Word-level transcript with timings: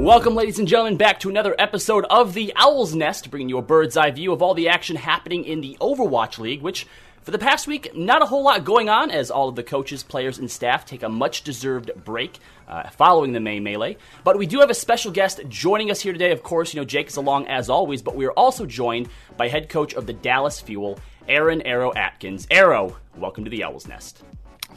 Welcome, 0.00 0.34
ladies 0.34 0.58
and 0.58 0.66
gentlemen, 0.66 0.96
back 0.96 1.20
to 1.20 1.28
another 1.28 1.54
episode 1.58 2.06
of 2.08 2.32
The 2.32 2.54
Owl's 2.56 2.94
Nest, 2.94 3.30
bringing 3.30 3.50
you 3.50 3.58
a 3.58 3.62
bird's 3.62 3.98
eye 3.98 4.10
view 4.10 4.32
of 4.32 4.40
all 4.40 4.54
the 4.54 4.70
action 4.70 4.96
happening 4.96 5.44
in 5.44 5.60
the 5.60 5.76
Overwatch 5.78 6.38
League, 6.38 6.62
which 6.62 6.86
for 7.20 7.32
the 7.32 7.38
past 7.38 7.66
week, 7.66 7.94
not 7.94 8.22
a 8.22 8.24
whole 8.26 8.42
lot 8.42 8.64
going 8.64 8.88
on 8.88 9.10
as 9.10 9.30
all 9.30 9.50
of 9.50 9.56
the 9.56 9.62
coaches, 9.62 10.02
players, 10.02 10.38
and 10.38 10.50
staff 10.50 10.86
take 10.86 11.02
a 11.02 11.08
much 11.10 11.44
deserved 11.44 11.90
break 12.02 12.38
uh, 12.66 12.88
following 12.88 13.34
the 13.34 13.40
May 13.40 13.60
Melee. 13.60 13.98
But 14.24 14.38
we 14.38 14.46
do 14.46 14.60
have 14.60 14.70
a 14.70 14.74
special 14.74 15.12
guest 15.12 15.42
joining 15.48 15.90
us 15.90 16.00
here 16.00 16.14
today. 16.14 16.32
Of 16.32 16.42
course, 16.42 16.72
you 16.72 16.80
know, 16.80 16.86
Jake 16.86 17.08
is 17.08 17.16
along 17.16 17.48
as 17.48 17.68
always, 17.68 18.00
but 18.00 18.16
we 18.16 18.24
are 18.24 18.32
also 18.32 18.64
joined 18.64 19.10
by 19.36 19.48
head 19.48 19.68
coach 19.68 19.92
of 19.92 20.06
the 20.06 20.14
Dallas 20.14 20.62
Fuel, 20.62 20.98
Aaron 21.28 21.60
Aero 21.60 21.92
Atkins. 21.92 22.46
Aero, 22.50 22.96
welcome 23.18 23.44
to 23.44 23.50
the 23.50 23.64
Owl's 23.64 23.86
Nest. 23.86 24.22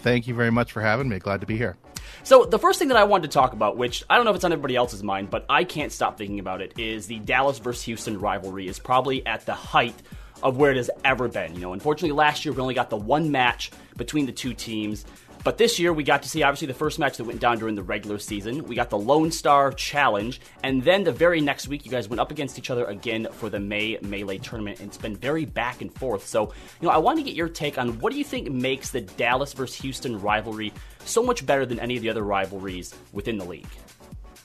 Thank 0.04 0.28
you 0.28 0.36
very 0.36 0.52
much 0.52 0.74
for 0.74 0.82
having 0.82 1.08
me. 1.08 1.18
Glad 1.18 1.40
to 1.42 1.48
be 1.48 1.58
here. 1.58 1.78
So, 2.24 2.44
the 2.44 2.60
first 2.60 2.78
thing 2.78 2.90
that 2.90 2.98
I 2.98 3.06
wanted 3.06 3.32
to 3.32 3.34
talk 3.34 3.54
about, 3.54 3.78
which 3.78 4.04
I 4.10 4.18
don't 4.18 4.26
know 4.26 4.32
if 4.32 4.36
it's 4.36 4.44
on 4.44 4.52
everybody 4.52 4.76
else's 4.76 5.02
mind, 5.02 5.30
but 5.30 5.46
I 5.50 5.64
can't 5.64 5.94
stop 5.94 6.18
thinking 6.18 6.40
about 6.40 6.62
it, 6.62 6.78
is 6.78 7.08
the 7.08 7.20
Dallas 7.20 7.58
versus 7.60 7.84
Houston 7.84 8.20
rivalry 8.20 8.68
is 8.68 8.80
probably 8.80 9.26
at 9.26 9.46
the 9.46 9.54
height 9.54 9.96
of 10.44 10.58
where 10.58 10.72
it 10.72 10.78
has 10.78 10.92
ever 11.06 11.30
been. 11.30 11.56
You 11.56 11.62
know, 11.62 11.74
unfortunately, 11.74 12.12
last 12.12 12.44
year 12.44 12.54
we 12.54 12.60
only 12.62 12.74
got 12.74 12.90
the 12.90 12.98
one 12.98 13.32
match 13.32 13.72
between 13.96 14.26
the 14.26 14.34
two 14.34 14.54
teams. 14.54 15.06
But 15.44 15.58
this 15.58 15.78
year, 15.78 15.92
we 15.92 16.04
got 16.04 16.24
to 16.24 16.30
see 16.30 16.42
obviously 16.42 16.68
the 16.68 16.74
first 16.74 17.00
match 17.00 17.18
that 17.18 17.26
went 17.26 17.42
down 17.42 17.60
during 17.60 17.76
the 17.76 17.84
regular 17.84 18.18
season. 18.18 18.64
We 18.64 18.76
got 18.76 18.90
the 18.90 18.98
Lone 18.98 19.30
Star 19.30 19.72
Challenge, 19.74 20.40
and 20.64 20.82
then 20.84 21.04
the 21.04 21.12
very 21.12 21.42
next 21.42 21.68
week, 21.68 21.86
you 21.86 21.92
guys 21.92 22.08
went 22.08 22.22
up 22.22 22.32
against 22.32 22.58
each 22.58 22.70
other 22.70 22.86
again 22.86 23.28
for 23.34 23.50
the 23.50 23.60
May 23.60 23.98
Melee 24.02 24.38
tournament, 24.38 24.80
and 24.80 24.88
it's 24.88 24.98
been 24.98 25.18
very 25.18 25.44
back 25.44 25.82
and 25.82 25.94
forth. 25.94 26.26
So, 26.26 26.54
you 26.80 26.88
know, 26.88 26.94
I 26.94 26.98
want 26.98 27.20
to 27.20 27.24
get 27.24 27.36
your 27.36 27.50
take 27.50 27.78
on 27.78 28.00
what 28.00 28.14
do 28.14 28.18
you 28.18 28.24
think 28.24 28.50
makes 28.50 28.92
the 28.92 29.02
Dallas 29.02 29.52
versus 29.52 29.76
Houston 29.82 30.22
rivalry 30.22 30.72
so 31.04 31.22
much 31.22 31.46
better 31.46 31.66
than 31.66 31.80
any 31.80 31.98
of 31.98 32.02
the 32.02 32.10
other 32.10 32.24
rivalries 32.24 32.96
within 33.12 33.38
the 33.38 33.46
league? 33.46 33.68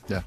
Yeah. 0.09 0.23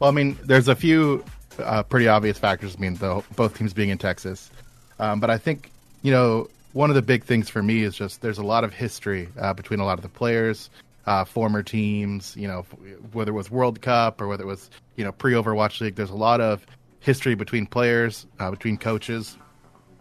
Well, 0.00 0.10
I 0.10 0.12
mean, 0.12 0.36
there's 0.42 0.66
a 0.66 0.74
few 0.74 1.24
uh, 1.58 1.84
pretty 1.84 2.08
obvious 2.08 2.38
factors. 2.38 2.74
I 2.76 2.80
mean, 2.80 2.94
the, 2.94 3.22
both 3.36 3.56
teams 3.56 3.72
being 3.72 3.90
in 3.90 3.98
Texas. 3.98 4.50
Um, 4.98 5.20
but 5.20 5.30
I 5.30 5.38
think, 5.38 5.70
you 6.02 6.10
know, 6.10 6.48
one 6.78 6.90
of 6.90 6.94
the 6.94 7.02
big 7.02 7.24
things 7.24 7.50
for 7.50 7.60
me 7.60 7.82
is 7.82 7.96
just 7.96 8.20
there's 8.20 8.38
a 8.38 8.42
lot 8.44 8.62
of 8.62 8.72
history 8.72 9.28
uh, 9.36 9.52
between 9.52 9.80
a 9.80 9.84
lot 9.84 9.98
of 9.98 10.02
the 10.02 10.08
players, 10.08 10.70
uh, 11.06 11.24
former 11.24 11.60
teams, 11.60 12.36
you 12.36 12.46
know, 12.46 12.62
whether 13.10 13.32
it 13.32 13.34
was 13.34 13.50
World 13.50 13.82
Cup 13.82 14.20
or 14.20 14.28
whether 14.28 14.44
it 14.44 14.46
was, 14.46 14.70
you 14.94 15.02
know, 15.02 15.10
pre 15.10 15.32
Overwatch 15.32 15.80
League. 15.80 15.96
There's 15.96 16.10
a 16.10 16.14
lot 16.14 16.40
of 16.40 16.64
history 17.00 17.34
between 17.34 17.66
players, 17.66 18.28
uh, 18.38 18.52
between 18.52 18.76
coaches. 18.76 19.36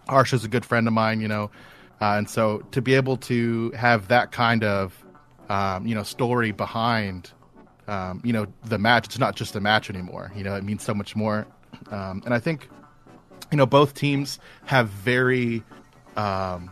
Harsh 0.08 0.34
is 0.34 0.44
a 0.46 0.48
good 0.48 0.64
friend 0.64 0.86
of 0.86 0.94
mine, 0.94 1.20
you 1.20 1.28
know. 1.28 1.50
Uh, 2.00 2.14
and 2.14 2.30
so 2.30 2.60
to 2.70 2.80
be 2.80 2.94
able 2.94 3.18
to 3.18 3.72
have 3.72 4.10
that 4.10 4.32
kind 4.32 4.64
of, 4.64 5.04
um, 5.50 5.88
you 5.88 5.96
know, 5.96 6.04
story 6.04 6.52
behind, 6.52 7.32
um, 7.88 8.22
you 8.24 8.32
know, 8.32 8.46
the 8.66 8.78
match, 8.78 9.08
it's 9.08 9.18
not 9.18 9.36
just 9.36 9.56
a 9.56 9.60
match 9.60 9.90
anymore. 9.90 10.32
You 10.36 10.44
know, 10.44 10.54
it 10.54 10.64
means 10.64 10.84
so 10.84 10.94
much 10.94 11.16
more. 11.16 11.48
Um, 11.90 12.22
and 12.24 12.36
I 12.36 12.40
think 12.40 12.70
you 13.52 13.58
know, 13.58 13.66
both 13.66 13.94
teams 13.94 14.40
have 14.66 14.90
very, 14.90 15.64
um, 16.18 16.72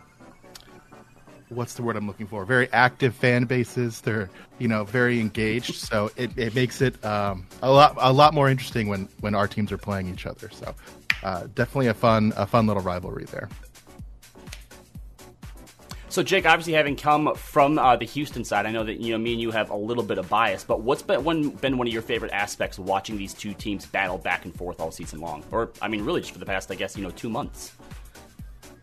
what's 1.48 1.74
the 1.74 1.82
word 1.82 1.96
I'm 1.96 2.06
looking 2.06 2.26
for? 2.26 2.44
Very 2.44 2.70
active 2.72 3.14
fan 3.14 3.44
bases. 3.44 4.00
They're, 4.00 4.28
you 4.58 4.68
know, 4.68 4.84
very 4.84 5.20
engaged. 5.20 5.74
So 5.86 6.10
it, 6.16 6.36
it 6.36 6.54
makes 6.54 6.82
it 6.82 7.02
um, 7.04 7.46
a 7.62 7.70
lot 7.70 7.94
a 7.98 8.12
lot 8.12 8.34
more 8.34 8.50
interesting 8.50 8.88
when 8.88 9.08
when 9.20 9.36
our 9.36 9.46
teams 9.46 9.70
are 9.70 9.78
playing 9.78 10.08
each 10.08 10.26
other. 10.26 10.50
So 10.50 10.74
uh, 11.22 11.46
definitely 11.54 11.86
a 11.86 11.94
fun 11.94 12.32
a 12.36 12.46
fun 12.46 12.66
little 12.66 12.82
rivalry 12.82 13.24
there. 13.26 13.48
So, 16.08 16.22
Jake, 16.22 16.46
obviously 16.46 16.72
having 16.72 16.96
come 16.96 17.34
from 17.34 17.78
uh, 17.78 17.94
the 17.96 18.06
Houston 18.06 18.42
side, 18.42 18.64
I 18.64 18.70
know 18.70 18.84
that 18.84 19.00
you 19.00 19.12
know 19.12 19.18
me 19.18 19.32
and 19.32 19.40
you 19.40 19.50
have 19.50 19.68
a 19.68 19.76
little 19.76 20.02
bit 20.02 20.16
of 20.16 20.28
bias. 20.30 20.64
But 20.64 20.80
what's 20.80 21.02
been 21.02 21.22
one, 21.22 21.50
been 21.50 21.76
one 21.76 21.86
of 21.86 21.92
your 21.92 22.00
favorite 22.00 22.32
aspects 22.32 22.78
watching 22.78 23.18
these 23.18 23.34
two 23.34 23.52
teams 23.52 23.84
battle 23.84 24.16
back 24.16 24.46
and 24.46 24.54
forth 24.54 24.80
all 24.80 24.90
season 24.90 25.20
long, 25.20 25.44
or 25.50 25.72
I 25.82 25.88
mean, 25.88 26.04
really 26.04 26.22
just 26.22 26.32
for 26.32 26.38
the 26.38 26.46
past, 26.46 26.70
I 26.70 26.74
guess, 26.74 26.96
you 26.96 27.02
know, 27.02 27.10
two 27.10 27.28
months? 27.28 27.72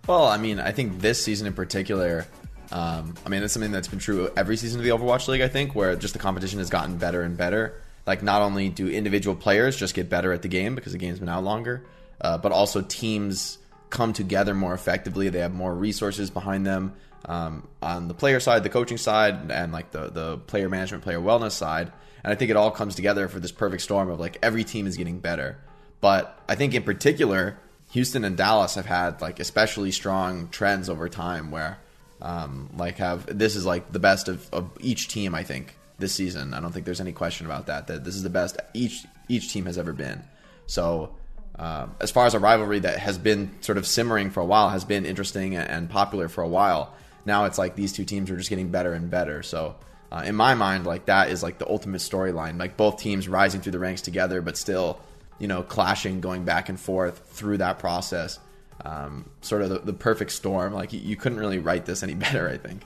Well, 0.07 0.25
I 0.25 0.37
mean, 0.37 0.59
I 0.59 0.71
think 0.73 0.99
this 0.99 1.23
season 1.23 1.47
in 1.47 1.53
particular, 1.53 2.27
um, 2.71 3.15
I 3.25 3.29
mean, 3.29 3.39
that's 3.39 3.53
something 3.53 3.71
that's 3.71 3.87
been 3.87 3.99
true 3.99 4.29
every 4.35 4.57
season 4.57 4.81
of 4.81 4.83
the 4.83 4.91
Overwatch 4.91 5.29
League. 5.29 5.41
I 5.41 5.47
think 5.47 5.75
where 5.75 5.95
just 5.95 6.13
the 6.13 6.19
competition 6.19 6.59
has 6.59 6.69
gotten 6.69 6.97
better 6.97 7.21
and 7.21 7.37
better. 7.37 7.81
Like, 8.05 8.21
not 8.21 8.41
only 8.41 8.67
do 8.67 8.89
individual 8.89 9.33
players 9.33 9.77
just 9.77 9.93
get 9.93 10.09
better 10.09 10.33
at 10.33 10.41
the 10.41 10.49
game 10.49 10.75
because 10.75 10.91
the 10.91 10.97
game's 10.97 11.19
been 11.19 11.29
out 11.29 11.45
longer, 11.45 11.85
uh, 12.19 12.37
but 12.37 12.51
also 12.51 12.81
teams 12.81 13.59
come 13.89 14.11
together 14.11 14.53
more 14.53 14.73
effectively. 14.73 15.29
They 15.29 15.39
have 15.39 15.53
more 15.53 15.73
resources 15.73 16.29
behind 16.29 16.65
them 16.65 16.93
um, 17.23 17.65
on 17.81 18.09
the 18.09 18.13
player 18.13 18.41
side, 18.41 18.63
the 18.63 18.69
coaching 18.69 18.97
side, 18.97 19.51
and 19.51 19.71
like 19.71 19.91
the 19.91 20.09
the 20.09 20.37
player 20.37 20.67
management, 20.67 21.03
player 21.03 21.19
wellness 21.19 21.51
side. 21.51 21.93
And 22.25 22.33
I 22.33 22.35
think 22.35 22.51
it 22.51 22.57
all 22.57 22.71
comes 22.71 22.95
together 22.95 23.29
for 23.29 23.39
this 23.39 23.53
perfect 23.53 23.83
storm 23.83 24.09
of 24.09 24.19
like 24.19 24.37
every 24.41 24.65
team 24.65 24.85
is 24.85 24.97
getting 24.97 25.19
better. 25.19 25.59
But 26.01 26.37
I 26.49 26.55
think 26.55 26.73
in 26.73 26.83
particular, 26.83 27.57
Houston 27.93 28.23
and 28.23 28.37
Dallas 28.37 28.75
have 28.75 28.85
had 28.85 29.21
like 29.21 29.39
especially 29.39 29.91
strong 29.91 30.49
trends 30.49 30.89
over 30.89 31.09
time 31.09 31.51
where 31.51 31.79
um, 32.21 32.69
like 32.75 32.97
have 32.97 33.25
this 33.25 33.55
is 33.55 33.65
like 33.65 33.91
the 33.91 33.99
best 33.99 34.27
of, 34.27 34.47
of 34.53 34.69
each 34.79 35.07
team 35.07 35.33
I 35.33 35.43
think 35.43 35.75
this 35.97 36.13
season. 36.13 36.53
I 36.53 36.59
don't 36.59 36.71
think 36.71 36.85
there's 36.85 37.01
any 37.01 37.11
question 37.11 37.45
about 37.45 37.67
that. 37.67 37.87
That 37.87 38.03
this 38.03 38.15
is 38.15 38.23
the 38.23 38.29
best 38.29 38.57
each 38.73 39.05
each 39.29 39.51
team 39.51 39.65
has 39.65 39.77
ever 39.77 39.93
been. 39.93 40.23
So 40.67 41.15
uh, 41.57 41.87
as 41.99 42.11
far 42.11 42.25
as 42.25 42.33
a 42.33 42.39
rivalry 42.39 42.79
that 42.79 42.99
has 42.99 43.17
been 43.17 43.51
sort 43.61 43.77
of 43.77 43.87
simmering 43.87 44.31
for 44.31 44.39
a 44.39 44.45
while, 44.45 44.69
has 44.69 44.85
been 44.85 45.05
interesting 45.05 45.55
and 45.55 45.89
popular 45.89 46.27
for 46.27 46.43
a 46.43 46.47
while 46.47 46.93
now 47.25 47.45
it's 47.45 47.57
like 47.57 47.75
these 47.75 47.93
two 47.93 48.05
teams 48.05 48.29
are 48.29 48.37
just 48.37 48.49
getting 48.49 48.69
better 48.69 48.93
and 48.93 49.09
better. 49.09 49.43
So 49.43 49.75
uh, 50.11 50.23
in 50.25 50.35
my 50.35 50.55
mind, 50.55 50.85
like 50.85 51.05
that 51.05 51.29
is 51.29 51.41
like 51.43 51.57
the 51.57 51.69
ultimate 51.69 52.01
storyline. 52.01 52.59
Like 52.59 52.77
both 52.77 52.99
teams 52.99 53.27
rising 53.27 53.61
through 53.61 53.71
the 53.71 53.79
ranks 53.79 54.01
together, 54.01 54.41
but 54.41 54.57
still, 54.57 54.99
you 55.39 55.47
know, 55.47 55.63
clashing, 55.63 56.21
going 56.21 56.45
back 56.45 56.69
and 56.69 56.79
forth 56.79 57.19
through 57.29 57.57
that 57.57 57.79
process. 57.79 58.39
Um, 58.83 59.29
sort 59.41 59.61
of 59.61 59.69
the, 59.69 59.79
the, 59.79 59.93
perfect 59.93 60.31
storm. 60.31 60.73
Like 60.73 60.91
you, 60.93 60.99
you 60.99 61.15
couldn't 61.15 61.37
really 61.37 61.59
write 61.59 61.85
this 61.85 62.03
any 62.03 62.15
better, 62.25 62.49
I 62.49 62.57
think. 62.57 62.81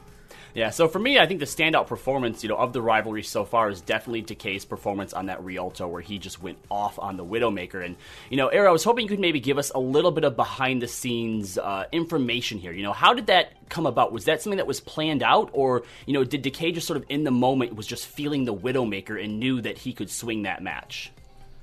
Yeah, 0.57 0.71
so 0.71 0.87
for 0.87 0.97
me, 0.97 1.19
I 1.19 1.27
think 1.27 1.39
the 1.39 1.45
standout 1.45 1.85
performance, 1.85 2.41
you 2.41 2.49
know, 2.49 2.57
of 2.57 2.73
the 2.73 2.81
rivalry 2.81 3.21
so 3.21 3.45
far 3.45 3.69
is 3.69 3.79
definitely 3.79 4.23
Decay's 4.23 4.65
performance 4.65 5.13
on 5.13 5.27
that 5.27 5.43
Rialto, 5.43 5.87
where 5.87 6.01
he 6.01 6.17
just 6.17 6.41
went 6.41 6.57
off 6.71 6.97
on 6.97 7.15
the 7.15 7.23
Widowmaker. 7.23 7.85
And 7.85 7.95
you 8.31 8.37
know, 8.37 8.47
Aero, 8.47 8.69
I 8.69 8.71
was 8.71 8.83
hoping 8.83 9.03
you 9.03 9.09
could 9.09 9.19
maybe 9.19 9.39
give 9.39 9.59
us 9.59 9.69
a 9.75 9.79
little 9.79 10.09
bit 10.09 10.23
of 10.23 10.35
behind 10.35 10.81
the 10.81 10.87
scenes 10.87 11.59
uh, 11.59 11.85
information 11.91 12.57
here. 12.57 12.71
You 12.71 12.81
know, 12.81 12.91
how 12.91 13.13
did 13.13 13.27
that 13.27 13.69
come 13.69 13.85
about? 13.85 14.11
Was 14.11 14.25
that 14.25 14.41
something 14.41 14.57
that 14.57 14.65
was 14.65 14.79
planned 14.79 15.21
out, 15.21 15.51
or 15.53 15.83
you 16.07 16.13
know, 16.13 16.23
did 16.23 16.41
Decay 16.41 16.71
just 16.71 16.87
sort 16.87 16.97
of 16.97 17.05
in 17.07 17.23
the 17.23 17.29
moment 17.29 17.75
was 17.75 17.85
just 17.85 18.07
feeling 18.07 18.45
the 18.45 18.55
Widowmaker 18.55 19.23
and 19.23 19.39
knew 19.39 19.61
that 19.61 19.77
he 19.77 19.93
could 19.93 20.09
swing 20.09 20.41
that 20.41 20.63
match? 20.63 21.11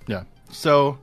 Yeah. 0.07 0.23
So 0.55 0.97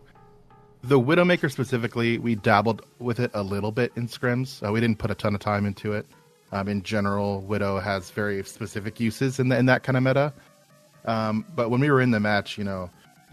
the 0.81 0.99
Widowmaker 0.99 1.51
specifically, 1.51 2.17
we 2.17 2.35
dabbled 2.35 2.83
with 2.99 3.19
it 3.19 3.31
a 3.33 3.43
little 3.43 3.71
bit 3.71 3.91
in 3.95 4.07
scrims. 4.07 4.65
Uh, 4.65 4.71
we 4.71 4.79
didn't 4.79 4.97
put 4.97 5.11
a 5.11 5.15
ton 5.15 5.35
of 5.35 5.41
time 5.41 5.65
into 5.65 5.93
it. 5.93 6.07
Um, 6.53 6.67
in 6.67 6.81
general, 6.83 7.41
Widow 7.41 7.79
has 7.79 8.09
very 8.11 8.43
specific 8.43 8.99
uses 8.99 9.39
in 9.39 9.49
the, 9.49 9.57
in 9.57 9.65
that 9.67 9.83
kind 9.83 9.97
of 9.97 10.03
meta. 10.03 10.33
Um, 11.05 11.45
but 11.55 11.69
when 11.69 11.81
we 11.81 11.91
were 11.91 12.01
in 12.01 12.11
the 12.11 12.19
match, 12.19 12.57
you 12.57 12.63
know, 12.63 12.89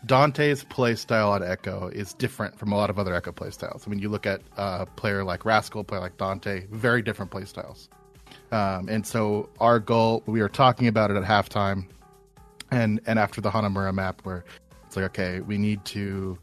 Danteh's 0.06 0.64
play 0.64 0.96
style 0.96 1.30
on 1.30 1.42
Echo 1.42 1.88
is 1.88 2.14
different 2.14 2.58
from 2.58 2.72
a 2.72 2.76
lot 2.76 2.90
of 2.90 2.98
other 2.98 3.14
Echo 3.14 3.32
playstyles. 3.32 3.86
I 3.86 3.90
mean, 3.90 4.00
you 4.00 4.08
look 4.08 4.26
at 4.26 4.40
a 4.56 4.86
player 4.86 5.24
like 5.24 5.44
Rascal, 5.44 5.84
player 5.84 6.00
like 6.00 6.16
Danteh, 6.16 6.68
very 6.68 7.02
different 7.02 7.30
playstyles. 7.30 7.88
Um, 8.52 8.88
and 8.88 9.06
so 9.06 9.48
our 9.60 9.78
goal, 9.78 10.22
we 10.26 10.40
were 10.40 10.48
talking 10.48 10.88
about 10.88 11.10
it 11.10 11.16
at 11.16 11.24
halftime, 11.24 11.86
and 12.70 13.00
and 13.06 13.18
after 13.18 13.40
the 13.40 13.50
Hanamura 13.50 13.92
map, 13.92 14.20
where 14.24 14.44
it's 14.88 14.96
like, 14.96 15.04
okay, 15.04 15.40
we 15.40 15.58
need 15.58 15.84
to 15.84 16.38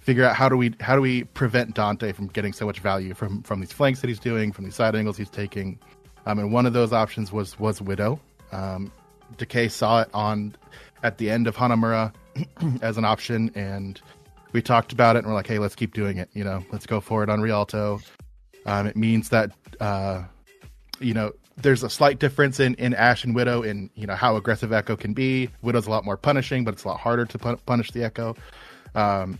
figure 0.00 0.24
out 0.24 0.34
how 0.34 0.48
do 0.48 0.56
we 0.56 0.74
how 0.80 0.96
do 0.96 1.00
we 1.00 1.22
prevent 1.22 1.76
Danteh 1.76 2.12
from 2.12 2.26
getting 2.26 2.52
so 2.52 2.66
much 2.66 2.80
value 2.80 3.14
from 3.14 3.40
from 3.44 3.60
these 3.60 3.72
flanks 3.72 4.00
that 4.00 4.08
he's 4.08 4.18
doing, 4.18 4.50
from 4.50 4.64
these 4.64 4.74
side 4.74 4.96
angles 4.96 5.16
he's 5.16 5.30
taking, 5.30 5.78
um, 6.26 6.40
and 6.40 6.52
one 6.52 6.66
of 6.66 6.72
those 6.72 6.92
options 6.92 7.30
was 7.30 7.56
was 7.60 7.80
Widow. 7.80 8.20
Um, 8.50 8.90
Decay 9.36 9.68
saw 9.68 10.02
it 10.02 10.08
on 10.12 10.56
at 11.04 11.18
the 11.18 11.30
end 11.30 11.46
of 11.46 11.54
Hanamura 11.56 12.12
as 12.82 12.98
an 12.98 13.04
option, 13.04 13.52
and 13.54 14.00
we 14.50 14.60
talked 14.60 14.92
about 14.92 15.14
it, 15.14 15.20
and 15.20 15.28
we're 15.28 15.34
like, 15.34 15.46
hey, 15.46 15.60
let's 15.60 15.76
keep 15.76 15.94
doing 15.94 16.18
it. 16.18 16.28
You 16.32 16.42
know, 16.42 16.64
let's 16.72 16.86
go 16.86 17.00
for 17.00 17.22
it 17.22 17.30
on 17.30 17.40
Rialto. 17.40 18.00
Um, 18.66 18.88
it 18.88 18.96
means 18.96 19.28
that 19.28 19.52
uh, 19.78 20.24
you 20.98 21.14
know 21.14 21.30
there's 21.62 21.82
a 21.82 21.90
slight 21.90 22.18
difference 22.18 22.60
in 22.60 22.74
in 22.74 22.94
Ash 22.94 23.24
and 23.24 23.34
Widow 23.34 23.62
in 23.62 23.90
you 23.94 24.06
know 24.06 24.14
how 24.14 24.36
aggressive 24.36 24.72
Echo 24.72 24.96
can 24.96 25.12
be. 25.12 25.50
Widow's 25.62 25.86
a 25.86 25.90
lot 25.90 26.04
more 26.04 26.16
punishing, 26.16 26.64
but 26.64 26.74
it's 26.74 26.84
a 26.84 26.88
lot 26.88 27.00
harder 27.00 27.24
to 27.26 27.38
punish 27.66 27.90
the 27.90 28.04
Echo. 28.04 28.36
Um, 28.94 29.38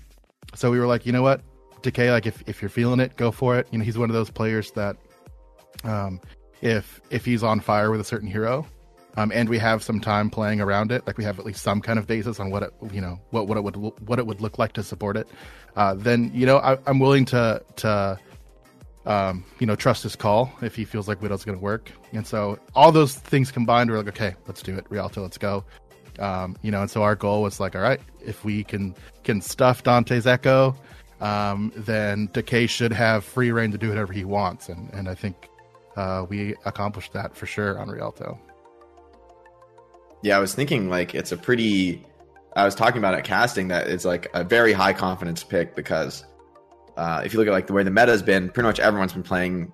so 0.55 0.71
we 0.71 0.79
were 0.79 0.87
like, 0.87 1.07
you 1.07 1.13
know 1.13 1.23
what, 1.23 1.43
Decay, 1.83 2.11
like 2.11 2.27
if 2.27 2.43
if 2.47 2.61
you're 2.61 2.69
feeling 2.69 3.01
it, 3.01 3.17
go 3.17 3.31
for 3.31 3.59
it. 3.59 3.69
You 3.71 3.79
know, 3.79 3.85
he's 3.85 3.99
one 3.99 4.11
of 4.11 4.15
those 4.15 4.31
players 4.31 4.71
that 4.73 4.97
um, 5.85 6.21
if 6.61 7.01
if 7.11 7.25
he's 7.25 7.43
on 7.43 7.61
fire 7.61 7.91
with 7.91 8.01
a 8.01 8.05
certain 8.05 8.29
hero, 8.29 8.67
um, 9.17 9.31
and 9.33 9.49
we 9.49 9.59
have 9.59 9.83
some 9.83 10.01
time 10.01 10.31
playing 10.31 10.61
around 10.61 10.91
it, 10.91 11.07
like 11.07 11.19
we 11.19 11.25
have 11.25 11.39
at 11.39 11.47
least 11.47 11.63
some 11.63 11.81
kind 11.81 11.99
of 11.99 12.07
basis 12.07 12.41
on 12.41 12.51
what 12.51 12.63
it 12.63 12.73
you 12.93 13.01
know 13.01 13.21
what 13.31 13.47
what 13.47 13.57
it 13.57 13.63
would 13.63 13.77
what 13.77 14.19
it 14.19 14.27
would 14.27 14.41
look 14.41 14.59
like 14.59 14.73
to 14.73 14.83
support 14.83 15.17
it, 15.17 15.29
uh, 15.77 15.95
then 15.95 16.31
you 16.35 16.47
know 16.47 16.59
I, 16.59 16.79
am 16.87 16.99
willing 16.99 17.25
to 17.27 17.63
to 17.77 18.19
um, 19.09 19.43
you 19.59 19.67
know 19.67 19.75
trust 19.75 20.05
his 20.05 20.15
call 20.15 20.53
if 20.63 20.77
he 20.77 20.85
feels 20.85 21.09
like 21.09 21.21
Widow's 21.21 21.45
going 21.45 21.59
to 21.59 21.65
work. 21.65 21.91
And 22.13 22.25
so 22.25 22.59
all 22.77 22.93
those 22.93 23.15
things 23.15 23.51
combined, 23.51 23.91
we're 23.91 23.97
like, 23.97 24.09
okay, 24.09 24.37
let's 24.47 24.63
do 24.63 24.77
it, 24.77 24.87
Rialto, 24.89 25.23
let's 25.23 25.39
go. 25.39 25.65
Um, 26.21 26.57
you 26.63 26.71
know, 26.71 26.83
and 26.83 26.91
so 26.91 27.03
our 27.03 27.17
goal 27.17 27.43
was 27.43 27.59
like, 27.59 27.75
all 27.75 27.83
right, 27.83 28.01
if 28.25 28.45
we 28.45 28.63
can 28.63 28.95
can 29.25 29.41
stuff 29.41 29.83
Danteh's 29.83 30.27
Echo, 30.27 30.77
um, 31.21 31.73
then 31.75 32.29
Decay 32.33 32.67
should 32.67 32.93
have 32.93 33.25
free 33.25 33.51
reign 33.51 33.73
to 33.73 33.79
do 33.79 33.89
whatever 33.89 34.13
he 34.13 34.25
wants, 34.25 34.69
and 34.69 34.93
and 34.93 35.09
I 35.09 35.15
think 35.15 35.49
uh, 35.97 36.27
we 36.29 36.55
accomplished 36.65 37.13
that 37.15 37.37
for 37.37 37.47
sure 37.47 37.79
on 37.79 37.89
Rialto. 37.89 38.39
Yeah, 40.23 40.37
I 40.37 40.41
was 40.41 40.55
thinking 40.55 40.91
like 40.91 41.15
it's 41.15 41.33
a 41.33 41.37
pretty. 41.37 42.05
I 42.57 42.65
was 42.65 42.75
talking 42.75 42.99
about 42.99 43.15
it 43.15 43.25
casting 43.25 43.69
that 43.69 43.89
it's 43.89 44.05
like 44.05 44.29
a 44.35 44.43
very 44.43 44.73
high 44.73 44.93
confidence 44.93 45.45
pick 45.45 45.77
because 45.77 46.25
uh, 46.99 47.23
if 47.25 47.33
you 47.33 47.39
look 47.39 47.49
at 47.49 47.53
like 47.53 47.67
the 47.67 47.73
way 47.73 47.83
the 47.83 47.91
meta 47.91 48.13
has 48.13 48.23
been, 48.23 48.51
pretty 48.51 48.67
much 48.67 48.81
everyone's 48.81 49.13
been 49.13 49.23
playing 49.23 49.73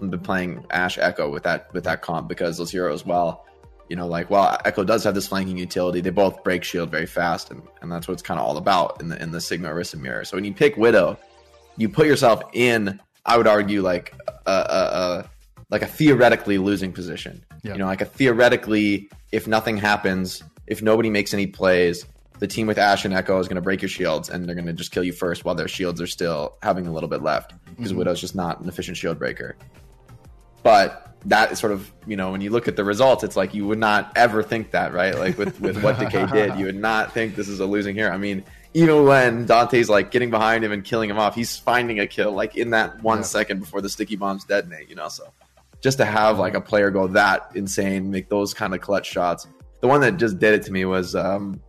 been 0.00 0.20
playing 0.20 0.64
Ash 0.70 0.96
Echo 0.96 1.28
with 1.30 1.42
that 1.42 1.72
with 1.74 1.84
that 1.84 2.02
comp 2.02 2.28
because 2.28 2.56
those 2.56 2.70
heroes 2.70 3.04
well 3.04 3.44
you 3.88 3.96
know, 3.96 4.06
like 4.06 4.30
well, 4.30 4.58
Echo 4.64 4.84
does 4.84 5.04
have 5.04 5.14
this 5.14 5.26
flanking 5.26 5.56
utility. 5.56 6.00
They 6.00 6.10
both 6.10 6.44
break 6.44 6.62
shield 6.62 6.90
very 6.90 7.06
fast, 7.06 7.50
and, 7.50 7.62
and 7.80 7.90
that's 7.90 8.06
what 8.06 8.14
it's 8.14 8.22
kind 8.22 8.38
of 8.38 8.46
all 8.46 8.56
about 8.56 9.00
in 9.00 9.08
the 9.08 9.20
in 9.22 9.30
the 9.30 9.40
Sigma 9.40 9.68
Orisa 9.68 9.98
mirror. 9.98 10.24
So 10.24 10.36
when 10.36 10.44
you 10.44 10.52
pick 10.52 10.76
Widow, 10.76 11.18
you 11.76 11.88
put 11.88 12.06
yourself 12.06 12.42
in, 12.52 13.00
I 13.24 13.36
would 13.36 13.46
argue, 13.46 13.82
like 13.82 14.14
a, 14.46 14.50
a, 14.50 14.52
a 14.52 15.30
like 15.70 15.82
a 15.82 15.86
theoretically 15.86 16.58
losing 16.58 16.92
position. 16.92 17.44
Yeah. 17.62 17.72
You 17.72 17.78
know, 17.78 17.86
like 17.86 18.00
a 18.00 18.06
theoretically, 18.06 19.10
if 19.32 19.46
nothing 19.46 19.76
happens, 19.78 20.42
if 20.66 20.82
nobody 20.82 21.10
makes 21.10 21.32
any 21.32 21.46
plays, 21.46 22.04
the 22.38 22.46
team 22.46 22.66
with 22.66 22.78
Ash 22.78 23.04
and 23.04 23.12
Echo 23.12 23.38
is 23.38 23.48
going 23.48 23.56
to 23.56 23.62
break 23.62 23.82
your 23.82 23.88
shields, 23.88 24.28
and 24.28 24.46
they're 24.46 24.54
going 24.54 24.66
to 24.66 24.72
just 24.72 24.92
kill 24.92 25.04
you 25.04 25.12
first 25.12 25.44
while 25.44 25.54
their 25.54 25.68
shields 25.68 26.00
are 26.00 26.06
still 26.06 26.56
having 26.62 26.86
a 26.86 26.92
little 26.92 27.08
bit 27.08 27.22
left 27.22 27.54
because 27.66 27.90
mm-hmm. 27.90 27.98
Widow's 27.98 28.20
just 28.20 28.34
not 28.34 28.60
an 28.60 28.68
efficient 28.68 28.96
shield 28.96 29.18
breaker. 29.18 29.56
But 30.62 31.08
that 31.24 31.50
is 31.50 31.58
sort 31.58 31.72
of 31.72 31.90
you 32.06 32.16
know 32.16 32.30
when 32.30 32.40
you 32.40 32.50
look 32.50 32.68
at 32.68 32.76
the 32.76 32.84
results 32.84 33.24
it's 33.24 33.36
like 33.36 33.52
you 33.52 33.66
would 33.66 33.78
not 33.78 34.12
ever 34.16 34.42
think 34.42 34.70
that 34.70 34.92
right 34.92 35.18
like 35.18 35.36
with 35.36 35.60
with 35.60 35.82
what 35.82 35.98
decay 35.98 36.26
did 36.32 36.56
you 36.58 36.66
would 36.66 36.76
not 36.76 37.12
think 37.12 37.34
this 37.34 37.48
is 37.48 37.60
a 37.60 37.66
losing 37.66 37.94
hero 37.94 38.10
i 38.12 38.16
mean 38.16 38.44
even 38.72 39.04
when 39.04 39.44
danteh's 39.46 39.88
like 39.88 40.10
getting 40.10 40.30
behind 40.30 40.64
him 40.64 40.70
and 40.70 40.84
killing 40.84 41.10
him 41.10 41.18
off 41.18 41.34
he's 41.34 41.56
finding 41.56 41.98
a 42.00 42.06
kill 42.06 42.32
like 42.32 42.56
in 42.56 42.70
that 42.70 43.02
one 43.02 43.18
yeah. 43.18 43.24
second 43.24 43.58
before 43.58 43.80
the 43.80 43.88
sticky 43.88 44.14
bombs 44.14 44.44
detonate 44.44 44.88
you 44.88 44.94
know 44.94 45.08
so 45.08 45.24
just 45.80 45.98
to 45.98 46.04
have 46.04 46.38
like 46.38 46.54
a 46.54 46.60
player 46.60 46.90
go 46.90 47.08
that 47.08 47.50
insane 47.54 48.10
make 48.10 48.28
those 48.28 48.54
kind 48.54 48.72
of 48.72 48.80
clutch 48.80 49.10
shots 49.10 49.48
the 49.80 49.88
one 49.88 50.00
that 50.00 50.16
just 50.18 50.38
did 50.38 50.54
it 50.54 50.62
to 50.62 50.72
me 50.72 50.84
was 50.84 51.16
um 51.16 51.60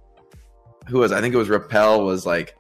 who 0.90 1.00
was 1.00 1.12
i 1.12 1.22
think 1.22 1.34
it 1.34 1.38
was 1.38 1.50
rapel 1.50 2.06
was 2.06 2.26
like 2.26 2.56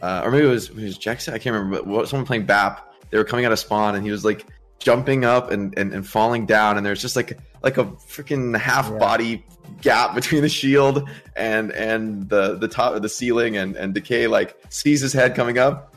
uh, 0.00 0.22
or 0.24 0.30
maybe 0.30 0.46
it 0.46 0.50
was, 0.50 0.68
it 0.70 0.76
was 0.76 0.96
Jackson. 0.96 1.34
I 1.34 1.38
can't 1.38 1.54
remember, 1.54 1.82
but 1.82 2.08
someone 2.08 2.24
playing 2.24 2.46
BAP. 2.46 2.94
They 3.10 3.18
were 3.18 3.24
coming 3.24 3.44
out 3.44 3.50
of 3.50 3.58
spawn, 3.58 3.96
and 3.96 4.04
he 4.04 4.12
was 4.12 4.24
like 4.24 4.46
jumping 4.78 5.24
up 5.24 5.50
and, 5.50 5.76
and, 5.76 5.92
and 5.92 6.06
falling 6.06 6.46
down 6.46 6.76
and 6.76 6.86
there's 6.86 7.02
just 7.02 7.16
like 7.16 7.38
like 7.62 7.78
a 7.78 7.84
freaking 7.84 8.56
half 8.56 8.88
yeah. 8.88 8.98
body 8.98 9.44
gap 9.82 10.14
between 10.14 10.42
the 10.42 10.48
shield 10.48 11.08
and 11.36 11.72
and 11.72 12.28
the 12.28 12.56
the 12.56 12.68
top 12.68 12.94
of 12.94 13.02
the 13.02 13.08
ceiling 13.08 13.56
and 13.56 13.76
and 13.76 13.92
decay 13.92 14.26
like 14.26 14.56
sees 14.68 15.00
his 15.00 15.12
head 15.12 15.34
coming 15.34 15.58
up 15.58 15.94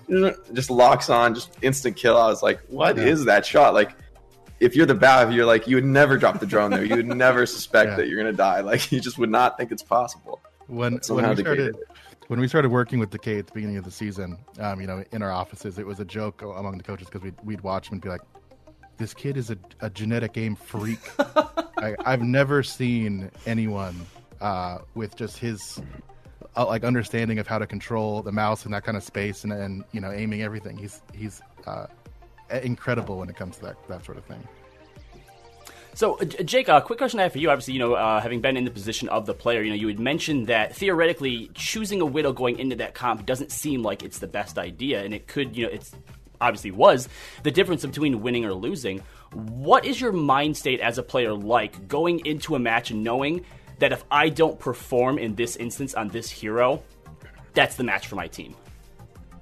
just 0.54 0.70
locks 0.70 1.10
on 1.10 1.36
just 1.36 1.56
instant 1.62 1.96
kill 1.96 2.18
i 2.18 2.26
was 2.26 2.42
like 2.42 2.60
what 2.70 2.98
yeah. 2.98 3.04
is 3.04 3.26
that 3.26 3.46
shot 3.46 3.74
like 3.74 3.96
if 4.60 4.76
you're 4.76 4.86
the 4.86 4.94
Bap, 4.94 5.32
you're 5.34 5.46
like 5.46 5.68
you 5.68 5.76
would 5.76 5.86
never 5.86 6.18
drop 6.18 6.40
the 6.40 6.46
drone 6.46 6.70
there. 6.70 6.86
You 6.86 6.96
would 6.96 7.08
never 7.18 7.48
suspect 7.48 7.90
yeah. 7.90 7.96
that 7.96 8.08
you're 8.08 8.18
gonna 8.18 8.32
die. 8.32 8.60
Like 8.62 8.92
you 8.92 9.02
just 9.02 9.18
would 9.18 9.32
not 9.32 9.58
think 9.58 9.72
it's 9.72 9.82
possible. 9.82 10.40
When 10.68 11.00
when 11.10 11.30
we 11.30 11.36
started 11.36 11.76
when 12.28 12.40
we 12.40 12.48
started 12.48 12.70
working 12.70 13.00
with 13.00 13.10
Decay 13.10 13.40
at 13.40 13.48
the 13.48 13.54
beginning 13.54 13.78
of 13.78 13.84
the 13.84 13.92
season, 13.92 14.38
um, 14.60 14.80
you 14.80 14.88
know, 14.88 15.04
in 15.12 15.22
our 15.22 15.32
offices, 15.32 15.78
it 15.78 15.86
was 15.86 16.00
a 16.00 16.06
joke 16.06 16.42
among 16.42 16.78
the 16.78 16.84
coaches 16.84 17.08
because 17.08 17.24
we'd 17.24 17.36
we'd 17.44 17.62
watch 17.62 17.90
them 17.90 17.96
and 17.96 18.02
be 18.02 18.10
like, 18.10 18.22
this 18.98 19.14
kid 19.14 19.36
is 19.36 19.50
a, 19.50 19.58
a 19.82 19.90
genetic 19.90 20.34
game 20.34 20.56
freak. 20.56 21.00
I, 21.78 21.96
have 22.06 22.22
never 22.22 22.62
seen 22.62 23.32
anyone 23.48 24.06
uh, 24.40 24.80
with 24.94 25.16
just 25.16 25.40
his 25.40 25.82
uh, 26.56 26.66
like 26.66 26.84
understanding 26.84 27.40
of 27.40 27.48
how 27.48 27.58
to 27.58 27.66
control 27.66 28.22
the 28.22 28.32
mouse 28.32 28.66
in 28.66 28.72
that 28.72 28.84
kind 28.84 28.96
of 28.96 29.04
space 29.04 29.44
and, 29.44 29.52
and 29.52 29.84
you 29.92 30.00
know 30.00 30.12
aiming 30.12 30.42
everything. 30.44 30.78
He's 30.78 31.02
he's 31.14 31.42
uh, 31.66 31.88
incredible 32.64 33.18
when 33.18 33.30
it 33.30 33.36
comes 33.36 33.58
to 33.58 33.64
that 33.64 33.88
that 33.88 34.06
sort 34.06 34.18
of 34.18 34.26
thing. 34.26 34.48
So, 35.94 36.20
uh, 36.20 36.26
Jake, 36.26 36.70
a 36.70 36.76
uh, 36.76 36.82
quick 36.82 36.98
question 36.98 37.20
I 37.20 37.24
have 37.24 37.34
for 37.34 37.40
you. 37.40 37.50
Obviously, 37.50 37.74
you 37.74 37.80
know, 37.80 37.94
uh, 37.94 38.22
having 38.22 38.42
been 38.42 38.56
in 38.58 38.64
the 38.64 38.72
position 38.72 39.10
of 39.10 39.26
the 39.26 39.34
player, 39.34 39.62
you 39.62 39.70
know, 39.70 39.76
you 39.76 39.88
had 39.88 40.00
mentioned 40.00 40.48
that 40.48 40.76
theoretically 40.76 41.52
choosing 41.54 42.02
a 42.02 42.06
widow 42.06 42.32
going 42.32 42.60
into 42.60 42.76
that 42.78 42.94
comp 42.94 43.26
doesn't 43.26 43.52
seem 43.52 43.84
like 43.84 44.04
it's 44.04 44.20
the 44.20 44.28
best 44.28 44.58
idea, 44.58 45.04
and 45.04 45.14
it 45.14 45.28
could, 45.28 45.56
you 45.56 45.66
know, 45.66 45.72
it's 45.72 45.94
obviously 46.40 46.72
was 46.72 47.08
the 47.44 47.52
difference 47.52 47.86
between 47.86 48.22
winning 48.22 48.46
or 48.46 48.54
losing. 48.54 49.04
What 49.34 49.86
is 49.86 50.02
your 50.02 50.12
mind 50.12 50.58
state 50.58 50.80
as 50.80 50.98
a 50.98 51.04
player 51.04 51.34
like 51.34 51.88
going 51.88 52.26
into 52.26 52.56
a 52.56 52.60
match 52.60 52.92
and 52.92 53.04
knowing 53.04 53.46
that 53.80 53.92
if 53.92 54.04
I 54.12 54.30
don't 54.30 54.60
perform 54.60 55.18
in 55.18 55.36
this 55.36 55.56
instance 55.56 55.94
on 55.94 56.10
this 56.10 56.30
hero, 56.30 56.84
that's 57.54 57.76
the 57.76 57.84
match 57.84 58.08
for 58.08 58.16
my 58.16 58.28
team? 58.28 58.56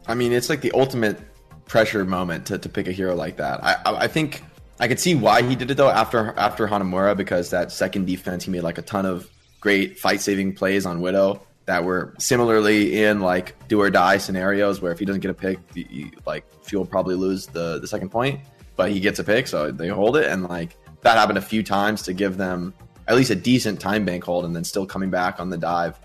I 0.07 0.15
mean, 0.15 0.33
it's 0.33 0.49
like 0.49 0.61
the 0.61 0.71
ultimate 0.73 1.19
pressure 1.67 2.03
moment 2.03 2.47
to, 2.47 2.57
to 2.57 2.69
pick 2.69 2.87
a 2.87 2.91
hero 2.91 3.15
like 3.15 3.37
that. 3.37 3.63
I, 3.63 3.73
I, 3.85 4.03
I 4.03 4.07
think 4.07 4.41
I 4.79 4.87
could 4.87 4.99
see 4.99 5.15
why 5.15 5.41
he 5.41 5.55
did 5.55 5.71
it 5.71 5.77
though 5.77 5.89
after 5.89 6.33
after 6.37 6.67
Hanamura 6.67 7.15
because 7.17 7.49
that 7.49 7.71
second 7.71 8.05
defense 8.05 8.45
he 8.45 8.51
made 8.51 8.61
like 8.61 8.77
a 8.77 8.81
ton 8.81 9.05
of 9.05 9.29
great 9.59 9.99
fight 9.99 10.21
saving 10.21 10.53
plays 10.53 10.85
on 10.85 11.01
Widow 11.01 11.41
that 11.65 11.83
were 11.83 12.15
similarly 12.17 13.03
in 13.03 13.19
like 13.19 13.55
do 13.67 13.79
or 13.79 13.91
die 13.91 14.17
scenarios 14.17 14.81
where 14.81 14.91
if 14.91 14.97
he 14.97 15.05
doesn't 15.05 15.21
get 15.21 15.29
a 15.29 15.35
pick, 15.35 15.59
you, 15.75 16.09
like 16.25 16.43
Fuel 16.63 16.83
probably 16.83 17.13
lose 17.13 17.45
the 17.45 17.79
the 17.79 17.87
second 17.87 18.09
point, 18.09 18.39
but 18.75 18.91
he 18.91 18.99
gets 18.99 19.19
a 19.19 19.23
pick, 19.23 19.47
so 19.47 19.71
they 19.71 19.87
hold 19.87 20.17
it, 20.17 20.25
and 20.25 20.45
like 20.45 20.75
that 21.01 21.17
happened 21.17 21.37
a 21.37 21.41
few 21.41 21.61
times 21.61 22.01
to 22.01 22.13
give 22.13 22.37
them 22.37 22.73
at 23.07 23.15
least 23.15 23.29
a 23.29 23.35
decent 23.35 23.79
time 23.79 24.03
bank 24.03 24.23
hold, 24.23 24.45
and 24.45 24.55
then 24.55 24.63
still 24.63 24.85
coming 24.85 25.11
back 25.11 25.39
on 25.39 25.51
the 25.51 25.57
dive. 25.57 25.99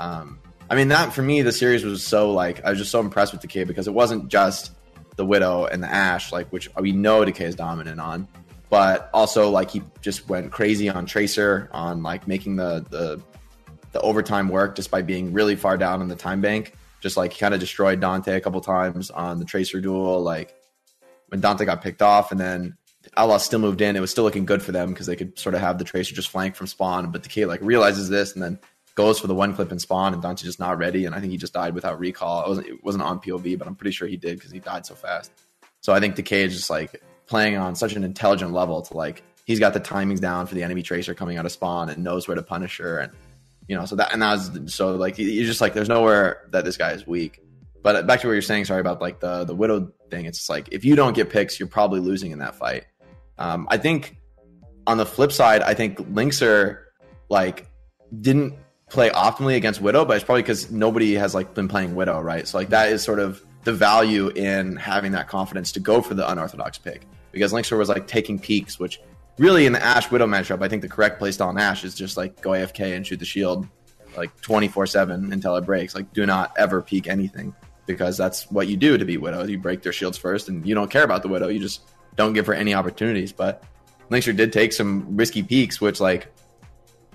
Um, 0.00 0.40
I 0.68 0.74
mean, 0.74 0.88
that 0.88 1.12
for 1.12 1.22
me, 1.22 1.42
the 1.42 1.52
series 1.52 1.84
was 1.84 2.02
so 2.02 2.32
like 2.32 2.64
I 2.64 2.70
was 2.70 2.78
just 2.80 2.90
so 2.90 2.98
impressed 2.98 3.32
with 3.32 3.40
Decay 3.40 3.62
because 3.62 3.86
it 3.86 3.94
wasn't 3.94 4.28
just 4.28 4.72
the 5.16 5.24
Widow 5.24 5.66
and 5.66 5.82
the 5.82 5.88
Ash, 5.88 6.32
like 6.32 6.48
which 6.48 6.68
we 6.78 6.92
know 6.92 7.24
Decay 7.24 7.44
is 7.44 7.54
dominant 7.54 8.00
on, 8.00 8.28
but 8.70 9.10
also 9.14 9.50
like 9.50 9.70
he 9.70 9.82
just 10.00 10.28
went 10.28 10.50
crazy 10.50 10.88
on 10.88 11.06
Tracer 11.06 11.68
on 11.72 12.02
like 12.02 12.26
making 12.26 12.56
the 12.56 12.84
the 12.90 13.20
the 13.92 14.00
overtime 14.00 14.48
work 14.48 14.74
just 14.74 14.90
by 14.90 15.02
being 15.02 15.32
really 15.32 15.54
far 15.54 15.76
down 15.76 16.02
in 16.02 16.08
the 16.08 16.16
time 16.16 16.40
bank. 16.40 16.74
Just 17.00 17.16
like 17.16 17.32
he 17.32 17.38
kind 17.38 17.54
of 17.54 17.60
destroyed 17.60 18.00
Danteh 18.00 18.36
a 18.36 18.40
couple 18.40 18.60
times 18.60 19.10
on 19.10 19.38
the 19.38 19.44
Tracer 19.44 19.80
duel. 19.80 20.22
Like 20.22 20.54
when 21.28 21.40
Danteh 21.40 21.66
got 21.66 21.82
picked 21.82 22.02
off 22.02 22.32
and 22.32 22.40
then 22.40 22.76
Allah 23.16 23.38
still 23.38 23.60
moved 23.60 23.80
in, 23.80 23.94
it 23.94 24.00
was 24.00 24.10
still 24.10 24.24
looking 24.24 24.46
good 24.46 24.62
for 24.62 24.72
them 24.72 24.88
because 24.88 25.06
they 25.06 25.14
could 25.14 25.38
sort 25.38 25.54
of 25.54 25.60
have 25.60 25.78
the 25.78 25.84
Tracer 25.84 26.14
just 26.14 26.28
flank 26.28 26.56
from 26.56 26.66
spawn. 26.66 27.10
But 27.12 27.22
Decay 27.22 27.44
like 27.46 27.60
realizes 27.62 28.08
this 28.08 28.34
and 28.34 28.42
then 28.42 28.58
goes 28.94 29.18
for 29.18 29.26
the 29.26 29.34
one 29.34 29.54
clip 29.54 29.70
and 29.70 29.80
spawn, 29.80 30.14
and 30.14 30.22
Danteh 30.22 30.44
just 30.44 30.60
not 30.60 30.78
ready. 30.78 31.04
And 31.04 31.14
I 31.14 31.20
think 31.20 31.32
he 31.32 31.38
just 31.38 31.52
died 31.52 31.74
without 31.74 31.98
recall. 31.98 32.44
It 32.44 32.48
wasn't, 32.48 32.66
it 32.68 32.84
wasn't 32.84 33.04
on 33.04 33.20
POV, 33.20 33.58
but 33.58 33.66
I'm 33.66 33.74
pretty 33.74 33.92
sure 33.92 34.06
he 34.06 34.16
did 34.16 34.36
because 34.38 34.52
he 34.52 34.60
died 34.60 34.86
so 34.86 34.94
fast. 34.94 35.32
So 35.80 35.92
I 35.92 36.00
think 36.00 36.14
Decay 36.14 36.44
is 36.44 36.54
just 36.54 36.70
like 36.70 37.02
playing 37.26 37.56
on 37.56 37.74
such 37.74 37.94
an 37.94 38.04
intelligent 38.04 38.52
level 38.52 38.82
to 38.82 38.96
like 38.96 39.22
he's 39.44 39.58
got 39.58 39.74
the 39.74 39.80
timings 39.80 40.20
down 40.20 40.46
for 40.46 40.54
the 40.54 40.62
enemy 40.62 40.82
tracer 40.82 41.14
coming 41.14 41.36
out 41.38 41.46
of 41.46 41.52
spawn 41.52 41.88
and 41.88 42.02
knows 42.02 42.26
where 42.28 42.34
to 42.34 42.42
punish 42.42 42.78
her 42.78 42.98
and 42.98 43.12
you 43.68 43.76
know, 43.76 43.86
so 43.86 43.96
that 43.96 44.12
and 44.12 44.20
that 44.20 44.32
was 44.32 44.74
so 44.74 44.96
like 44.96 45.18
you're 45.18 45.46
just 45.46 45.60
like 45.60 45.72
there's 45.72 45.88
nowhere 45.88 46.48
that 46.50 46.64
this 46.64 46.76
guy 46.76 46.92
is 46.92 47.06
weak. 47.06 47.40
But 47.82 48.06
back 48.06 48.20
to 48.20 48.26
what 48.26 48.34
you're 48.34 48.42
saying, 48.42 48.66
sorry 48.66 48.80
about 48.80 49.00
like 49.00 49.20
the 49.20 49.44
the 49.44 49.54
widow 49.54 49.90
thing. 50.10 50.26
It's 50.26 50.48
like 50.48 50.68
if 50.72 50.84
you 50.84 50.96
don't 50.96 51.14
get 51.14 51.30
picks, 51.30 51.58
you're 51.58 51.68
probably 51.68 52.00
losing 52.00 52.30
in 52.30 52.40
that 52.40 52.56
fight. 52.56 52.84
Um, 53.38 53.66
I 53.70 53.78
think 53.78 54.16
on 54.86 54.98
the 54.98 55.06
flip 55.06 55.32
side, 55.32 55.62
I 55.62 55.74
think 55.74 55.98
Linkzr 55.98 56.78
like 57.30 57.68
didn't 58.20 58.54
play 58.94 59.10
optimally 59.10 59.56
against 59.56 59.80
Widow, 59.80 60.04
but 60.04 60.16
it's 60.16 60.24
probably 60.24 60.42
because 60.42 60.70
nobody 60.70 61.14
has 61.14 61.34
like 61.34 61.54
been 61.54 61.68
playing 61.68 61.94
Widow, 61.94 62.20
right? 62.20 62.46
So 62.48 62.58
like 62.58 62.70
that 62.70 62.90
is 62.90 63.02
sort 63.02 63.18
of 63.18 63.44
the 63.64 63.72
value 63.72 64.28
in 64.28 64.76
having 64.76 65.12
that 65.12 65.28
confidence 65.28 65.72
to 65.72 65.80
go 65.80 66.00
for 66.00 66.14
the 66.14 66.30
unorthodox 66.30 66.78
pick 66.78 67.06
because 67.32 67.52
Linkzr 67.52 67.76
was 67.76 67.88
like 67.88 68.06
taking 68.06 68.38
peaks, 68.38 68.78
which 68.78 69.00
really 69.38 69.66
in 69.66 69.72
the 69.72 69.82
Ash 69.84 70.10
Widow 70.10 70.26
matchup, 70.26 70.62
I 70.62 70.68
think 70.68 70.82
the 70.82 70.88
correct 70.88 71.18
play 71.18 71.30
style 71.30 71.48
on 71.48 71.58
Ash 71.58 71.84
is 71.84 71.94
just 71.94 72.16
like 72.16 72.40
go 72.40 72.50
AFK 72.50 72.96
and 72.96 73.06
shoot 73.06 73.18
the 73.18 73.24
shield 73.24 73.66
like 74.16 74.40
24 74.40 74.86
7 74.86 75.32
until 75.32 75.56
it 75.56 75.64
breaks. 75.64 75.94
Like, 75.94 76.12
do 76.12 76.26
not 76.26 76.52
ever 76.56 76.82
peek 76.82 77.08
anything 77.08 77.54
because 77.86 78.16
that's 78.16 78.50
what 78.50 78.68
you 78.68 78.76
do 78.76 78.96
to 78.96 79.04
beat 79.04 79.18
Widow. 79.18 79.44
You 79.44 79.58
break 79.58 79.82
their 79.82 79.92
shields 79.92 80.18
first 80.18 80.48
and 80.48 80.66
you 80.66 80.74
don't 80.74 80.90
care 80.90 81.04
about 81.04 81.22
the 81.22 81.28
Widow. 81.28 81.48
You 81.48 81.60
just 81.60 81.82
don't 82.16 82.32
give 82.32 82.46
her 82.46 82.54
any 82.54 82.74
opportunities. 82.74 83.32
But 83.32 83.64
Linkzr 84.10 84.36
did 84.36 84.52
take 84.52 84.72
some 84.72 85.16
risky 85.16 85.42
peaks, 85.42 85.80
which, 85.80 86.00
like, 86.00 86.32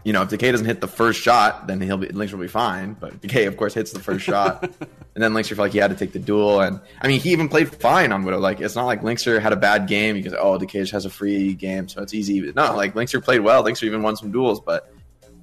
you 0.04 0.14
know, 0.14 0.22
if 0.22 0.30
Decay 0.30 0.52
doesn't 0.52 0.66
hit 0.66 0.82
the 0.82 0.88
first 0.88 1.22
shot, 1.22 1.68
then 1.68 1.82
he'll 1.82 1.98
be 1.98 2.08
Linkzr 2.08 2.34
will 2.34 2.40
be 2.40 2.48
fine. 2.48 2.94
But 2.94 3.22
Decay, 3.22 3.46
of 3.46 3.58
course, 3.58 3.74
hits 3.74 3.92
the 3.92 4.00
first 4.00 4.26
shot, 4.26 4.64
and 5.16 5.24
then 5.24 5.34
Linkzr 5.34 5.50
felt 5.50 5.60
like 5.60 5.72
he 5.74 5.78
had 5.78 5.92
to 5.92 5.96
take 5.96 6.14
the 6.14 6.20
duel. 6.20 6.62
And 6.62 6.80
I 7.02 7.08
mean, 7.08 7.20
he 7.20 7.32
even 7.32 7.50
played 7.50 7.74
fine 7.76 8.12
on 8.12 8.24
Widow. 8.24 8.40
Like, 8.40 8.62
it's 8.62 8.76
not 8.76 8.86
like 8.86 9.02
Linkzr 9.02 9.42
had 9.42 9.54
a 9.54 9.58
bad 9.58 9.88
game 9.88 10.16
because 10.16 10.34
oh, 10.38 10.58
Decay 10.58 10.80
just 10.80 10.94
has 10.94 11.06
a 11.06 11.10
free 11.10 11.54
game, 11.54 11.88
so 11.88 12.02
it's 12.02 12.14
easy. 12.14 12.40
No, 12.42 12.76
like 12.76 12.94
Linkzr 12.94 13.24
played 13.24 13.42
well. 13.42 13.64
Linkzr 13.64 13.84
even 13.84 14.02
won 14.02 14.16
some 14.16 14.32
duels, 14.32 14.62
but 14.62 14.94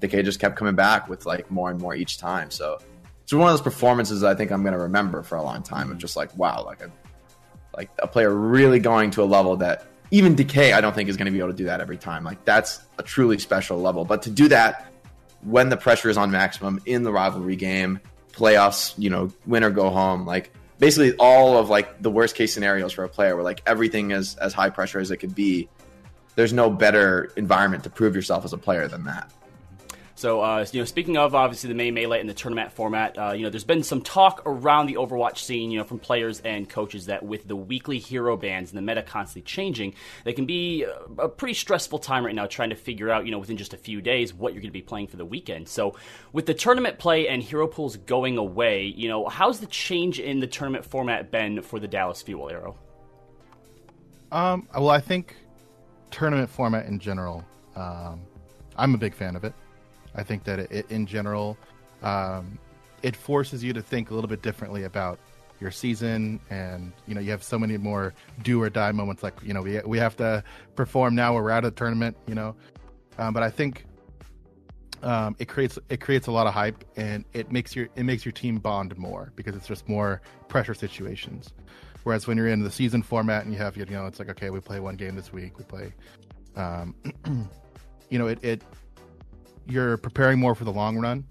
Decay 0.01 0.23
just 0.23 0.41
kept 0.41 0.57
coming 0.57 0.75
back 0.75 1.09
with 1.09 1.27
like 1.27 1.51
more 1.51 1.71
and 1.71 1.81
more 1.81 1.95
each 1.95 2.19
time. 2.19 2.51
So 2.51 2.79
it's 3.23 3.33
one 3.33 3.49
of 3.49 3.53
those 3.53 3.63
performances 3.63 4.23
I 4.23 4.35
think 4.35 4.53
I'm 4.53 4.63
going 4.63 4.75
to 4.75 4.79
remember 4.79 5.23
for 5.23 5.37
a 5.37 5.43
long 5.43 5.63
time. 5.63 5.91
Of 5.91 5.99
just 5.99 6.17
like 6.17 6.37
wow, 6.37 6.65
like 6.65 6.81
a 6.81 6.91
like 7.77 7.91
a 7.99 8.07
player 8.07 8.35
really 8.35 8.79
going 8.79 9.11
to 9.13 9.23
a 9.23 9.25
level 9.25 9.57
that 9.59 9.87
even 10.11 10.35
Decay, 10.35 10.73
I 10.73 10.81
don't 10.81 10.95
think 10.95 11.09
is 11.09 11.17
going 11.17 11.27
to 11.27 11.33
be 11.33 11.39
able 11.39 11.51
to 11.51 11.57
do 11.57 11.65
that 11.65 11.81
every 11.81 11.97
time. 11.97 12.25
Like 12.25 12.45
that's 12.45 12.81
a 12.99 13.03
truly 13.03 13.39
special 13.39 13.81
level. 13.81 14.05
But 14.05 14.23
to 14.23 14.31
do 14.31 14.49
that 14.49 14.93
when 15.43 15.69
the 15.69 15.77
pressure 15.77 16.11
is 16.11 16.17
on 16.17 16.31
maximum 16.31 16.81
in 16.87 17.03
the 17.03 17.13
rivalry 17.13 17.57
game, 17.57 18.01
playoffs, 18.33 18.95
you 18.99 19.11
know, 19.11 19.31
win 19.47 19.65
or 19.65 19.71
go 19.71 19.91
home, 19.91 20.27
like 20.27 20.53
basically 20.79 21.15
all 21.19 21.57
of 21.57 21.69
like 21.69 22.03
the 22.03 22.11
worst 22.11 22.35
case 22.35 22.53
scenarios 22.53 22.93
for 22.93 23.05
a 23.05 23.09
player 23.09 23.35
where 23.35 23.45
like 23.45 23.63
everything 23.67 24.11
is 24.11 24.37
as 24.37 24.53
high 24.53 24.71
pressure 24.71 24.99
as 24.99 25.11
it 25.11 25.19
could 25.19 25.35
be. 25.35 25.69
There's 26.35 26.53
no 26.53 26.69
better 26.69 27.33
environment 27.37 27.85
to 27.85 27.91
prove 27.91 28.15
yourself 28.15 28.45
as 28.45 28.53
a 28.53 28.59
player 28.59 28.89
than 28.89 29.05
that. 29.05 29.33
So, 30.17 30.41
uh, 30.41 30.65
you 30.73 30.81
know, 30.81 30.87
speaking 30.87 31.19
of 31.19 31.35
obviously 31.35 31.69
the 31.69 31.75
May 31.75 31.91
Melee 31.91 32.21
and 32.21 32.29
the 32.29 32.35
tournament 32.35 32.73
format, 32.73 33.19
uh, 33.19 33.33
you 33.33 33.43
know, 33.43 33.51
there's 33.51 33.65
been 33.65 33.83
some 33.83 34.01
talk 34.01 34.41
around 34.47 34.87
the 34.87 34.95
Overwatch 34.95 35.37
scene, 35.37 35.71
you 35.71 35.77
know, 35.77 35.85
from 35.85 35.99
players 35.99 36.41
and 36.41 36.67
coaches 36.67 37.05
that 37.07 37.23
with 37.23 37.47
the 37.47 37.55
weekly 37.55 37.99
hero 37.99 38.35
bans 38.35 38.71
and 38.71 38.79
the 38.79 38.83
meta 38.83 39.03
constantly 39.03 39.43
changing, 39.43 39.95
they 40.25 40.33
can 40.33 40.47
be 40.47 40.87
a, 41.19 41.29
pretty 41.29 41.53
stressful 41.53 41.99
time 41.99 42.25
right 42.25 42.35
now 42.35 42.47
trying 42.47 42.71
to 42.71 42.77
figure 42.77 43.11
out, 43.11 43.27
you 43.27 43.31
know, 43.31 43.39
within 43.39 43.59
just 43.59 43.75
a 43.75 43.77
few 43.77 44.01
days 44.01 44.33
what 44.33 44.55
you're 44.55 44.63
going 44.63 44.71
to 44.71 44.73
be 44.73 44.81
playing 44.81 45.07
for 45.07 45.19
the 45.19 45.25
weekend. 45.25 45.69
So, 45.69 45.95
with 46.33 46.47
the 46.47 46.55
tournament 46.55 46.99
play 46.99 47.29
and 47.29 47.43
hero 47.43 47.67
pools 47.67 47.99
going 47.99 48.39
away, 48.39 48.87
you 48.87 49.09
know, 49.09 49.29
how's 49.29 49.61
the 49.61 49.67
change 49.67 50.19
in 50.19 50.41
the 50.41 50.47
tournament 50.47 50.87
format 50.87 51.31
been 51.31 51.61
for 51.61 51.79
the 51.79 51.89
Dallas 51.89 52.23
Fuel 52.23 52.49
Aero? 52.49 52.75
Um, 54.33 54.67
well, 54.73 54.89
I 54.89 55.01
think 55.01 55.37
tournament 56.11 56.49
format 56.49 56.87
in 56.87 57.01
general, 57.01 57.45
um, 57.75 58.23
I'm 58.79 58.95
a 58.95 58.99
big 58.99 59.15
fan 59.15 59.37
of 59.37 59.45
it. 59.45 59.53
I 60.17 60.23
think 60.23 60.45
that 60.45 60.59
it, 60.59 60.91
in 60.91 61.07
general, 61.07 61.57
um, 62.03 62.59
it 63.03 63.15
forces 63.15 63.63
you 63.63 63.73
to 63.73 63.83
think 63.83 64.11
a 64.11 64.15
little 64.15 64.29
bit 64.29 64.43
differently 64.43 64.85
about 64.85 65.19
your 65.61 65.71
season, 65.71 66.41
and 66.51 66.93
you 67.07 67.15
know 67.15 67.21
you 67.21 67.31
have 67.31 67.43
so 67.43 67.59
many 67.59 67.77
more 67.77 68.15
do 68.43 68.61
or 68.61 68.71
die 68.71 68.93
moments. 68.93 69.23
Like 69.23 69.35
you 69.43 69.55
know 69.55 69.63
we 69.63 69.81
we 69.87 69.99
have 69.99 70.17
to 70.17 70.43
perform 70.75 71.15
now. 71.15 71.35
We're 71.35 71.51
out 71.51 71.65
of 71.65 71.75
the 71.75 71.79
tournament. 71.79 72.17
You 72.27 72.35
know, 72.35 72.57
um, 73.19 73.33
but 73.33 73.43
I 73.43 73.51
think 73.51 73.87
um, 75.03 75.37
it 75.39 75.47
creates 75.49 75.79
it 75.89 76.01
creates 76.01 76.27
a 76.27 76.33
lot 76.33 76.47
of 76.47 76.55
hype, 76.55 76.85
and 76.97 77.25
it 77.33 77.53
makes 77.53 77.77
your 77.77 77.89
it 77.97 78.05
makes 78.05 78.25
your 78.25 78.33
team 78.33 78.59
bond 78.59 78.97
more 78.97 79.33
because 79.37 79.55
it's 79.55 79.67
just 79.67 79.89
more 79.89 80.21
pressure 80.49 80.75
situations. 80.75 81.53
Whereas 82.03 82.27
when 82.27 82.37
you're 82.37 82.49
in 82.49 82.63
the 82.63 82.71
season 82.71 83.03
format 83.03 83.45
and 83.45 83.53
you 83.53 83.59
have 83.59 83.77
you 83.77 83.85
know 83.87 84.07
it's 84.07 84.19
like 84.19 84.31
okay 84.31 84.51
we 84.51 84.61
play 84.61 84.79
one 84.79 84.97
game 84.97 85.17
this 85.17 85.33
week 85.33 85.59
we 85.59 85.65
play, 85.65 85.93
um, 86.55 86.95
you 88.11 88.19
know 88.19 88.29
it, 88.29 88.43
it 88.45 88.63
you're 89.69 89.97
preparing 89.97 90.39
more 90.39 90.55
for 90.55 90.65
the 90.65 90.73
long 90.73 90.99
run. 90.99 91.25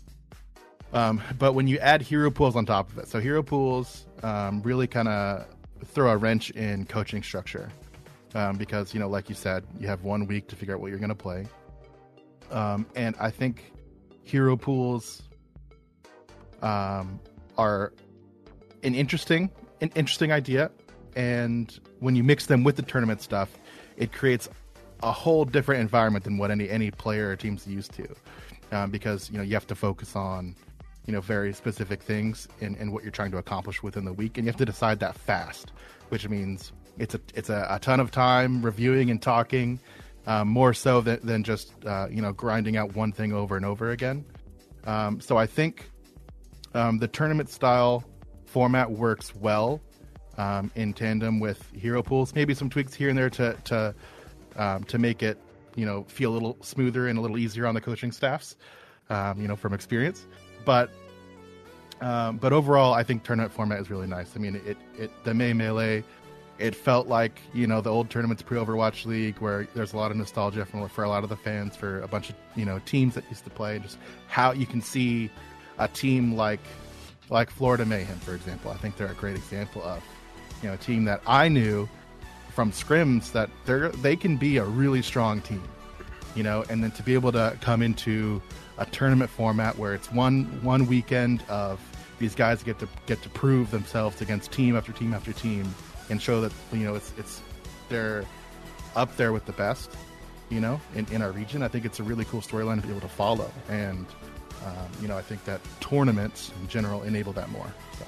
Um, 0.94 1.22
but 1.38 1.54
when 1.54 1.68
you 1.68 1.78
add 1.80 2.02
hero 2.02 2.32
pools 2.32 2.56
on 2.56 2.66
top 2.66 2.90
of 2.92 2.98
it, 3.00 3.08
so 3.08 3.20
hero 3.20 3.44
pools 3.44 4.06
um, 4.24 4.62
really 4.62 4.88
kind 4.88 5.08
of 5.08 5.46
throw 5.86 6.12
a 6.12 6.18
wrench 6.18 6.52
in 6.52 6.86
coaching 6.86 7.22
structure. 7.22 7.70
Um, 8.34 8.58
because 8.58 8.94
you 8.94 9.00
know, 9.00 9.08
like 9.08 9.30
you 9.30 9.36
said, 9.36 9.64
you 9.80 9.88
have 9.88 10.04
one 10.04 10.28
week 10.28 10.48
to 10.50 10.56
figure 10.56 10.76
out 10.76 10.82
what 10.82 10.90
you're 10.90 11.00
going 11.00 11.10
to 11.10 11.16
play, 11.16 11.46
um, 12.52 12.86
and 12.94 13.16
I 13.18 13.30
think 13.32 13.72
hero 14.24 14.58
pools 14.58 15.24
um, 16.62 17.20
are 17.58 17.94
an 18.84 18.94
interesting, 18.94 19.50
an 19.80 19.90
interesting 19.96 20.34
idea, 20.34 20.70
and 21.16 21.80
when 22.00 22.18
you 22.18 22.26
mix 22.26 22.46
them 22.46 22.66
with 22.66 22.76
the 22.76 22.82
tournament 22.82 23.22
stuff, 23.22 23.58
it 23.96 24.12
creates 24.12 24.50
a 25.06 25.12
whole 25.12 25.46
different 25.46 25.82
environment 25.82 26.26
than 26.26 26.38
what 26.38 26.52
any 26.52 26.70
any 26.70 26.92
player 26.92 27.30
or 27.30 27.36
team's 27.36 27.68
used 27.68 27.94
to, 27.94 28.08
um, 28.72 28.90
because 28.90 29.30
you 29.30 29.38
know 29.38 29.44
you 29.44 29.54
have 29.54 29.68
to 29.68 29.76
focus 29.76 30.16
on 30.16 30.56
you 31.06 31.14
know 31.14 31.22
very 31.22 31.54
specific 31.54 32.02
things 32.02 32.48
and 32.60 32.76
in 32.78 32.92
what 32.92 33.04
you're 33.04 33.12
trying 33.12 33.32
to 33.32 33.38
accomplish 33.38 33.84
within 33.84 34.04
the 34.04 34.14
week, 34.14 34.38
and 34.38 34.46
you 34.46 34.52
have 34.52 34.58
to 34.58 34.66
decide 34.66 35.00
that 35.00 35.16
fast, 35.16 35.72
which 36.10 36.28
means 36.28 36.74
it's 36.98 37.14
a 37.14 37.22
it's 37.36 37.50
a, 37.50 37.68
a 37.70 37.80
ton 37.80 38.00
of 38.00 38.10
time 38.10 38.64
reviewing 38.64 39.12
and 39.12 39.22
talking, 39.22 39.80
um, 40.26 40.48
more 40.48 40.74
so 40.74 41.02
than, 41.02 41.20
than 41.24 41.44
just 41.44 41.72
uh, 41.86 42.08
you 42.10 42.22
know 42.22 42.34
grinding 42.34 42.76
out 42.76 42.96
one 42.96 43.12
thing 43.12 43.32
over 43.32 43.56
and 43.56 43.66
over 43.66 43.92
again. 43.92 44.26
Um, 44.86 45.22
so 45.22 45.38
I 45.38 45.46
think 45.46 45.90
um, 46.74 46.98
the 46.98 47.08
tournament 47.08 47.50
style 47.50 48.04
format 48.46 48.92
works 48.92 49.36
well 49.36 49.82
um, 50.38 50.72
in 50.76 50.94
tandem 50.94 51.40
with 51.40 51.70
hero 51.74 52.02
pools. 52.02 52.34
Maybe 52.34 52.56
some 52.56 52.72
tweaks 52.72 52.96
here 52.96 53.10
and 53.10 53.18
there 53.18 53.30
to 53.30 53.56
to 53.66 53.94
um, 54.58 54.84
to 54.86 54.98
make 54.98 55.24
it 55.24 55.38
you 55.76 55.86
know 55.86 56.04
feel 56.04 56.32
a 56.32 56.34
little 56.34 56.58
smoother 56.62 57.08
and 57.08 57.18
a 57.18 57.22
little 57.22 57.38
easier 57.38 57.66
on 57.66 57.76
the 57.76 57.82
coaching 57.82 58.12
staffs 58.12 58.56
um, 59.10 59.40
you 59.42 59.48
know 59.48 59.56
from 59.56 59.74
experience. 59.74 60.26
But 60.66 60.90
um, 62.02 62.38
but 62.38 62.52
overall 62.52 62.94
i 62.94 63.04
think 63.04 63.24
tournament 63.24 63.54
format 63.54 63.80
is 63.80 63.90
really 63.90 64.08
nice. 64.08 64.32
I 64.36 64.40
mean 64.40 64.56
it, 64.66 64.78
it 64.98 65.12
the 65.24 65.34
may 65.34 65.54
melee 65.54 66.04
it 66.58 66.76
felt 66.76 67.08
like 67.08 67.42
you 67.54 67.68
know 67.68 67.82
the 67.82 67.90
old 67.90 68.10
tournaments 68.10 68.42
pre-overwatch 68.42 69.06
league 69.06 69.38
where 69.40 69.68
there's 69.76 69.94
a 69.94 69.98
lot 69.98 70.12
of 70.12 70.18
nostalgia 70.18 70.66
for, 70.66 70.88
for 70.88 71.04
a 71.04 71.10
lot 71.10 71.24
of 71.24 71.30
the 71.30 71.36
fans 71.36 71.76
for 71.76 72.02
a 72.02 72.08
bunch 72.08 72.30
of 72.30 72.36
you 72.56 72.66
know 72.66 72.80
teams 72.86 73.14
that 73.16 73.24
used 73.30 73.44
to 73.44 73.50
play 73.50 73.80
just 73.80 73.98
how 74.28 74.52
you 74.52 74.66
can 74.66 74.82
see 74.82 75.30
a 75.80 75.88
team 75.88 76.36
like 76.36 76.62
like 77.30 77.50
florida 77.50 77.86
mayhem 77.86 78.18
for 78.20 78.36
example. 78.36 78.72
I 78.72 78.78
think 78.78 78.98
they're 78.98 79.08
a 79.08 79.16
great 79.16 79.36
example 79.36 79.84
of 79.84 80.02
you 80.62 80.70
know 80.70 80.76
a 80.76 80.78
team 80.78 81.04
that 81.06 81.22
i 81.28 81.48
knew 81.48 81.90
from 82.56 82.72
scrims 82.72 83.34
that 83.34 83.50
they're 83.66 83.90
they 83.90 84.16
can 84.16 84.38
be 84.38 84.58
a 84.58 84.64
really 84.64 85.02
strong 85.02 85.42
team, 85.42 85.62
you 86.36 86.42
know, 86.42 86.64
and 86.70 86.82
then 86.82 86.90
to 86.92 87.04
be 87.04 87.14
able 87.14 87.32
to 87.34 87.56
come 87.60 87.82
into 87.82 88.42
a 88.78 88.86
tournament 88.86 89.30
format 89.30 89.78
where 89.78 89.94
it's 89.94 90.10
one 90.12 90.46
one 90.64 90.88
weekend 90.88 91.44
of 91.50 91.82
these 92.18 92.34
guys 92.34 92.64
get 92.64 92.80
to 92.80 92.88
get 93.08 93.22
to 93.22 93.30
prove 93.30 93.70
themselves 93.72 94.22
against 94.22 94.54
team 94.54 94.78
after 94.78 94.94
team 94.94 95.14
after 95.14 95.34
team 95.34 95.76
and 96.10 96.22
show 96.22 96.40
that 96.40 96.54
you 96.72 96.86
know 96.86 96.96
it's 96.96 97.12
it's 97.18 97.42
they're 97.90 98.26
up 98.96 99.14
there 99.18 99.34
with 99.34 99.46
the 99.46 99.52
best, 99.52 99.92
you 100.50 100.62
know, 100.62 100.80
in, 100.96 101.06
in 101.12 101.22
our 101.22 101.32
region. 101.32 101.62
I 101.62 101.68
think 101.68 101.84
it's 101.84 102.00
a 102.00 102.04
really 102.04 102.24
cool 102.24 102.40
storyline 102.40 102.80
to 102.80 102.88
be 102.88 102.92
able 102.92 103.02
to 103.02 103.10
follow, 103.10 103.52
and 103.68 104.06
um, 104.66 104.88
you 105.02 105.10
know, 105.10 105.18
I 105.18 105.22
think 105.22 105.44
that 105.44 105.60
tournaments 105.82 106.54
in 106.62 106.70
general 106.70 107.04
enable 107.04 107.34
that 107.34 107.50
more. 107.50 107.68
So. 108.00 108.06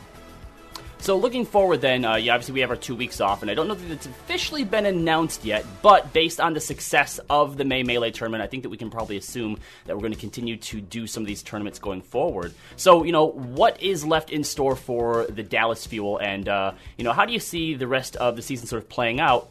So 0.99 1.15
looking 1.15 1.45
forward, 1.45 1.81
then, 1.81 2.03
uh, 2.03 2.15
yeah, 2.15 2.33
obviously 2.33 2.55
we 2.55 2.59
have 2.61 2.69
our 2.69 2.75
two 2.75 2.95
weeks 2.95 3.21
off, 3.21 3.41
and 3.41 3.51
I 3.51 3.53
don't 3.53 3.67
know 3.67 3.75
that 3.75 3.91
it's 3.91 4.05
officially 4.07 4.63
been 4.63 4.85
announced 4.85 5.45
yet. 5.45 5.65
But 5.81 6.11
based 6.11 6.39
on 6.39 6.53
the 6.53 6.59
success 6.59 7.19
of 7.29 7.55
the 7.55 7.63
May 7.63 7.83
Melee 7.83 8.11
tournament, 8.11 8.43
I 8.43 8.47
think 8.47 8.63
that 8.63 8.69
we 8.69 8.77
can 8.77 8.89
probably 8.89 9.15
assume 9.15 9.59
that 9.85 9.95
we're 9.95 10.01
going 10.01 10.13
to 10.13 10.19
continue 10.19 10.57
to 10.57 10.81
do 10.81 11.07
some 11.07 11.23
of 11.23 11.27
these 11.27 11.43
tournaments 11.43 11.79
going 11.79 12.01
forward. 12.01 12.53
So, 12.75 13.03
you 13.03 13.11
know, 13.11 13.27
what 13.27 13.81
is 13.81 14.05
left 14.05 14.31
in 14.31 14.43
store 14.43 14.75
for 14.75 15.27
the 15.27 15.43
Dallas 15.43 15.85
Fuel, 15.85 16.17
and 16.17 16.49
uh, 16.49 16.73
you 16.97 17.03
know, 17.03 17.13
how 17.13 17.25
do 17.25 17.31
you 17.31 17.39
see 17.39 17.75
the 17.75 17.87
rest 17.87 18.15
of 18.17 18.35
the 18.35 18.41
season 18.41 18.67
sort 18.67 18.81
of 18.81 18.89
playing 18.89 19.19
out? 19.19 19.49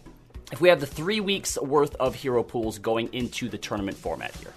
If 0.53 0.61
we 0.61 0.69
have 0.69 0.81
the 0.81 0.87
three 0.87 1.21
weeks 1.21 1.59
worth 1.59 1.95
of 1.97 2.15
hero 2.15 2.43
pools 2.43 2.79
going 2.79 3.13
into 3.13 3.49
the 3.49 3.59
tournament 3.59 3.97
format 3.97 4.35
here. 4.37 4.53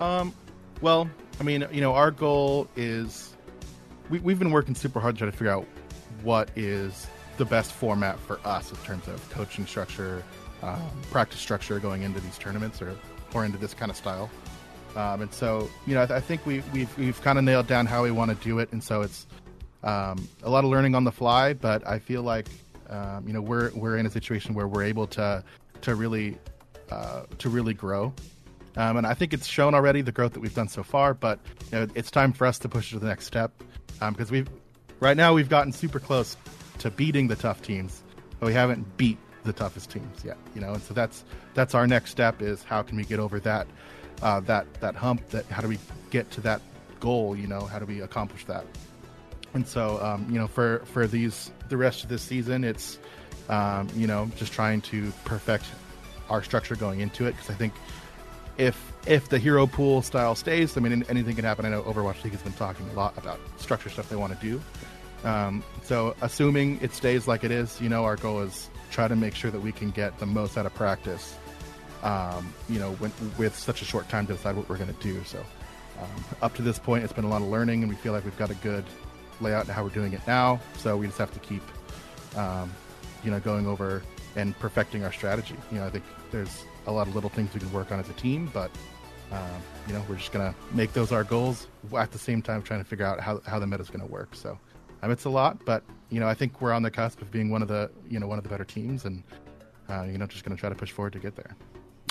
Um, 0.00 0.34
well, 0.80 1.08
I 1.38 1.44
mean, 1.44 1.66
you 1.70 1.80
know, 1.80 1.94
our 1.94 2.10
goal 2.10 2.66
is 2.74 3.31
we, 4.10 4.18
we've 4.20 4.38
been 4.38 4.50
working 4.50 4.74
super 4.74 5.00
hard 5.00 5.16
to 5.16 5.20
try 5.20 5.30
to 5.30 5.36
figure 5.36 5.52
out 5.52 5.66
what 6.22 6.50
is 6.56 7.06
the 7.36 7.44
best 7.44 7.72
format 7.72 8.18
for 8.20 8.38
us 8.44 8.70
in 8.70 8.76
terms 8.78 9.08
of 9.08 9.28
coaching 9.30 9.66
structure, 9.66 10.22
um, 10.62 10.80
practice 11.10 11.40
structure 11.40 11.78
going 11.78 12.02
into 12.02 12.20
these 12.20 12.38
tournaments 12.38 12.82
or, 12.82 12.94
or 13.34 13.44
into 13.44 13.58
this 13.58 13.74
kind 13.74 13.90
of 13.90 13.96
style. 13.96 14.30
Um, 14.94 15.22
and 15.22 15.32
so, 15.32 15.70
you 15.86 15.94
know, 15.94 16.02
I, 16.02 16.06
th- 16.06 16.16
I 16.16 16.20
think 16.20 16.44
we, 16.44 16.62
we've, 16.72 16.98
we've 16.98 17.20
kind 17.22 17.38
of 17.38 17.44
nailed 17.44 17.66
down 17.66 17.86
how 17.86 18.02
we 18.02 18.10
want 18.10 18.30
to 18.30 18.44
do 18.44 18.58
it. 18.58 18.70
And 18.72 18.84
so 18.84 19.00
it's 19.02 19.26
um, 19.82 20.28
a 20.42 20.50
lot 20.50 20.64
of 20.64 20.70
learning 20.70 20.94
on 20.94 21.04
the 21.04 21.12
fly, 21.12 21.54
but 21.54 21.86
I 21.86 21.98
feel 21.98 22.22
like, 22.22 22.46
um, 22.90 23.26
you 23.26 23.32
know, 23.32 23.40
we're, 23.40 23.70
we're 23.74 23.96
in 23.96 24.04
a 24.04 24.10
situation 24.10 24.54
where 24.54 24.68
we're 24.68 24.84
able 24.84 25.06
to, 25.08 25.42
to 25.80 25.94
really, 25.94 26.36
uh, 26.90 27.22
to 27.38 27.48
really 27.48 27.72
grow. 27.72 28.12
Um, 28.76 28.98
and 28.98 29.06
I 29.06 29.14
think 29.14 29.32
it's 29.32 29.46
shown 29.46 29.74
already 29.74 30.02
the 30.02 30.12
growth 30.12 30.34
that 30.34 30.40
we've 30.40 30.54
done 30.54 30.68
so 30.68 30.82
far, 30.82 31.14
but 31.14 31.38
you 31.70 31.78
know, 31.78 31.86
it's 31.94 32.10
time 32.10 32.32
for 32.32 32.46
us 32.46 32.58
to 32.60 32.68
push 32.68 32.90
to 32.90 32.98
the 32.98 33.06
next 33.06 33.26
step 33.26 33.52
because 34.10 34.30
um, 34.30 34.32
we've 34.32 34.50
right 35.00 35.16
now 35.16 35.34
we've 35.34 35.48
gotten 35.48 35.72
super 35.72 36.00
close 36.00 36.36
to 36.78 36.90
beating 36.90 37.28
the 37.28 37.36
tough 37.36 37.62
teams, 37.62 38.02
but 38.40 38.46
we 38.46 38.52
haven't 38.52 38.96
beat 38.96 39.18
the 39.44 39.52
toughest 39.52 39.90
teams 39.90 40.24
yet. 40.24 40.36
You 40.54 40.60
know, 40.60 40.72
and 40.74 40.82
so 40.82 40.94
that's 40.94 41.24
that's 41.54 41.74
our 41.74 41.86
next 41.86 42.10
step 42.10 42.42
is 42.42 42.62
how 42.62 42.82
can 42.82 42.96
we 42.96 43.04
get 43.04 43.20
over 43.20 43.40
that 43.40 43.66
uh, 44.22 44.40
that 44.40 44.72
that 44.80 44.94
hump? 44.94 45.28
That 45.30 45.46
how 45.46 45.62
do 45.62 45.68
we 45.68 45.78
get 46.10 46.30
to 46.32 46.40
that 46.42 46.60
goal? 47.00 47.36
You 47.36 47.46
know, 47.46 47.62
how 47.62 47.78
do 47.78 47.86
we 47.86 48.00
accomplish 48.00 48.44
that? 48.46 48.64
And 49.54 49.66
so, 49.66 50.02
um, 50.02 50.26
you 50.30 50.38
know, 50.38 50.46
for 50.46 50.80
for 50.86 51.06
these 51.06 51.50
the 51.68 51.76
rest 51.76 52.02
of 52.02 52.08
this 52.08 52.22
season, 52.22 52.64
it's 52.64 52.98
um, 53.48 53.88
you 53.94 54.06
know 54.06 54.30
just 54.36 54.52
trying 54.52 54.80
to 54.82 55.12
perfect 55.24 55.66
our 56.30 56.42
structure 56.42 56.76
going 56.76 57.00
into 57.00 57.26
it 57.26 57.32
because 57.32 57.50
I 57.50 57.54
think 57.54 57.74
if 58.58 58.92
if 59.06 59.28
the 59.28 59.38
hero 59.38 59.66
pool 59.66 60.02
style 60.02 60.34
stays, 60.34 60.76
I 60.76 60.80
mean 60.80 61.04
anything 61.08 61.36
can 61.36 61.44
happen. 61.44 61.64
I 61.64 61.70
know 61.70 61.82
Overwatch 61.82 62.22
League 62.24 62.32
has 62.32 62.42
been 62.42 62.52
talking 62.52 62.88
a 62.90 62.92
lot 62.94 63.16
about 63.16 63.40
structure 63.58 63.90
stuff 63.90 64.08
they 64.08 64.16
want 64.16 64.38
to 64.38 64.46
do. 64.46 64.60
Um, 65.24 65.62
so 65.84 66.14
assuming 66.20 66.80
it 66.82 66.92
stays 66.92 67.28
like 67.28 67.44
it 67.44 67.50
is, 67.50 67.80
you 67.80 67.88
know, 67.88 68.04
our 68.04 68.16
goal 68.16 68.40
is 68.40 68.68
try 68.90 69.08
to 69.08 69.16
make 69.16 69.34
sure 69.34 69.50
that 69.50 69.60
we 69.60 69.72
can 69.72 69.90
get 69.90 70.18
the 70.18 70.26
most 70.26 70.58
out 70.58 70.66
of 70.66 70.74
practice. 70.74 71.36
Um, 72.02 72.52
you 72.68 72.80
know, 72.80 72.92
when, 72.94 73.12
with 73.38 73.56
such 73.56 73.80
a 73.80 73.84
short 73.84 74.08
time 74.08 74.26
to 74.26 74.32
decide 74.32 74.56
what 74.56 74.68
we're 74.68 74.76
going 74.76 74.92
to 74.92 75.02
do. 75.02 75.22
So 75.24 75.38
um, 76.00 76.24
up 76.42 76.54
to 76.56 76.62
this 76.62 76.78
point, 76.78 77.04
it's 77.04 77.12
been 77.12 77.24
a 77.24 77.28
lot 77.28 77.42
of 77.42 77.48
learning, 77.48 77.82
and 77.82 77.88
we 77.88 77.94
feel 77.94 78.12
like 78.12 78.24
we've 78.24 78.36
got 78.36 78.50
a 78.50 78.56
good 78.56 78.84
layout 79.40 79.66
and 79.66 79.70
how 79.70 79.84
we're 79.84 79.90
doing 79.90 80.12
it 80.12 80.20
now. 80.26 80.60
So 80.78 80.96
we 80.96 81.06
just 81.06 81.18
have 81.18 81.32
to 81.32 81.38
keep, 81.38 81.62
um, 82.36 82.72
you 83.22 83.30
know, 83.30 83.38
going 83.38 83.68
over 83.68 84.02
and 84.34 84.58
perfecting 84.58 85.04
our 85.04 85.12
strategy. 85.12 85.54
You 85.70 85.78
know, 85.78 85.86
I 85.86 85.90
think 85.90 86.04
there's 86.32 86.64
a 86.86 86.92
lot 86.92 87.06
of 87.08 87.14
little 87.14 87.30
things 87.30 87.52
we 87.54 87.60
can 87.60 87.72
work 87.72 87.92
on 87.92 88.00
as 88.00 88.08
a 88.08 88.14
team, 88.14 88.50
but 88.52 88.70
Um, 89.32 89.62
you 89.86 89.94
know, 89.94 90.04
we're 90.10 90.16
just 90.16 90.30
gonna 90.30 90.54
make 90.72 90.92
those 90.92 91.10
our 91.10 91.24
goals 91.24 91.66
at 91.96 92.10
the 92.12 92.18
same 92.18 92.42
time 92.42 92.60
trying 92.62 92.80
to 92.80 92.84
figure 92.84 93.06
out 93.06 93.18
how 93.18 93.40
how 93.46 93.58
the 93.58 93.66
meta 93.66 93.82
is 93.82 93.88
gonna 93.88 94.04
work. 94.04 94.34
So, 94.34 94.58
um, 95.02 95.10
it's 95.10 95.24
a 95.24 95.30
lot, 95.30 95.64
but 95.64 95.82
you 96.10 96.20
know, 96.20 96.28
I 96.28 96.34
think 96.34 96.60
we're 96.60 96.72
on 96.72 96.82
the 96.82 96.90
cusp 96.90 97.22
of 97.22 97.30
being 97.30 97.48
one 97.48 97.62
of 97.62 97.68
the 97.68 97.90
you 98.10 98.20
know 98.20 98.26
one 98.26 98.36
of 98.36 98.44
the 98.44 98.50
better 98.50 98.64
teams, 98.64 99.06
and 99.06 99.22
uh, 99.88 100.02
you 100.02 100.18
know, 100.18 100.26
just 100.26 100.44
gonna 100.44 100.56
try 100.56 100.68
to 100.68 100.74
push 100.74 100.90
forward 100.90 101.14
to 101.14 101.18
get 101.18 101.34
there. 101.34 101.56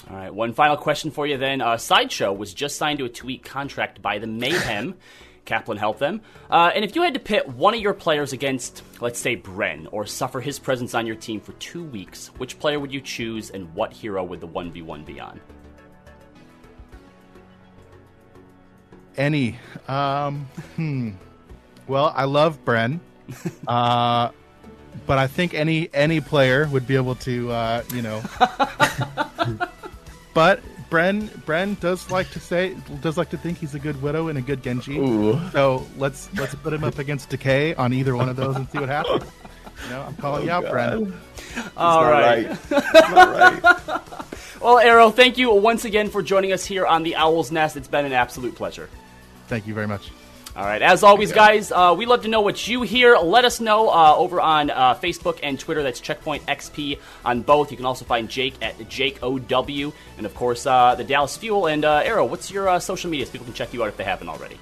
All 0.09 0.15
right, 0.15 0.33
one 0.33 0.51
final 0.51 0.75
question 0.77 1.11
for 1.11 1.27
you 1.27 1.37
then. 1.37 1.61
Uh, 1.61 1.77
Sideshow 1.77 2.33
was 2.33 2.55
just 2.55 2.75
signed 2.77 2.97
to 2.97 3.05
a 3.05 3.09
two 3.09 3.27
week 3.27 3.45
contract 3.45 4.01
by 4.01 4.17
the 4.17 4.25
Mayhem. 4.27 4.95
Kaplan 5.45 5.77
helped 5.77 5.99
them. 5.99 6.21
Uh, 6.49 6.71
and 6.73 6.85
if 6.85 6.95
you 6.95 7.01
had 7.01 7.13
to 7.13 7.19
pit 7.19 7.47
one 7.47 7.73
of 7.73 7.79
your 7.79 7.93
players 7.93 8.33
against, 8.33 8.83
let's 9.01 9.19
say, 9.19 9.35
Bren, 9.35 9.87
or 9.91 10.05
suffer 10.05 10.39
his 10.39 10.59
presence 10.59 10.93
on 10.93 11.05
your 11.05 11.15
team 11.15 11.39
for 11.39 11.53
two 11.53 11.83
weeks, 11.83 12.27
which 12.37 12.59
player 12.59 12.79
would 12.79 12.93
you 12.93 13.01
choose 13.01 13.49
and 13.49 13.73
what 13.73 13.91
hero 13.91 14.23
would 14.23 14.41
the 14.41 14.47
1v1 14.47 15.05
be 15.05 15.19
on? 15.19 15.39
Any. 19.17 19.59
Um, 19.87 20.47
hmm. 20.75 21.11
Well, 21.87 22.13
I 22.15 22.25
love 22.25 22.63
Bren. 22.63 22.99
uh, 23.67 24.29
but 25.05 25.17
I 25.17 25.27
think 25.27 25.53
any 25.53 25.89
any 25.93 26.21
player 26.21 26.67
would 26.67 26.85
be 26.85 26.95
able 26.95 27.15
to, 27.15 27.51
uh, 27.51 27.83
you 27.93 28.01
know. 28.01 28.21
but 30.33 30.61
Bren 30.91 31.29
Bren 31.45 31.79
does 31.79 32.11
like 32.11 32.29
to 32.31 32.39
say 32.39 32.75
does 32.99 33.17
like 33.17 33.29
to 33.29 33.37
think 33.37 33.57
he's 33.57 33.73
a 33.73 33.79
good 33.79 33.99
widow 34.01 34.27
and 34.27 34.37
a 34.37 34.41
good 34.41 34.61
Genji. 34.61 34.99
Ooh. 34.99 35.39
So 35.51 35.87
let's 35.97 36.31
let's 36.37 36.53
put 36.53 36.73
him 36.73 36.83
up 36.83 36.99
against 36.99 37.29
Decay 37.29 37.73
on 37.75 37.93
either 37.93 38.15
one 38.15 38.27
of 38.27 38.35
those 38.35 38.57
and 38.57 38.69
see 38.69 38.77
what 38.77 38.89
happens. 38.89 39.23
You 39.85 39.89
know, 39.89 40.01
I'm 40.01 40.15
calling 40.17 40.45
you 40.45 40.51
out, 40.51 40.65
oh, 40.65 40.71
Bren. 40.71 41.13
All 41.77 42.03
right. 42.03 42.45
Not 42.71 43.87
right. 43.87 44.01
Well, 44.61 44.77
Aero, 44.77 45.09
thank 45.09 45.39
you 45.39 45.51
once 45.51 45.85
again 45.85 46.09
for 46.09 46.21
joining 46.21 46.51
us 46.51 46.63
here 46.63 46.85
on 46.85 47.01
the 47.01 47.15
Owl's 47.15 47.51
Nest. 47.51 47.77
It's 47.77 47.87
been 47.87 48.05
an 48.05 48.13
absolute 48.13 48.53
pleasure. 48.53 48.89
Thank 49.47 49.65
you 49.65 49.73
very 49.73 49.87
much. 49.87 50.11
All 50.53 50.65
right. 50.65 50.81
As 50.81 51.01
always, 51.01 51.31
guys, 51.31 51.71
uh, 51.71 51.95
we 51.97 52.05
love 52.05 52.23
to 52.23 52.27
know 52.27 52.41
what 52.41 52.67
you 52.67 52.81
hear. 52.81 53.15
Let 53.15 53.45
us 53.45 53.61
know 53.61 53.89
uh, 53.89 54.15
over 54.17 54.41
on 54.41 54.69
uh, 54.69 54.95
Facebook 54.95 55.39
and 55.43 55.57
Twitter. 55.57 55.81
That's 55.81 56.01
Checkpoint 56.01 56.45
XP 56.45 56.99
on 57.23 57.41
both. 57.41 57.71
You 57.71 57.77
can 57.77 57.85
also 57.85 58.03
find 58.03 58.27
Jake 58.29 58.55
at 58.61 58.89
Jake 58.89 59.19
OW, 59.23 59.93
and 60.17 60.25
of 60.25 60.35
course 60.35 60.65
uh, 60.65 60.95
the 60.95 61.05
Dallas 61.05 61.37
Fuel 61.37 61.67
and 61.67 61.85
uh, 61.85 62.01
Aero. 62.03 62.25
What's 62.25 62.51
your 62.51 62.67
uh, 62.67 62.79
social 62.79 63.09
media? 63.09 63.25
So 63.25 63.31
people 63.31 63.45
can 63.45 63.53
check 63.53 63.73
you 63.73 63.81
out 63.81 63.87
if 63.87 63.95
they 63.95 64.03
haven't 64.03 64.27
already. 64.27 64.57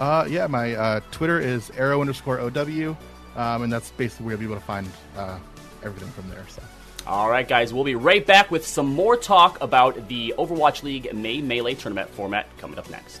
Uh, 0.00 0.26
yeah, 0.28 0.46
my 0.48 0.74
uh, 0.74 1.00
Twitter 1.12 1.38
is 1.38 1.70
aero 1.76 2.00
underscore 2.00 2.40
OW, 2.40 2.96
um, 3.36 3.62
and 3.62 3.72
that's 3.72 3.90
basically 3.92 4.24
where 4.26 4.32
you'll 4.32 4.40
be 4.40 4.46
able 4.46 4.54
to 4.56 4.60
find 4.62 4.88
uh, 5.16 5.38
everything 5.84 6.08
from 6.10 6.28
there. 6.30 6.44
So. 6.48 6.62
All 7.06 7.30
right, 7.30 7.46
guys, 7.46 7.72
we'll 7.72 7.84
be 7.84 7.94
right 7.94 8.24
back 8.24 8.50
with 8.50 8.66
some 8.66 8.86
more 8.86 9.16
talk 9.16 9.60
about 9.60 10.08
the 10.08 10.34
Overwatch 10.38 10.82
League 10.82 11.12
May 11.14 11.42
Melee 11.42 11.74
tournament 11.74 12.08
format 12.10 12.46
coming 12.58 12.78
up 12.78 12.88
next. 12.90 13.20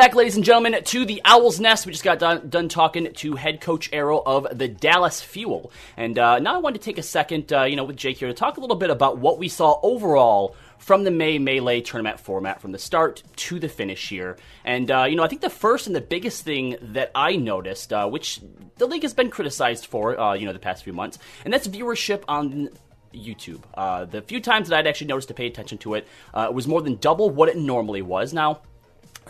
back, 0.00 0.14
ladies 0.14 0.34
and 0.34 0.46
gentlemen, 0.46 0.82
to 0.82 1.04
the 1.04 1.20
Owl's 1.26 1.60
Nest. 1.60 1.84
We 1.84 1.92
just 1.92 2.02
got 2.02 2.18
done, 2.18 2.48
done 2.48 2.70
talking 2.70 3.12
to 3.12 3.34
head 3.34 3.60
coach 3.60 3.90
Aero 3.92 4.22
of 4.24 4.46
the 4.50 4.66
Dallas 4.66 5.20
Fuel, 5.20 5.70
and 5.94 6.18
uh, 6.18 6.38
now 6.38 6.54
I 6.54 6.58
wanted 6.58 6.80
to 6.80 6.84
take 6.86 6.96
a 6.96 7.02
second, 7.02 7.52
uh, 7.52 7.64
you 7.64 7.76
know, 7.76 7.84
with 7.84 7.98
Jake 7.98 8.16
here 8.16 8.28
to 8.28 8.32
talk 8.32 8.56
a 8.56 8.60
little 8.60 8.76
bit 8.76 8.88
about 8.88 9.18
what 9.18 9.38
we 9.38 9.50
saw 9.50 9.78
overall 9.82 10.56
from 10.78 11.04
the 11.04 11.10
May 11.10 11.38
Melee 11.38 11.82
tournament 11.82 12.18
format 12.18 12.62
from 12.62 12.72
the 12.72 12.78
start 12.78 13.22
to 13.36 13.60
the 13.60 13.68
finish 13.68 14.08
here. 14.08 14.38
And 14.64 14.90
uh, 14.90 15.04
you 15.04 15.16
know, 15.16 15.22
I 15.22 15.28
think 15.28 15.42
the 15.42 15.50
first 15.50 15.86
and 15.86 15.94
the 15.94 16.00
biggest 16.00 16.44
thing 16.44 16.76
that 16.80 17.10
I 17.14 17.36
noticed, 17.36 17.92
uh, 17.92 18.08
which 18.08 18.40
the 18.78 18.86
league 18.86 19.02
has 19.02 19.12
been 19.12 19.28
criticized 19.28 19.84
for, 19.84 20.18
uh, 20.18 20.32
you 20.32 20.46
know, 20.46 20.54
the 20.54 20.58
past 20.58 20.82
few 20.82 20.94
months, 20.94 21.18
and 21.44 21.52
that's 21.52 21.68
viewership 21.68 22.22
on 22.26 22.70
YouTube. 23.14 23.64
Uh, 23.74 24.06
the 24.06 24.22
few 24.22 24.40
times 24.40 24.70
that 24.70 24.78
I'd 24.78 24.86
actually 24.86 25.08
noticed 25.08 25.28
to 25.28 25.34
pay 25.34 25.46
attention 25.46 25.76
to 25.78 25.92
it, 25.92 26.08
it 26.34 26.54
was 26.54 26.66
more 26.66 26.80
than 26.80 26.96
double 26.96 27.28
what 27.28 27.50
it 27.50 27.58
normally 27.58 28.00
was. 28.00 28.32
Now, 28.32 28.62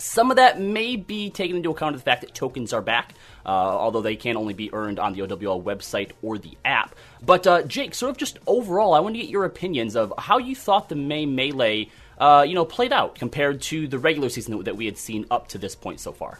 some 0.00 0.30
of 0.30 0.36
that 0.36 0.60
may 0.60 0.96
be 0.96 1.30
taken 1.30 1.56
into 1.56 1.70
account 1.70 1.94
of 1.94 2.00
the 2.00 2.04
fact 2.04 2.22
that 2.22 2.34
tokens 2.34 2.72
are 2.72 2.82
back, 2.82 3.14
uh, 3.44 3.48
although 3.48 4.00
they 4.00 4.16
can 4.16 4.36
only 4.36 4.54
be 4.54 4.72
earned 4.72 4.98
on 4.98 5.12
the 5.12 5.22
OWL 5.22 5.62
website 5.62 6.12
or 6.22 6.38
the 6.38 6.56
app. 6.64 6.94
But 7.22 7.46
uh, 7.46 7.62
Jake, 7.62 7.94
sort 7.94 8.10
of 8.10 8.16
just 8.16 8.38
overall, 8.46 8.94
I 8.94 9.00
want 9.00 9.14
to 9.14 9.20
get 9.20 9.30
your 9.30 9.44
opinions 9.44 9.96
of 9.96 10.12
how 10.18 10.38
you 10.38 10.56
thought 10.56 10.88
the 10.88 10.96
May 10.96 11.26
Melee, 11.26 11.88
uh, 12.18 12.44
you 12.46 12.54
know, 12.54 12.64
played 12.64 12.92
out 12.92 13.14
compared 13.14 13.60
to 13.62 13.86
the 13.86 13.98
regular 13.98 14.28
season 14.28 14.62
that 14.64 14.76
we 14.76 14.86
had 14.86 14.98
seen 14.98 15.26
up 15.30 15.48
to 15.48 15.58
this 15.58 15.74
point 15.74 16.00
so 16.00 16.12
far. 16.12 16.38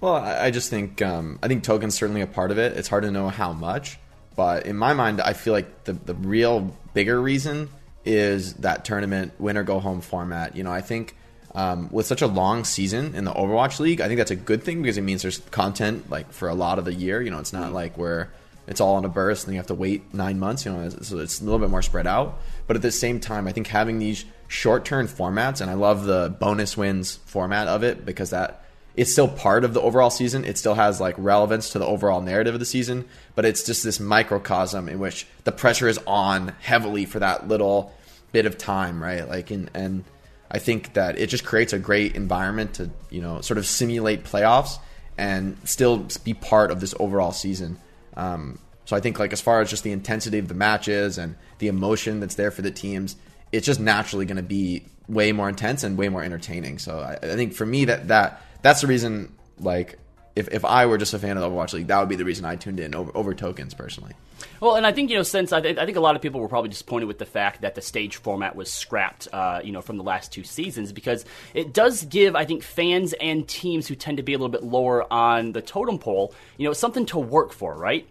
Well, 0.00 0.14
I 0.14 0.52
just 0.52 0.70
think 0.70 1.02
um, 1.02 1.40
I 1.42 1.48
think 1.48 1.64
tokens 1.64 1.96
certainly 1.96 2.20
a 2.20 2.26
part 2.26 2.52
of 2.52 2.58
it. 2.58 2.76
It's 2.76 2.86
hard 2.86 3.02
to 3.02 3.10
know 3.10 3.28
how 3.28 3.52
much, 3.52 3.98
but 4.36 4.64
in 4.64 4.76
my 4.76 4.92
mind, 4.92 5.20
I 5.20 5.32
feel 5.32 5.52
like 5.52 5.84
the 5.84 5.94
the 5.94 6.14
real 6.14 6.76
bigger 6.94 7.20
reason 7.20 7.68
is 8.04 8.54
that 8.54 8.84
tournament 8.84 9.32
winner 9.40 9.64
go 9.64 9.80
home 9.80 10.00
format. 10.00 10.54
You 10.54 10.62
know, 10.62 10.70
I 10.70 10.82
think 10.82 11.16
um, 11.54 11.88
with 11.90 12.06
such 12.06 12.22
a 12.22 12.26
long 12.26 12.64
season 12.64 13.14
in 13.14 13.24
the 13.24 13.32
Overwatch 13.32 13.80
League, 13.80 14.00
I 14.00 14.06
think 14.06 14.18
that's 14.18 14.30
a 14.30 14.36
good 14.36 14.62
thing 14.62 14.82
because 14.82 14.98
it 14.98 15.02
means 15.02 15.22
there's 15.22 15.38
content 15.38 16.10
like 16.10 16.32
for 16.32 16.48
a 16.48 16.54
lot 16.54 16.78
of 16.78 16.84
the 16.84 16.94
year. 16.94 17.22
You 17.22 17.30
know, 17.30 17.38
it's 17.38 17.52
not 17.52 17.72
like 17.72 17.96
where 17.96 18.30
it's 18.66 18.80
all 18.80 18.98
in 18.98 19.04
a 19.04 19.08
burst 19.08 19.46
and 19.46 19.54
you 19.54 19.58
have 19.58 19.68
to 19.68 19.74
wait 19.74 20.12
nine 20.12 20.38
months. 20.38 20.66
You 20.66 20.72
know, 20.72 20.88
so 20.88 21.18
it's 21.18 21.40
a 21.40 21.44
little 21.44 21.58
bit 21.58 21.70
more 21.70 21.82
spread 21.82 22.06
out. 22.06 22.38
But 22.66 22.76
at 22.76 22.82
the 22.82 22.92
same 22.92 23.18
time, 23.18 23.48
I 23.48 23.52
think 23.52 23.66
having 23.66 23.98
these 23.98 24.24
short 24.46 24.84
term 24.84 25.08
formats, 25.08 25.60
and 25.60 25.70
I 25.70 25.74
love 25.74 26.04
the 26.04 26.34
bonus 26.38 26.76
wins 26.76 27.16
format 27.26 27.66
of 27.66 27.82
it 27.82 28.04
because 28.04 28.30
that 28.30 28.64
it's 28.94 29.12
still 29.12 29.28
part 29.28 29.64
of 29.64 29.74
the 29.74 29.80
overall 29.80 30.10
season. 30.10 30.44
It 30.44 30.58
still 30.58 30.74
has 30.74 31.00
like 31.00 31.14
relevance 31.18 31.70
to 31.70 31.78
the 31.78 31.86
overall 31.86 32.20
narrative 32.20 32.54
of 32.54 32.60
the 32.60 32.66
season, 32.66 33.04
but 33.36 33.44
it's 33.44 33.62
just 33.62 33.84
this 33.84 34.00
microcosm 34.00 34.88
in 34.88 34.98
which 34.98 35.26
the 35.44 35.52
pressure 35.52 35.86
is 35.86 36.00
on 36.06 36.48
heavily 36.60 37.04
for 37.04 37.20
that 37.20 37.46
little 37.46 37.94
bit 38.32 38.44
of 38.44 38.58
time, 38.58 39.02
right? 39.02 39.26
Like, 39.26 39.50
and 39.50 39.70
and 39.72 40.04
I 40.50 40.58
think 40.58 40.94
that 40.94 41.18
it 41.18 41.28
just 41.28 41.44
creates 41.44 41.72
a 41.72 41.78
great 41.78 42.16
environment 42.16 42.74
to 42.74 42.90
you 43.10 43.20
know 43.20 43.40
sort 43.40 43.58
of 43.58 43.66
simulate 43.66 44.24
playoffs 44.24 44.78
and 45.16 45.56
still 45.64 46.06
be 46.24 46.34
part 46.34 46.70
of 46.70 46.80
this 46.80 46.94
overall 47.00 47.32
season. 47.32 47.78
Um, 48.16 48.58
so 48.84 48.96
I 48.96 49.00
think 49.00 49.18
like 49.18 49.32
as 49.32 49.40
far 49.40 49.60
as 49.60 49.68
just 49.68 49.82
the 49.82 49.92
intensity 49.92 50.38
of 50.38 50.48
the 50.48 50.54
matches 50.54 51.18
and 51.18 51.34
the 51.58 51.68
emotion 51.68 52.20
that's 52.20 52.36
there 52.36 52.50
for 52.50 52.62
the 52.62 52.70
teams, 52.70 53.16
it's 53.52 53.66
just 53.66 53.80
naturally 53.80 54.24
going 54.24 54.36
to 54.36 54.42
be 54.42 54.84
way 55.08 55.32
more 55.32 55.48
intense 55.48 55.82
and 55.82 55.98
way 55.98 56.08
more 56.08 56.22
entertaining. 56.22 56.78
So 56.78 56.98
I, 57.00 57.14
I 57.14 57.34
think 57.34 57.52
for 57.52 57.66
me 57.66 57.84
that 57.86 58.08
that 58.08 58.42
that's 58.62 58.80
the 58.80 58.86
reason 58.86 59.34
like 59.58 59.98
if, 60.38 60.48
if 60.48 60.64
I 60.64 60.86
were 60.86 60.98
just 60.98 61.14
a 61.14 61.18
fan 61.18 61.36
of 61.36 61.42
the 61.42 61.50
Overwatch 61.50 61.72
League, 61.72 61.88
that 61.88 61.98
would 61.98 62.08
be 62.08 62.16
the 62.16 62.24
reason 62.24 62.44
I 62.44 62.56
tuned 62.56 62.78
in 62.78 62.94
over, 62.94 63.10
over 63.14 63.34
tokens 63.34 63.74
personally. 63.74 64.12
Well, 64.60 64.76
and 64.76 64.86
I 64.86 64.92
think 64.92 65.10
you 65.10 65.16
know, 65.16 65.24
since 65.24 65.52
I, 65.52 65.60
th- 65.60 65.78
I 65.78 65.84
think 65.84 65.96
a 65.96 66.00
lot 66.00 66.14
of 66.14 66.22
people 66.22 66.40
were 66.40 66.48
probably 66.48 66.70
disappointed 66.70 67.06
with 67.06 67.18
the 67.18 67.26
fact 67.26 67.62
that 67.62 67.74
the 67.74 67.82
stage 67.82 68.16
format 68.16 68.54
was 68.54 68.72
scrapped, 68.72 69.26
uh, 69.32 69.60
you 69.64 69.72
know, 69.72 69.82
from 69.82 69.96
the 69.96 70.04
last 70.04 70.32
two 70.32 70.44
seasons 70.44 70.92
because 70.92 71.24
it 71.54 71.74
does 71.74 72.04
give, 72.04 72.36
I 72.36 72.44
think, 72.44 72.62
fans 72.62 73.14
and 73.14 73.48
teams 73.48 73.88
who 73.88 73.96
tend 73.96 74.18
to 74.18 74.22
be 74.22 74.34
a 74.34 74.38
little 74.38 74.48
bit 74.48 74.62
lower 74.62 75.12
on 75.12 75.52
the 75.52 75.60
totem 75.60 75.98
pole, 75.98 76.32
you 76.56 76.66
know, 76.66 76.72
something 76.72 77.06
to 77.06 77.18
work 77.18 77.52
for, 77.52 77.76
right? 77.76 78.08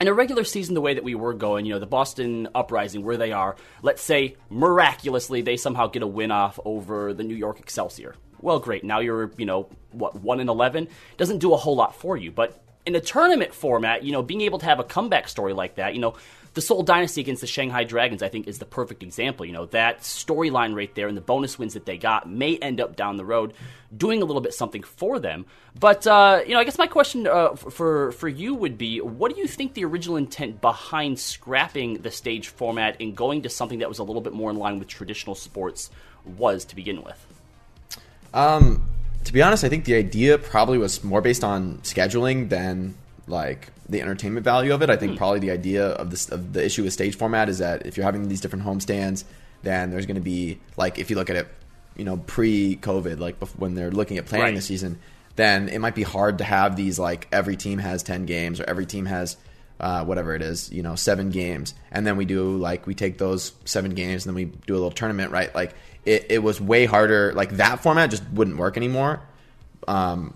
in 0.00 0.08
a 0.08 0.14
regular 0.14 0.44
season, 0.44 0.74
the 0.74 0.80
way 0.80 0.94
that 0.94 1.04
we 1.04 1.14
were 1.14 1.34
going, 1.34 1.66
you 1.66 1.74
know, 1.74 1.78
the 1.78 1.84
Boston 1.84 2.48
Uprising, 2.54 3.04
where 3.04 3.18
they 3.18 3.32
are, 3.32 3.54
let's 3.82 4.00
say 4.00 4.34
miraculously 4.48 5.42
they 5.42 5.58
somehow 5.58 5.88
get 5.88 6.02
a 6.02 6.06
win 6.06 6.30
off 6.30 6.58
over 6.64 7.12
the 7.12 7.22
New 7.22 7.34
York 7.34 7.60
Excelsior. 7.60 8.14
Well, 8.42 8.58
great. 8.58 8.84
Now 8.84 9.00
you're, 9.00 9.30
you 9.36 9.46
know, 9.46 9.68
what, 9.92 10.16
1 10.16 10.40
in 10.40 10.48
11? 10.48 10.88
Doesn't 11.16 11.38
do 11.38 11.52
a 11.52 11.56
whole 11.56 11.76
lot 11.76 11.94
for 11.94 12.16
you. 12.16 12.30
But 12.30 12.62
in 12.86 12.94
a 12.94 13.00
tournament 13.00 13.54
format, 13.54 14.02
you 14.02 14.12
know, 14.12 14.22
being 14.22 14.40
able 14.42 14.58
to 14.58 14.66
have 14.66 14.80
a 14.80 14.84
comeback 14.84 15.28
story 15.28 15.52
like 15.52 15.76
that, 15.76 15.94
you 15.94 16.00
know, 16.00 16.14
the 16.54 16.60
Seoul 16.60 16.82
Dynasty 16.82 17.20
against 17.20 17.42
the 17.42 17.46
Shanghai 17.46 17.84
Dragons, 17.84 18.22
I 18.22 18.28
think, 18.28 18.48
is 18.48 18.58
the 18.58 18.64
perfect 18.64 19.02
example. 19.02 19.46
You 19.46 19.52
know, 19.52 19.66
that 19.66 20.00
storyline 20.00 20.74
right 20.74 20.92
there 20.94 21.06
and 21.06 21.16
the 21.16 21.20
bonus 21.20 21.58
wins 21.58 21.74
that 21.74 21.86
they 21.86 21.96
got 21.96 22.28
may 22.28 22.56
end 22.56 22.80
up 22.80 22.96
down 22.96 23.16
the 23.16 23.24
road 23.24 23.54
doing 23.96 24.20
a 24.22 24.24
little 24.24 24.42
bit 24.42 24.54
something 24.54 24.82
for 24.82 25.20
them. 25.20 25.46
But 25.78 26.06
uh, 26.06 26.40
you 26.44 26.54
know, 26.54 26.60
I 26.60 26.64
guess 26.64 26.78
my 26.78 26.88
question 26.88 27.26
uh, 27.26 27.54
for 27.54 28.10
for 28.12 28.28
you 28.28 28.54
would 28.54 28.76
be, 28.76 29.00
what 29.00 29.32
do 29.32 29.40
you 29.40 29.46
think 29.46 29.74
the 29.74 29.84
original 29.84 30.16
intent 30.16 30.60
behind 30.60 31.20
scrapping 31.20 32.02
the 32.02 32.10
stage 32.10 32.48
format 32.48 32.96
and 33.00 33.16
going 33.16 33.42
to 33.42 33.48
something 33.48 33.78
that 33.78 33.88
was 33.88 34.00
a 34.00 34.04
little 34.04 34.22
bit 34.22 34.32
more 34.32 34.50
in 34.50 34.56
line 34.56 34.78
with 34.80 34.88
traditional 34.88 35.36
sports 35.36 35.90
was 36.24 36.64
to 36.66 36.74
begin 36.74 37.02
with? 37.02 37.39
Um, 38.32 38.82
to 39.24 39.32
be 39.32 39.42
honest, 39.42 39.64
I 39.64 39.68
think 39.68 39.84
the 39.84 39.94
idea 39.94 40.38
probably 40.38 40.78
was 40.78 41.04
more 41.04 41.20
based 41.20 41.44
on 41.44 41.78
scheduling 41.78 42.48
than 42.48 42.94
like 43.26 43.68
the 43.88 44.00
entertainment 44.00 44.44
value 44.44 44.72
of 44.72 44.82
it. 44.82 44.90
I 44.90 44.96
think 44.96 45.12
mm. 45.12 45.16
probably 45.16 45.40
the 45.40 45.50
idea 45.50 45.86
of 45.88 46.10
this 46.10 46.28
of 46.30 46.52
the 46.52 46.64
issue 46.64 46.84
with 46.84 46.92
stage 46.92 47.16
format 47.16 47.48
is 47.48 47.58
that 47.58 47.86
if 47.86 47.96
you're 47.96 48.04
having 48.04 48.28
these 48.28 48.40
different 48.40 48.64
homestands, 48.64 49.24
then 49.62 49.90
there's 49.90 50.06
going 50.06 50.16
to 50.16 50.22
be 50.22 50.58
like 50.76 50.98
if 50.98 51.10
you 51.10 51.16
look 51.16 51.30
at 51.30 51.36
it, 51.36 51.48
you 51.96 52.04
know, 52.04 52.16
pre-COVID, 52.16 53.18
like 53.18 53.36
when 53.58 53.74
they're 53.74 53.90
looking 53.90 54.18
at 54.18 54.26
planning 54.26 54.46
right. 54.46 54.54
the 54.54 54.62
season, 54.62 54.98
then 55.36 55.68
it 55.68 55.80
might 55.80 55.94
be 55.94 56.02
hard 56.02 56.38
to 56.38 56.44
have 56.44 56.76
these 56.76 56.98
like 56.98 57.28
every 57.32 57.56
team 57.56 57.78
has 57.78 58.02
ten 58.02 58.26
games 58.26 58.60
or 58.60 58.64
every 58.64 58.86
team 58.86 59.06
has 59.06 59.36
uh, 59.80 60.04
whatever 60.04 60.34
it 60.34 60.42
is, 60.42 60.70
you 60.70 60.82
know, 60.82 60.94
seven 60.94 61.30
games, 61.30 61.74
and 61.90 62.06
then 62.06 62.16
we 62.16 62.24
do 62.24 62.56
like 62.56 62.86
we 62.86 62.94
take 62.94 63.18
those 63.18 63.52
seven 63.64 63.94
games 63.94 64.26
and 64.26 64.30
then 64.30 64.36
we 64.36 64.44
do 64.66 64.74
a 64.74 64.76
little 64.76 64.90
tournament, 64.90 65.32
right? 65.32 65.54
Like 65.54 65.74
it, 66.04 66.26
it 66.30 66.42
was 66.42 66.60
way 66.60 66.84
harder. 66.84 67.32
Like 67.32 67.52
that 67.52 67.82
format 67.82 68.10
just 68.10 68.22
wouldn't 68.30 68.56
work 68.56 68.76
anymore. 68.76 69.20
Um, 69.88 70.34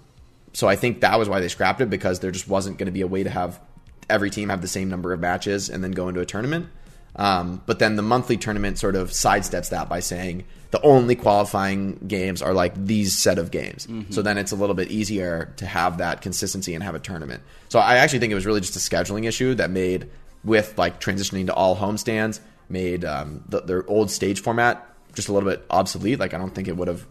so 0.52 0.68
I 0.68 0.76
think 0.76 1.00
that 1.00 1.18
was 1.18 1.28
why 1.28 1.40
they 1.40 1.48
scrapped 1.48 1.80
it 1.80 1.90
because 1.90 2.20
there 2.20 2.30
just 2.30 2.48
wasn't 2.48 2.78
going 2.78 2.86
to 2.86 2.92
be 2.92 3.02
a 3.02 3.06
way 3.06 3.22
to 3.22 3.30
have 3.30 3.60
every 4.08 4.30
team 4.30 4.48
have 4.48 4.62
the 4.62 4.68
same 4.68 4.88
number 4.88 5.12
of 5.12 5.20
matches 5.20 5.70
and 5.70 5.82
then 5.82 5.92
go 5.92 6.08
into 6.08 6.20
a 6.20 6.26
tournament. 6.26 6.68
Um, 7.16 7.62
but 7.66 7.78
then 7.78 7.96
the 7.96 8.02
monthly 8.02 8.36
tournament 8.36 8.78
sort 8.78 8.96
of 8.96 9.10
sidesteps 9.10 9.70
that 9.70 9.88
by 9.88 10.00
saying 10.00 10.44
the 10.72 10.80
only 10.82 11.14
qualifying 11.14 12.00
games 12.08 12.42
are 12.42 12.52
like 12.52 12.74
these 12.74 13.16
set 13.16 13.38
of 13.38 13.52
games. 13.52 13.86
Mm-hmm. 13.86 14.10
So 14.10 14.22
then 14.22 14.38
it's 14.38 14.50
a 14.50 14.56
little 14.56 14.74
bit 14.74 14.90
easier 14.90 15.52
to 15.58 15.66
have 15.66 15.98
that 15.98 16.20
consistency 16.20 16.74
and 16.74 16.82
have 16.82 16.96
a 16.96 16.98
tournament. 16.98 17.42
So 17.68 17.78
I 17.78 17.98
actually 17.98 18.18
think 18.18 18.32
it 18.32 18.34
was 18.34 18.46
really 18.46 18.60
just 18.60 18.74
a 18.74 18.80
scheduling 18.80 19.26
issue 19.26 19.54
that 19.54 19.70
made 19.70 20.10
with 20.42 20.76
like 20.76 21.00
transitioning 21.00 21.46
to 21.46 21.54
all 21.54 21.76
homestands 21.76 22.40
made 22.68 23.04
um, 23.04 23.44
the, 23.48 23.60
their 23.60 23.88
old 23.88 24.10
stage 24.10 24.40
format 24.40 24.84
just 25.14 25.28
a 25.28 25.32
little 25.32 25.48
bit 25.48 25.64
obsolete. 25.70 26.18
Like 26.18 26.34
I 26.34 26.38
don't 26.38 26.54
think 26.54 26.66
it 26.66 26.76
would 26.76 26.88
have 26.88 27.06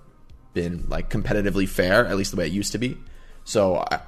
been 0.54 0.86
like 0.90 1.10
competitively 1.10 1.68
fair, 1.68 2.06
at 2.06 2.18
least 2.18 2.32
the 2.32 2.38
way 2.38 2.48
it 2.48 2.52
used 2.52 2.74
to 2.74 2.78
be. 2.78 2.98
So, 3.46 3.86
I, 3.90 4.00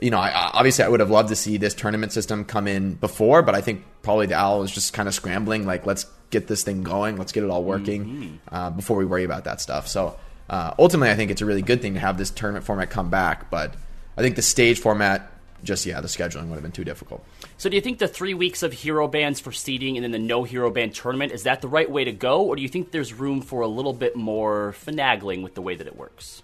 you 0.00 0.10
know, 0.10 0.18
I, 0.18 0.50
obviously 0.52 0.84
I 0.84 0.88
would 0.88 1.00
have 1.00 1.10
loved 1.10 1.28
to 1.30 1.36
see 1.36 1.56
this 1.56 1.74
tournament 1.74 2.12
system 2.12 2.44
come 2.44 2.68
in 2.68 2.94
before, 2.94 3.42
but 3.42 3.54
I 3.54 3.60
think 3.60 3.84
probably 4.02 4.26
the 4.26 4.34
Owl 4.34 4.62
is 4.62 4.70
just 4.70 4.92
kind 4.92 5.08
of 5.08 5.14
scrambling. 5.14 5.66
Like, 5.66 5.86
let's 5.86 6.06
get 6.30 6.46
this 6.46 6.62
thing 6.62 6.82
going, 6.82 7.16
let's 7.16 7.32
get 7.32 7.42
it 7.42 7.50
all 7.50 7.64
working 7.64 8.04
mm-hmm. 8.04 8.54
uh, 8.54 8.70
before 8.70 8.96
we 8.96 9.04
worry 9.04 9.24
about 9.24 9.44
that 9.44 9.60
stuff. 9.60 9.88
So, 9.88 10.16
uh, 10.48 10.74
ultimately, 10.78 11.10
I 11.10 11.16
think 11.16 11.30
it's 11.30 11.42
a 11.42 11.46
really 11.46 11.62
good 11.62 11.82
thing 11.82 11.94
to 11.94 12.00
have 12.00 12.16
this 12.16 12.30
tournament 12.30 12.64
format 12.64 12.90
come 12.90 13.10
back. 13.10 13.50
But 13.50 13.74
I 14.16 14.22
think 14.22 14.36
the 14.36 14.42
stage 14.42 14.78
format, 14.78 15.30
just 15.64 15.84
yeah, 15.84 16.00
the 16.00 16.08
scheduling 16.08 16.48
would 16.48 16.54
have 16.54 16.62
been 16.62 16.72
too 16.72 16.84
difficult. 16.84 17.24
So, 17.56 17.68
do 17.68 17.76
you 17.76 17.82
think 17.82 17.98
the 17.98 18.08
three 18.08 18.34
weeks 18.34 18.62
of 18.62 18.72
hero 18.72 19.08
bans 19.08 19.40
for 19.40 19.52
seeding 19.52 19.96
and 19.96 20.04
then 20.04 20.12
the 20.12 20.18
no 20.18 20.44
hero 20.44 20.70
ban 20.70 20.90
tournament 20.90 21.32
is 21.32 21.42
that 21.42 21.60
the 21.60 21.68
right 21.68 21.90
way 21.90 22.04
to 22.04 22.12
go, 22.12 22.42
or 22.42 22.56
do 22.56 22.62
you 22.62 22.68
think 22.68 22.92
there's 22.92 23.12
room 23.12 23.42
for 23.42 23.62
a 23.62 23.68
little 23.68 23.92
bit 23.92 24.16
more 24.16 24.74
finagling 24.84 25.42
with 25.42 25.54
the 25.54 25.62
way 25.62 25.74
that 25.74 25.86
it 25.86 25.96
works? 25.96 26.42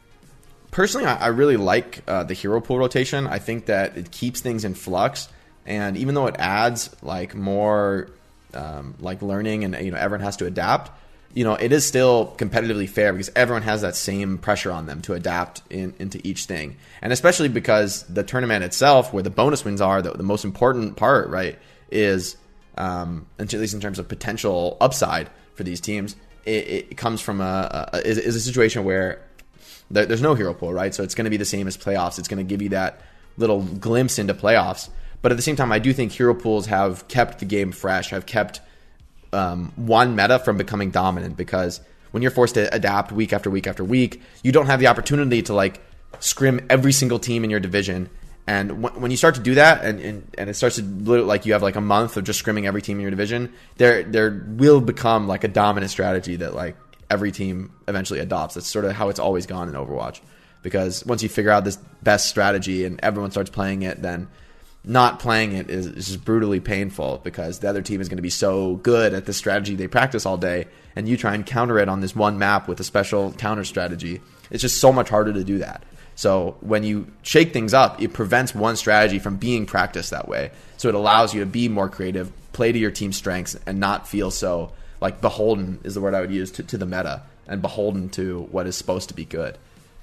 Personally, 0.74 1.06
I, 1.06 1.14
I 1.14 1.26
really 1.28 1.56
like 1.56 2.02
uh, 2.06 2.24
the 2.24 2.34
hero 2.34 2.60
pool 2.60 2.78
rotation. 2.78 3.26
I 3.26 3.38
think 3.38 3.66
that 3.66 3.96
it 3.96 4.10
keeps 4.10 4.42
things 4.42 4.64
in 4.64 4.74
flux, 4.74 5.28
and 5.64 5.96
even 5.96 6.14
though 6.14 6.26
it 6.26 6.36
adds 6.38 6.94
like 7.00 7.34
more 7.34 8.10
um, 8.52 8.94
like 8.98 9.22
learning 9.22 9.64
and 9.64 9.74
you 9.82 9.90
know 9.90 9.96
everyone 9.96 10.24
has 10.24 10.36
to 10.38 10.46
adapt, 10.46 10.90
you 11.32 11.44
know 11.44 11.54
it 11.54 11.72
is 11.72 11.86
still 11.86 12.34
competitively 12.36 12.88
fair 12.88 13.12
because 13.12 13.30
everyone 13.34 13.62
has 13.62 13.80
that 13.80 13.96
same 13.96 14.36
pressure 14.36 14.70
on 14.70 14.86
them 14.86 15.00
to 15.02 15.14
adapt 15.14 15.62
in, 15.70 15.94
into 15.98 16.20
each 16.26 16.44
thing, 16.44 16.76
and 17.00 17.12
especially 17.12 17.48
because 17.48 18.02
the 18.02 18.24
tournament 18.24 18.64
itself, 18.64 19.14
where 19.14 19.22
the 19.22 19.30
bonus 19.30 19.64
wins 19.64 19.80
are, 19.80 20.02
the, 20.02 20.10
the 20.10 20.22
most 20.24 20.44
important 20.44 20.96
part, 20.96 21.28
right, 21.30 21.56
is 21.90 22.36
um, 22.76 23.26
at 23.38 23.50
least 23.52 23.74
in 23.74 23.80
terms 23.80 24.00
of 24.00 24.08
potential 24.08 24.76
upside 24.80 25.30
for 25.54 25.62
these 25.62 25.80
teams. 25.80 26.16
It, 26.44 26.90
it 26.90 26.96
comes 26.98 27.22
from 27.22 27.40
a, 27.40 27.88
a 27.94 28.06
is, 28.06 28.18
is 28.18 28.36
a 28.36 28.40
situation 28.40 28.84
where 28.84 29.22
there's 29.90 30.22
no 30.22 30.34
hero 30.34 30.54
pool, 30.54 30.72
right? 30.72 30.94
So 30.94 31.02
it's 31.02 31.14
going 31.14 31.24
to 31.24 31.30
be 31.30 31.36
the 31.36 31.44
same 31.44 31.66
as 31.66 31.76
playoffs. 31.76 32.18
It's 32.18 32.28
going 32.28 32.44
to 32.44 32.48
give 32.48 32.62
you 32.62 32.70
that 32.70 33.00
little 33.36 33.62
glimpse 33.62 34.18
into 34.18 34.34
playoffs. 34.34 34.88
But 35.22 35.32
at 35.32 35.36
the 35.36 35.42
same 35.42 35.56
time, 35.56 35.72
I 35.72 35.78
do 35.78 35.92
think 35.92 36.12
hero 36.12 36.34
pools 36.34 36.66
have 36.66 37.08
kept 37.08 37.38
the 37.38 37.44
game 37.44 37.72
fresh, 37.72 38.10
have 38.10 38.26
kept 38.26 38.60
um, 39.32 39.72
one 39.76 40.16
meta 40.16 40.38
from 40.38 40.56
becoming 40.56 40.90
dominant 40.90 41.36
because 41.36 41.80
when 42.10 42.22
you're 42.22 42.30
forced 42.30 42.54
to 42.54 42.72
adapt 42.72 43.10
week 43.10 43.32
after 43.32 43.50
week 43.50 43.66
after 43.66 43.82
week, 43.82 44.22
you 44.42 44.52
don't 44.52 44.66
have 44.66 44.80
the 44.80 44.86
opportunity 44.86 45.42
to 45.42 45.54
like 45.54 45.80
scrim 46.20 46.64
every 46.70 46.92
single 46.92 47.18
team 47.18 47.42
in 47.42 47.50
your 47.50 47.60
division. 47.60 48.08
And 48.46 48.82
when 48.82 49.10
you 49.10 49.16
start 49.16 49.36
to 49.36 49.40
do 49.40 49.54
that, 49.54 49.84
and, 49.84 49.98
and, 50.00 50.34
and 50.36 50.50
it 50.50 50.54
starts 50.54 50.76
to 50.76 50.82
like 50.82 51.46
you 51.46 51.54
have 51.54 51.62
like 51.62 51.76
a 51.76 51.80
month 51.80 52.18
of 52.18 52.24
just 52.24 52.44
scrimming 52.44 52.66
every 52.66 52.82
team 52.82 52.98
in 52.98 53.00
your 53.00 53.10
division, 53.10 53.52
there 53.78 54.02
there 54.02 54.44
will 54.46 54.82
become 54.82 55.26
like 55.26 55.44
a 55.44 55.48
dominant 55.48 55.90
strategy 55.90 56.36
that 56.36 56.54
like 56.54 56.76
every 57.10 57.32
team 57.32 57.72
eventually 57.88 58.20
adopts. 58.20 58.54
That's 58.54 58.66
sort 58.66 58.84
of 58.84 58.92
how 58.92 59.08
it's 59.08 59.20
always 59.20 59.46
gone 59.46 59.68
in 59.68 59.74
Overwatch. 59.74 60.20
Because 60.62 61.04
once 61.04 61.22
you 61.22 61.28
figure 61.28 61.50
out 61.50 61.64
this 61.64 61.76
best 62.02 62.28
strategy 62.28 62.84
and 62.84 62.98
everyone 63.02 63.30
starts 63.30 63.50
playing 63.50 63.82
it, 63.82 64.00
then 64.00 64.28
not 64.84 65.18
playing 65.18 65.52
it 65.52 65.70
is, 65.70 65.86
is 65.86 66.06
just 66.06 66.24
brutally 66.24 66.60
painful 66.60 67.20
because 67.24 67.58
the 67.58 67.68
other 67.68 67.82
team 67.82 68.00
is 68.00 68.08
going 68.08 68.18
to 68.18 68.22
be 68.22 68.30
so 68.30 68.76
good 68.76 69.14
at 69.14 69.24
the 69.24 69.32
strategy 69.32 69.74
they 69.74 69.88
practice 69.88 70.26
all 70.26 70.36
day, 70.36 70.66
and 70.94 71.08
you 71.08 71.16
try 71.16 71.34
and 71.34 71.46
counter 71.46 71.78
it 71.78 71.88
on 71.88 72.00
this 72.00 72.14
one 72.14 72.38
map 72.38 72.68
with 72.68 72.80
a 72.80 72.84
special 72.84 73.32
counter 73.32 73.64
strategy. 73.64 74.20
It's 74.50 74.60
just 74.60 74.78
so 74.78 74.92
much 74.92 75.08
harder 75.08 75.32
to 75.32 75.44
do 75.44 75.58
that. 75.58 75.82
So 76.16 76.56
when 76.60 76.84
you 76.84 77.06
shake 77.22 77.52
things 77.52 77.74
up, 77.74 78.00
it 78.00 78.12
prevents 78.12 78.54
one 78.54 78.76
strategy 78.76 79.18
from 79.18 79.36
being 79.36 79.66
practiced 79.66 80.10
that 80.10 80.28
way. 80.28 80.50
So 80.76 80.88
it 80.88 80.94
allows 80.94 81.34
you 81.34 81.40
to 81.40 81.46
be 81.46 81.68
more 81.68 81.88
creative, 81.88 82.30
play 82.52 82.70
to 82.70 82.78
your 82.78 82.90
team's 82.90 83.16
strengths, 83.16 83.56
and 83.66 83.80
not 83.80 84.06
feel 84.06 84.30
so 84.30 84.72
like 85.00 85.20
beholden 85.20 85.80
is 85.84 85.94
the 85.94 86.00
word 86.00 86.14
I 86.14 86.20
would 86.20 86.32
use 86.32 86.50
to, 86.52 86.62
to 86.62 86.78
the 86.78 86.86
meta 86.86 87.22
and 87.46 87.60
beholden 87.60 88.08
to 88.10 88.48
what 88.50 88.66
is 88.66 88.76
supposed 88.76 89.08
to 89.08 89.14
be 89.14 89.24
good. 89.24 89.58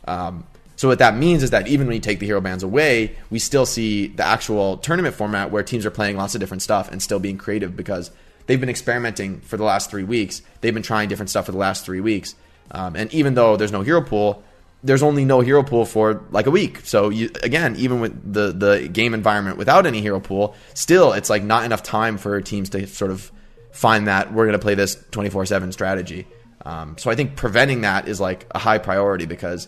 Um, 0.08 0.46
so 0.76 0.88
what 0.88 1.00
that 1.00 1.16
means 1.16 1.44
is 1.44 1.52
that 1.52 1.68
even 1.68 1.88
when 1.88 1.96
you 1.96 2.02
take 2.02 2.20
the 2.20 2.26
hero 2.26 2.42
bans 2.42 2.64
away, 2.64 3.16
we 3.30 3.40
still 3.40 3.66
see 3.66 4.08
the 4.08 4.26
actual 4.26 4.78
tournament 4.78 5.16
format 5.16 5.52
where 5.52 5.64
teams 5.64 5.86
are 5.86 5.92
playing 5.92 6.18
lots 6.18 6.34
of 6.34 6.42
different 6.42 6.64
stuff 6.64 6.92
and 6.92 7.02
still 7.02 7.20
being 7.20 7.38
creative 7.38 7.76
because 7.76 8.10
they've 8.48 8.60
been 8.60 8.70
experimenting 8.70 9.42
for 9.42 9.58
the 9.58 9.64
last 9.64 9.92
three 9.92 10.04
weeks. 10.04 10.42
They've 10.62 10.74
been 10.74 10.84
trying 10.84 11.08
different 11.08 11.30
stuff 11.30 11.46
for 11.46 11.52
the 11.52 11.58
last 11.58 11.86
three 11.86 12.00
weeks. 12.00 12.34
Um, 12.72 12.96
and 12.96 13.14
even 13.14 13.36
though 13.36 13.58
there's 13.58 13.72
no 13.72 13.82
hero 13.82 14.02
pool, 14.02 14.44
there's 14.84 15.04
only 15.04 15.26
no 15.26 15.42
hero 15.42 15.62
pool 15.62 15.86
for 15.86 16.24
like 16.32 16.48
a 16.48 16.52
week. 16.52 16.80
So 16.84 17.10
you, 17.10 17.30
again, 17.44 17.76
even 17.76 18.00
with 18.00 18.34
the 18.34 18.52
the 18.52 18.88
game 18.88 19.14
environment 19.14 19.58
without 19.58 19.86
any 19.86 20.02
hero 20.02 20.20
pool, 20.20 20.56
still 20.74 21.14
it's 21.14 21.30
like 21.30 21.44
not 21.44 21.64
enough 21.64 21.84
time 21.84 22.18
for 22.18 22.42
teams 22.42 22.70
to 22.72 22.88
sort 22.88 23.12
of 23.12 23.32
find 23.72 24.08
that 24.08 24.34
we're 24.34 24.46
going 24.46 24.58
to 24.58 24.60
play 24.60 24.76
this 24.76 24.98
24 25.12 25.46
7 25.46 25.72
strategy. 25.72 26.28
Um, 26.66 26.98
so 26.98 27.10
I 27.10 27.16
think 27.16 27.36
preventing 27.36 27.82
that 27.82 28.08
is 28.08 28.20
like 28.20 28.48
a 28.52 28.60
high 28.60 28.78
priority 28.78 29.26
because 29.26 29.68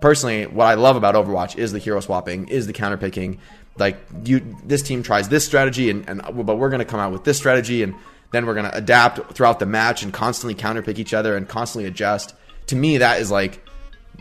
personally, 0.00 0.46
what 0.46 0.66
I 0.66 0.74
love 0.74 0.96
about 0.96 1.14
Overwatch 1.14 1.56
is 1.56 1.72
the 1.72 1.78
hero 1.78 2.00
swapping, 2.00 2.48
is 2.48 2.66
the 2.66 2.72
counter 2.72 2.96
picking. 2.96 3.38
Like 3.78 3.98
you, 4.24 4.56
this 4.64 4.82
team 4.82 5.02
tries 5.02 5.28
this 5.28 5.44
strategy, 5.44 5.90
and, 5.90 6.08
and 6.08 6.22
but 6.22 6.56
we're 6.56 6.70
going 6.70 6.80
to 6.80 6.86
come 6.86 7.00
out 7.00 7.12
with 7.12 7.24
this 7.24 7.36
strategy, 7.36 7.82
and 7.82 7.94
then 8.32 8.46
we're 8.46 8.54
going 8.54 8.70
to 8.70 8.76
adapt 8.76 9.32
throughout 9.34 9.58
the 9.58 9.66
match 9.66 10.02
and 10.02 10.12
constantly 10.12 10.54
counter 10.54 10.82
pick 10.82 10.98
each 10.98 11.14
other 11.14 11.36
and 11.36 11.48
constantly 11.48 11.88
adjust. 11.88 12.34
To 12.68 12.76
me, 12.76 12.98
that 12.98 13.20
is 13.20 13.30
like 13.30 13.62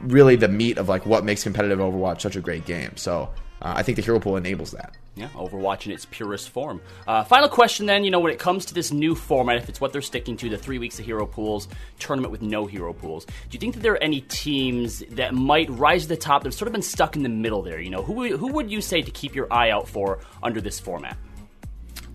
really 0.02 0.36
the 0.36 0.48
meat 0.48 0.78
of 0.78 0.90
like 0.90 1.06
what 1.06 1.24
makes 1.24 1.44
competitive 1.44 1.80
Overwatch 1.80 2.22
such 2.22 2.36
a 2.36 2.42
great 2.42 2.66
game. 2.66 2.96
So 2.98 3.30
uh, 3.62 3.74
I 3.78 3.84
think 3.84 3.96
the 3.96 4.02
hero 4.02 4.20
pool 4.20 4.38
enables 4.38 4.72
that. 4.72 4.96
Yeah, 5.16 5.30
Overwatch 5.30 5.86
in 5.86 5.94
its 5.94 6.06
purest 6.06 6.50
form. 6.50 6.82
Uh, 7.08 7.24
final 7.24 7.48
question 7.48 7.86
then, 7.86 8.04
you 8.04 8.12
know, 8.12 8.20
when 8.20 8.34
it 8.34 8.40
comes 8.40 8.66
to 8.66 8.74
this 8.74 8.92
new 8.92 9.16
format, 9.16 9.56
if 9.56 9.70
it's 9.70 9.80
what 9.80 9.94
they're 9.94 10.02
sticking 10.02 10.36
to, 10.38 10.50
the 10.50 10.58
three 10.58 10.78
weeks 10.78 11.00
of 11.00 11.06
hero 11.06 11.26
pools, 11.26 11.70
tournament 12.00 12.34
with 12.34 12.42
no 12.42 12.66
hero 12.66 12.92
pools, 12.92 13.26
do 13.26 13.32
you 13.52 13.60
think 13.60 13.76
that 13.76 13.82
there 13.82 13.94
are 13.94 14.04
any 14.04 14.22
teams 14.22 15.00
that 15.12 15.34
might 15.34 15.70
rise 15.70 16.04
to 16.04 16.10
the 16.10 16.18
top 16.18 16.44
that 16.44 16.48
have 16.48 16.54
sort 16.54 16.68
of 16.68 16.74
been 16.74 16.82
stuck 16.82 17.16
in 17.16 17.24
the 17.24 17.30
middle 17.30 17.62
there? 17.62 17.80
You 17.80 17.92
know, 17.92 18.04
who, 18.04 18.36
who 18.36 18.48
would 18.52 18.70
you 18.70 18.82
say 18.82 19.02
to 19.02 19.12
keep 19.12 19.36
your 19.36 19.52
eye 19.54 19.70
out 19.70 19.88
for 19.88 20.20
under 20.44 20.60
this 20.60 20.82
format? 20.82 21.16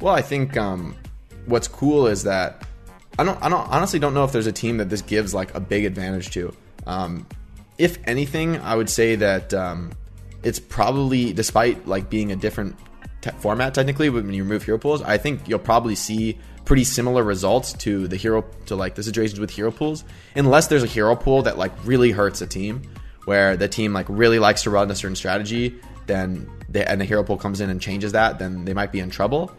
Well, 0.03 0.15
I 0.15 0.21
think 0.21 0.59
um, 0.59 0.95
what's 1.47 1.69
cool 1.69 2.07
is 2.07 2.25
that 2.25 2.67
I 3.19 3.25
don't, 3.25 3.43
I 3.43 3.49
don't 3.49 3.67
honestly 3.69 3.99
don't 3.99 4.13
know 4.13 4.25
if 4.25 4.33
there's 4.33 4.47
a 4.47 4.53
team 4.53 4.77
that 4.77 4.91
this 4.91 5.01
gives 5.01 5.33
like 5.33 5.55
a 5.55 5.61
big 5.61 5.87
advantage 5.87 6.31
to. 6.33 6.55
Um, 6.87 7.27
if 7.79 7.99
anything, 8.05 8.59
I 8.59 8.77
would 8.77 8.91
say 8.91 9.17
that 9.17 9.55
um, 9.55 9.93
it's 10.43 10.59
probably 10.59 11.33
despite 11.33 11.87
like 11.89 12.11
being 12.11 12.31
a 12.33 12.37
different 12.37 12.77
te- 13.21 13.31
format 13.39 13.75
technically 13.75 14.09
but 14.09 14.25
when 14.25 14.35
you 14.35 14.43
remove 14.43 14.65
hero 14.65 14.79
pools, 14.79 15.03
I 15.03 15.19
think 15.19 15.49
you'll 15.49 15.59
probably 15.59 15.95
see 15.95 16.39
pretty 16.65 16.85
similar 16.85 17.25
results 17.25 17.73
to 17.73 18.07
the 18.09 18.17
hero 18.17 18.45
to 18.67 18.77
like 18.77 18.95
the 18.95 19.03
situations 19.03 19.41
with 19.41 19.51
hero 19.51 19.71
pools, 19.71 20.05
unless 20.37 20.69
there's 20.69 20.83
a 20.83 20.87
hero 20.89 21.17
pool 21.17 21.43
that 21.43 21.59
like 21.59 21.73
really 21.85 22.11
hurts 22.11 22.41
a 22.43 22.47
team, 22.47 22.83
where 23.25 23.57
the 23.57 23.69
team 23.69 23.93
like 23.93 24.07
really 24.09 24.39
likes 24.39 24.63
to 24.65 24.71
run 24.71 24.91
a 24.91 24.95
certain 24.95 25.17
strategy, 25.17 25.79
then 26.07 26.51
they, 26.69 26.85
and 26.85 27.01
the 27.01 27.05
hero 27.05 27.23
pool 27.23 27.37
comes 27.37 27.61
in 27.61 27.71
and 27.71 27.81
changes 27.81 28.13
that, 28.13 28.39
then 28.39 28.65
they 28.65 28.75
might 28.75 28.93
be 28.93 29.01
in 29.01 29.11
trouble. 29.11 29.51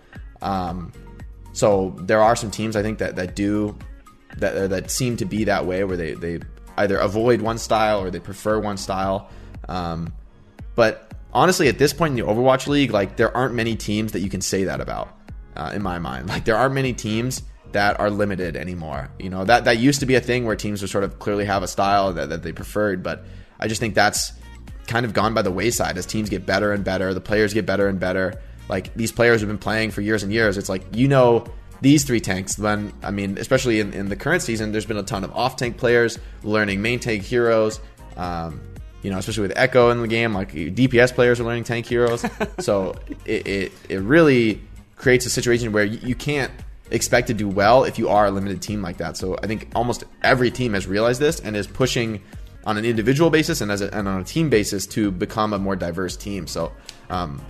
Um, 0.41 0.91
so 1.53 1.95
there 1.99 2.21
are 2.21 2.35
some 2.35 2.51
teams 2.51 2.75
I 2.75 2.81
think 2.81 2.99
that 2.99 3.15
that 3.17 3.35
do 3.35 3.77
that 4.37 4.69
that 4.69 4.89
seem 4.89 5.17
to 5.17 5.25
be 5.25 5.43
that 5.45 5.65
way 5.65 5.83
where 5.83 5.97
they 5.97 6.13
they 6.13 6.39
either 6.77 6.97
avoid 6.97 7.41
one 7.41 7.57
style 7.57 7.99
or 8.01 8.09
they 8.09 8.19
prefer 8.19 8.59
one 8.59 8.77
style. 8.77 9.29
Um, 9.67 10.13
but 10.75 11.11
honestly, 11.33 11.67
at 11.67 11.77
this 11.77 11.93
point 11.93 12.17
in 12.17 12.25
the 12.25 12.31
Overwatch 12.31 12.67
League, 12.67 12.91
like 12.91 13.17
there 13.17 13.35
aren't 13.35 13.53
many 13.53 13.75
teams 13.75 14.11
that 14.13 14.19
you 14.19 14.29
can 14.29 14.41
say 14.41 14.65
that 14.65 14.81
about. 14.81 15.17
Uh, 15.53 15.71
in 15.75 15.81
my 15.81 15.99
mind, 15.99 16.29
like 16.29 16.45
there 16.45 16.55
aren't 16.55 16.73
many 16.73 16.93
teams 16.93 17.43
that 17.73 17.99
are 17.99 18.09
limited 18.09 18.55
anymore. 18.55 19.09
You 19.19 19.29
know 19.29 19.43
that 19.43 19.65
that 19.65 19.79
used 19.79 19.99
to 19.99 20.05
be 20.05 20.15
a 20.15 20.21
thing 20.21 20.45
where 20.45 20.55
teams 20.55 20.81
would 20.81 20.89
sort 20.89 21.03
of 21.03 21.19
clearly 21.19 21.43
have 21.43 21.61
a 21.61 21.67
style 21.67 22.13
that, 22.13 22.29
that 22.29 22.41
they 22.41 22.53
preferred, 22.53 23.03
but 23.03 23.25
I 23.59 23.67
just 23.67 23.81
think 23.81 23.93
that's 23.93 24.31
kind 24.87 25.05
of 25.05 25.13
gone 25.13 25.33
by 25.33 25.41
the 25.41 25.51
wayside 25.51 25.97
as 25.97 26.05
teams 26.05 26.29
get 26.29 26.45
better 26.45 26.71
and 26.71 26.83
better, 26.83 27.13
the 27.13 27.21
players 27.21 27.53
get 27.53 27.65
better 27.65 27.87
and 27.87 27.99
better. 27.99 28.41
Like 28.69 28.93
these 28.93 29.11
players 29.11 29.41
have 29.41 29.49
been 29.49 29.57
playing 29.57 29.91
for 29.91 29.99
years 30.01 30.23
and 30.23 30.31
years. 30.31 30.57
It's 30.57 30.69
like 30.69 30.83
you 30.95 31.09
know 31.09 31.45
these 31.81 32.05
three 32.05 32.21
tanks. 32.21 32.55
Then 32.55 32.93
I 33.03 33.11
mean, 33.11 33.37
especially 33.37 33.81
in, 33.81 33.93
in 33.93 34.07
the 34.07 34.15
current 34.15 34.41
season, 34.41 34.71
there's 34.71 34.85
been 34.85 34.97
a 34.97 35.03
ton 35.03 35.23
of 35.23 35.35
off 35.35 35.57
tank 35.57 35.77
players 35.77 36.17
learning 36.43 36.81
main 36.81 36.99
tank 36.99 37.23
heroes. 37.23 37.81
Um, 38.15 38.61
you 39.01 39.09
know, 39.09 39.17
especially 39.17 39.43
with 39.43 39.57
Echo 39.57 39.89
in 39.89 40.01
the 40.01 40.07
game, 40.07 40.33
like 40.33 40.51
DPS 40.51 41.13
players 41.13 41.39
are 41.39 41.43
learning 41.43 41.63
tank 41.63 41.85
heroes. 41.85 42.23
so 42.59 42.95
it, 43.25 43.47
it, 43.47 43.71
it 43.89 43.99
really 43.99 44.61
creates 44.95 45.25
a 45.25 45.29
situation 45.29 45.71
where 45.71 45.85
you, 45.85 45.99
you 46.07 46.15
can't 46.15 46.51
expect 46.91 47.27
to 47.27 47.33
do 47.33 47.47
well 47.47 47.83
if 47.83 47.97
you 47.97 48.09
are 48.09 48.27
a 48.27 48.31
limited 48.31 48.61
team 48.61 48.81
like 48.81 48.97
that. 48.97 49.17
So 49.17 49.37
I 49.41 49.47
think 49.47 49.69
almost 49.75 50.03
every 50.21 50.51
team 50.51 50.73
has 50.73 50.85
realized 50.85 51.19
this 51.19 51.39
and 51.39 51.55
is 51.55 51.65
pushing 51.67 52.21
on 52.63 52.77
an 52.77 52.85
individual 52.85 53.29
basis 53.29 53.61
and 53.61 53.71
as 53.71 53.81
a, 53.81 53.93
and 53.95 54.07
on 54.07 54.21
a 54.21 54.23
team 54.23 54.49
basis 54.49 54.85
to 54.87 55.09
become 55.09 55.53
a 55.53 55.59
more 55.59 55.75
diverse 55.75 56.15
team. 56.15 56.45
So, 56.45 56.71
um, 57.09 57.41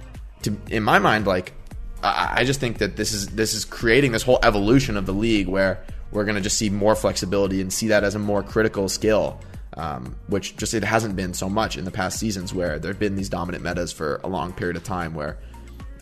to 0.43 0.55
in 0.69 0.83
my 0.83 0.99
mind, 0.99 1.27
like 1.27 1.53
I, 2.01 2.35
I 2.37 2.43
just 2.45 2.59
think 2.59 2.77
that 2.77 2.95
this 2.95 3.11
is 3.11 3.27
this 3.27 3.53
is 3.53 3.65
creating 3.65 4.13
this 4.13 4.23
whole 4.23 4.39
evolution 4.41 4.95
of 4.95 5.05
the 5.05 5.13
league 5.13 5.47
where 5.47 5.83
we're 6.11 6.23
going 6.23 6.35
to 6.35 6.41
just 6.41 6.57
see 6.57 6.69
more 6.69 6.95
flexibility 6.95 7.61
and 7.61 7.71
see 7.71 7.89
that 7.89 8.03
as 8.03 8.15
a 8.15 8.19
more 8.19 8.43
critical 8.43 8.87
skill 8.87 9.39
um, 9.77 10.15
which 10.27 10.57
just 10.57 10.73
it 10.73 10.83
hasn't 10.83 11.15
been 11.15 11.33
so 11.33 11.49
much 11.49 11.77
in 11.77 11.85
the 11.85 11.91
past 11.91 12.19
seasons 12.19 12.53
where 12.53 12.77
there 12.79 12.91
have 12.91 12.99
been 12.99 13.15
these 13.15 13.29
dominant 13.29 13.63
metas 13.63 13.91
for 13.91 14.19
a 14.23 14.27
long 14.27 14.51
period 14.53 14.75
of 14.75 14.83
time 14.83 15.13
where 15.13 15.37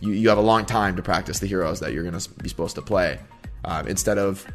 you, 0.00 0.12
you 0.12 0.28
have 0.28 0.38
a 0.38 0.42
long 0.42 0.64
time 0.64 0.96
to 0.96 1.02
practice 1.02 1.38
the 1.38 1.46
heroes 1.46 1.80
that 1.80 1.92
you're 1.92 2.02
going 2.02 2.18
to 2.18 2.30
be 2.42 2.48
supposed 2.48 2.74
to 2.74 2.82
play 2.82 3.18
um, 3.64 3.86
instead 3.86 4.18
of 4.18 4.46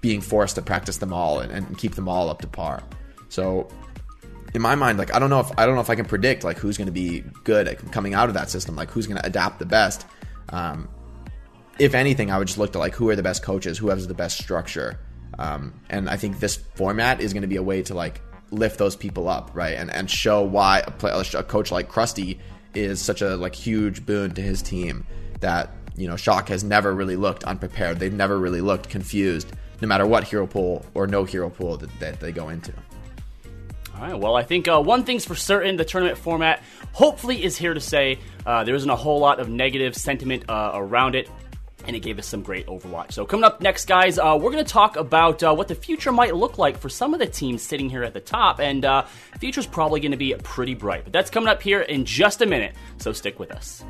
being 0.00 0.20
forced 0.20 0.54
to 0.54 0.62
practice 0.62 0.98
them 0.98 1.12
all 1.12 1.40
and, 1.40 1.52
and 1.52 1.76
keep 1.78 1.94
them 1.94 2.08
all 2.08 2.30
up 2.30 2.40
to 2.40 2.46
par. 2.46 2.82
So 3.28 3.68
in 4.54 4.62
my 4.62 4.74
mind, 4.74 4.98
like 4.98 5.14
I 5.14 5.18
don't 5.18 5.30
know 5.30 5.40
if 5.40 5.50
I 5.58 5.66
don't 5.66 5.74
know 5.74 5.80
if 5.80 5.90
I 5.90 5.94
can 5.94 6.06
predict 6.06 6.44
like 6.44 6.58
who's 6.58 6.78
going 6.78 6.86
to 6.86 6.92
be 6.92 7.24
good 7.44 7.68
at 7.68 7.92
coming 7.92 8.14
out 8.14 8.28
of 8.28 8.34
that 8.34 8.50
system, 8.50 8.76
like 8.76 8.90
who's 8.90 9.06
going 9.06 9.20
to 9.20 9.26
adapt 9.26 9.58
the 9.58 9.66
best. 9.66 10.06
Um, 10.50 10.88
if 11.78 11.94
anything, 11.94 12.30
I 12.30 12.38
would 12.38 12.46
just 12.46 12.58
look 12.58 12.72
to 12.72 12.78
like 12.78 12.94
who 12.94 13.08
are 13.10 13.16
the 13.16 13.22
best 13.22 13.42
coaches, 13.42 13.78
who 13.78 13.88
has 13.88 14.06
the 14.06 14.14
best 14.14 14.38
structure, 14.38 14.98
um, 15.38 15.74
and 15.90 16.08
I 16.08 16.16
think 16.16 16.40
this 16.40 16.56
format 16.56 17.20
is 17.20 17.32
going 17.32 17.42
to 17.42 17.48
be 17.48 17.56
a 17.56 17.62
way 17.62 17.82
to 17.82 17.94
like 17.94 18.20
lift 18.50 18.78
those 18.78 18.96
people 18.96 19.28
up, 19.28 19.50
right? 19.54 19.74
And 19.74 19.90
and 19.90 20.10
show 20.10 20.42
why 20.42 20.80
a, 20.80 20.90
play, 20.90 21.12
a 21.34 21.42
coach 21.42 21.70
like 21.70 21.88
Crusty 21.88 22.38
is 22.74 23.00
such 23.00 23.22
a 23.22 23.36
like 23.36 23.54
huge 23.54 24.04
boon 24.06 24.32
to 24.34 24.42
his 24.42 24.62
team 24.62 25.06
that 25.40 25.70
you 25.96 26.08
know 26.08 26.16
Shock 26.16 26.48
has 26.48 26.64
never 26.64 26.94
really 26.94 27.16
looked 27.16 27.44
unprepared. 27.44 27.98
They've 27.98 28.12
never 28.12 28.38
really 28.38 28.60
looked 28.60 28.88
confused, 28.88 29.52
no 29.80 29.88
matter 29.88 30.06
what 30.06 30.24
hero 30.24 30.46
pool 30.46 30.84
or 30.94 31.06
no 31.06 31.24
hero 31.24 31.50
pool 31.50 31.76
that, 31.76 32.00
that 32.00 32.20
they 32.20 32.32
go 32.32 32.48
into. 32.48 32.72
All 33.94 34.02
right. 34.02 34.18
Well, 34.18 34.36
I 34.36 34.44
think 34.44 34.68
uh, 34.68 34.80
one 34.80 35.04
thing's 35.04 35.24
for 35.24 35.34
certain: 35.34 35.76
the 35.76 35.84
tournament 35.84 36.18
format 36.18 36.62
hopefully 36.92 37.42
is 37.42 37.56
here 37.56 37.74
to 37.74 37.80
stay. 37.80 38.18
Uh, 38.46 38.64
there 38.64 38.74
isn't 38.74 38.90
a 38.90 38.96
whole 38.96 39.18
lot 39.18 39.40
of 39.40 39.48
negative 39.48 39.96
sentiment 39.96 40.48
uh, 40.48 40.72
around 40.74 41.14
it 41.14 41.28
and 41.88 41.96
it 41.96 42.00
gave 42.00 42.18
us 42.18 42.26
some 42.26 42.42
great 42.42 42.66
Overwatch. 42.66 43.12
So, 43.12 43.24
coming 43.24 43.44
up 43.44 43.60
next, 43.60 43.86
guys, 43.86 44.18
uh, 44.18 44.38
we're 44.40 44.52
going 44.52 44.64
to 44.64 44.72
talk 44.72 44.96
about 44.96 45.42
uh, 45.42 45.54
what 45.54 45.66
the 45.66 45.74
future 45.74 46.12
might 46.12 46.36
look 46.36 46.58
like 46.58 46.78
for 46.78 46.90
some 46.90 47.14
of 47.14 47.18
the 47.18 47.26
teams 47.26 47.62
sitting 47.62 47.88
here 47.88 48.04
at 48.04 48.12
the 48.12 48.20
top, 48.20 48.60
and 48.60 48.84
uh, 48.84 49.04
future's 49.40 49.66
probably 49.66 49.98
going 49.98 50.12
to 50.12 50.18
be 50.18 50.34
pretty 50.44 50.74
bright. 50.74 51.02
But 51.02 51.12
that's 51.12 51.30
coming 51.30 51.48
up 51.48 51.62
here 51.62 51.80
in 51.80 52.04
just 52.04 52.42
a 52.42 52.46
minute, 52.46 52.74
so 52.98 53.12
stick 53.12 53.40
with 53.40 53.50
us. 53.50 53.82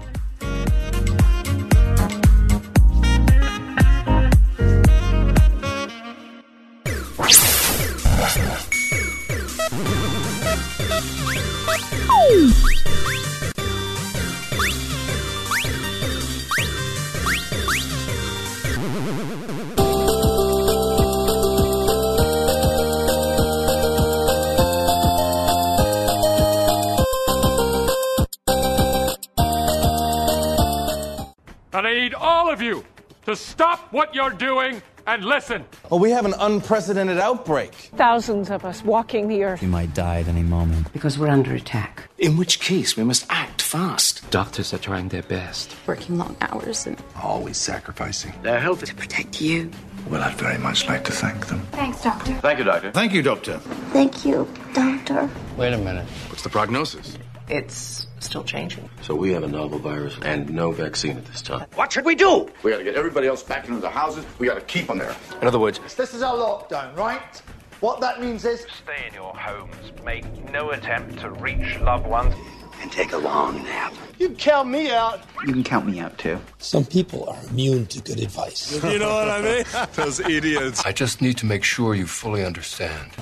To 33.29 33.37
stop 33.37 33.93
what 33.93 34.15
you're 34.15 34.31
doing 34.31 34.81
and 35.07 35.25
listen. 35.25 35.65
Well, 35.91 36.01
we 36.01 36.11
have 36.13 36.25
an 36.25 36.35
unprecedented 36.39 37.19
outbreak. 37.19 37.73
Thousands 37.97 38.51
of 38.51 38.65
us 38.65 38.83
walking 38.83 39.29
the 39.29 39.45
earth. 39.45 39.61
We 39.61 39.69
might 39.69 39.95
die 39.95 40.21
at 40.21 40.29
any 40.29 40.43
moment. 40.43 40.91
Because 40.95 41.19
we're 41.19 41.29
under 41.29 41.55
attack. 41.55 42.09
In 42.19 42.39
which 42.39 42.59
case, 42.59 42.97
we 42.97 43.05
must 43.05 43.27
act 43.29 43.61
fast. 43.61 44.29
Doctors 44.31 44.73
are 44.73 44.79
trying 44.79 45.09
their 45.09 45.23
best. 45.23 45.77
Working 45.87 46.17
long 46.17 46.37
hours 46.41 46.87
and 46.87 46.97
always 47.23 47.59
sacrificing 47.59 48.33
their 48.43 48.61
health 48.61 48.83
to 48.87 48.95
protect 48.95 49.43
you. 49.43 49.71
Well, 50.09 50.23
I'd 50.23 50.35
very 50.37 50.59
much 50.59 50.89
like 50.89 51.05
to 51.05 51.13
thank 51.13 51.47
them. 51.49 51.61
Thanks, 51.73 52.03
Doctor. 52.03 52.33
Thank 52.37 52.59
you, 52.59 52.65
Doctor. 52.65 52.91
Thank 52.93 53.13
you, 53.13 53.21
Doctor. 53.21 53.59
Thank 53.93 54.25
you, 54.25 54.49
Doctor. 54.73 55.29
Wait 55.59 55.75
a 55.75 55.79
minute. 55.79 56.07
What's 56.31 56.43
the 56.43 56.49
prognosis? 56.49 57.19
It's 57.49 58.08
still 58.27 58.45
changing. 58.45 58.89
So 59.03 59.15
we 59.15 59.33
have 59.33 59.43
a 59.43 59.49
novel 59.49 59.79
virus 59.79 60.17
and 60.23 60.51
no 60.51 60.71
vaccine 60.73 61.17
at 61.17 61.25
this 61.27 61.43
time. 61.43 61.67
What 61.75 61.93
should 61.93 62.05
we 62.05 62.15
do? 62.15 62.51
We 62.63 62.71
gotta 62.71 62.85
get 62.85 62.95
everybody 62.95 63.27
else 63.27 63.43
back 63.43 63.69
into 63.69 63.81
their 63.81 63.91
houses. 63.91 64.25
We 64.39 64.47
gotta 64.47 64.61
keep 64.63 64.87
them 64.87 64.99
there. 64.99 65.15
In 65.41 65.47
other 65.47 65.59
words, 65.59 65.81
this 65.97 66.15
is 66.15 66.23
our 66.23 66.35
lockdown, 66.35 66.97
right? 66.97 67.43
What 67.81 68.01
that 68.01 68.21
means 68.21 68.45
is 68.45 68.67
stay 68.83 69.07
in 69.07 69.15
your 69.15 69.33
homes, 69.35 69.75
make 70.05 70.25
no 70.51 70.71
attempt 70.71 71.21
to 71.21 71.31
reach 71.31 71.79
loved 71.81 72.07
ones, 72.09 72.35
and 72.81 72.91
take 72.91 73.13
a 73.13 73.19
long 73.19 73.63
nap. 73.63 73.95
You 74.19 74.29
can 74.29 74.37
count 74.37 74.69
me 74.69 74.91
out. 74.91 75.21
You 75.47 75.53
can 75.53 75.63
count 75.63 75.87
me 75.87 76.01
out 76.01 76.19
too. 76.19 76.41
Some 76.59 76.85
people 76.85 77.29
are 77.29 77.39
immune 77.51 77.87
to 77.87 78.01
good 78.03 78.21
advice. 78.21 78.73
you 78.85 78.99
know 78.99 79.15
what 79.15 79.29
I 79.29 79.43
mean? 79.43 79.65
Those 79.95 80.21
idiots. 80.21 80.85
I 80.85 80.93
just 80.93 81.23
need 81.23 81.37
to 81.39 81.47
make 81.47 81.63
sure 81.63 81.95
you 81.95 82.07
fully 82.07 82.45
understand. 82.45 83.13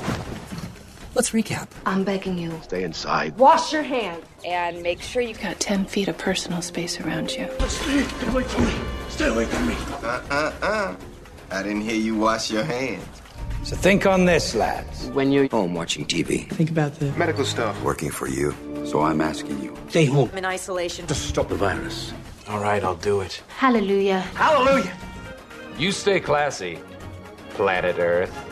Let's 1.17 1.31
recap. 1.31 1.69
I'm 1.87 2.05
begging 2.05 2.37
you. 2.37 2.61
Stay 2.65 2.85
inside. 2.85 3.39
Wash 3.39 3.73
your 3.73 3.83
hands. 3.83 4.23
And 4.45 4.83
make 4.83 5.01
sure 5.01 5.23
you've 5.23 5.41
got 5.41 5.59
10 5.59 5.87
feet 5.87 6.09
of 6.09 6.19
personal 6.19 6.61
space 6.61 7.01
around 7.01 7.31
you. 7.31 7.49
Stay, 7.69 8.05
away 8.29 8.43
from 8.43 8.65
me. 8.67 8.75
Stay 9.09 9.29
away 9.29 9.47
from 9.47 9.67
me. 9.67 9.75
Uh-uh-uh. 10.03 10.95
I 11.51 11.63
didn't 11.63 11.81
hear 11.81 11.97
you 11.97 12.17
wash 12.17 12.51
your 12.51 12.65
hands. 12.65 13.03
So 13.63 13.77
think 13.77 14.05
on 14.05 14.27
this, 14.27 14.55
lads. 14.55 15.07
When 15.13 15.33
you're 15.33 15.49
home 15.49 15.75
watching 15.75 16.05
TV, 16.05 16.51
think 16.51 16.69
about 16.69 16.97
the 16.97 17.11
medical 17.13 17.47
stuff. 17.47 17.83
Working 17.83 18.11
for 18.11 18.29
you. 18.29 18.55
So 18.85 19.01
I'm 19.01 19.23
asking 19.23 19.63
you. 19.63 19.75
Stay 19.89 20.05
home. 20.05 20.29
I'm 20.33 20.39
in 20.39 20.45
isolation. 20.45 21.07
Just 21.07 21.31
stop 21.31 21.49
the 21.49 21.55
virus. 21.55 22.13
All 22.47 22.61
right, 22.61 22.85
I'll 22.85 22.95
do 22.95 23.23
it. 23.23 23.43
Hallelujah. 23.57 24.21
Hallelujah. 24.21 24.95
You 25.79 25.93
stay 25.93 26.21
classy, 26.21 26.79
planet 27.55 27.97
Earth. 27.99 28.46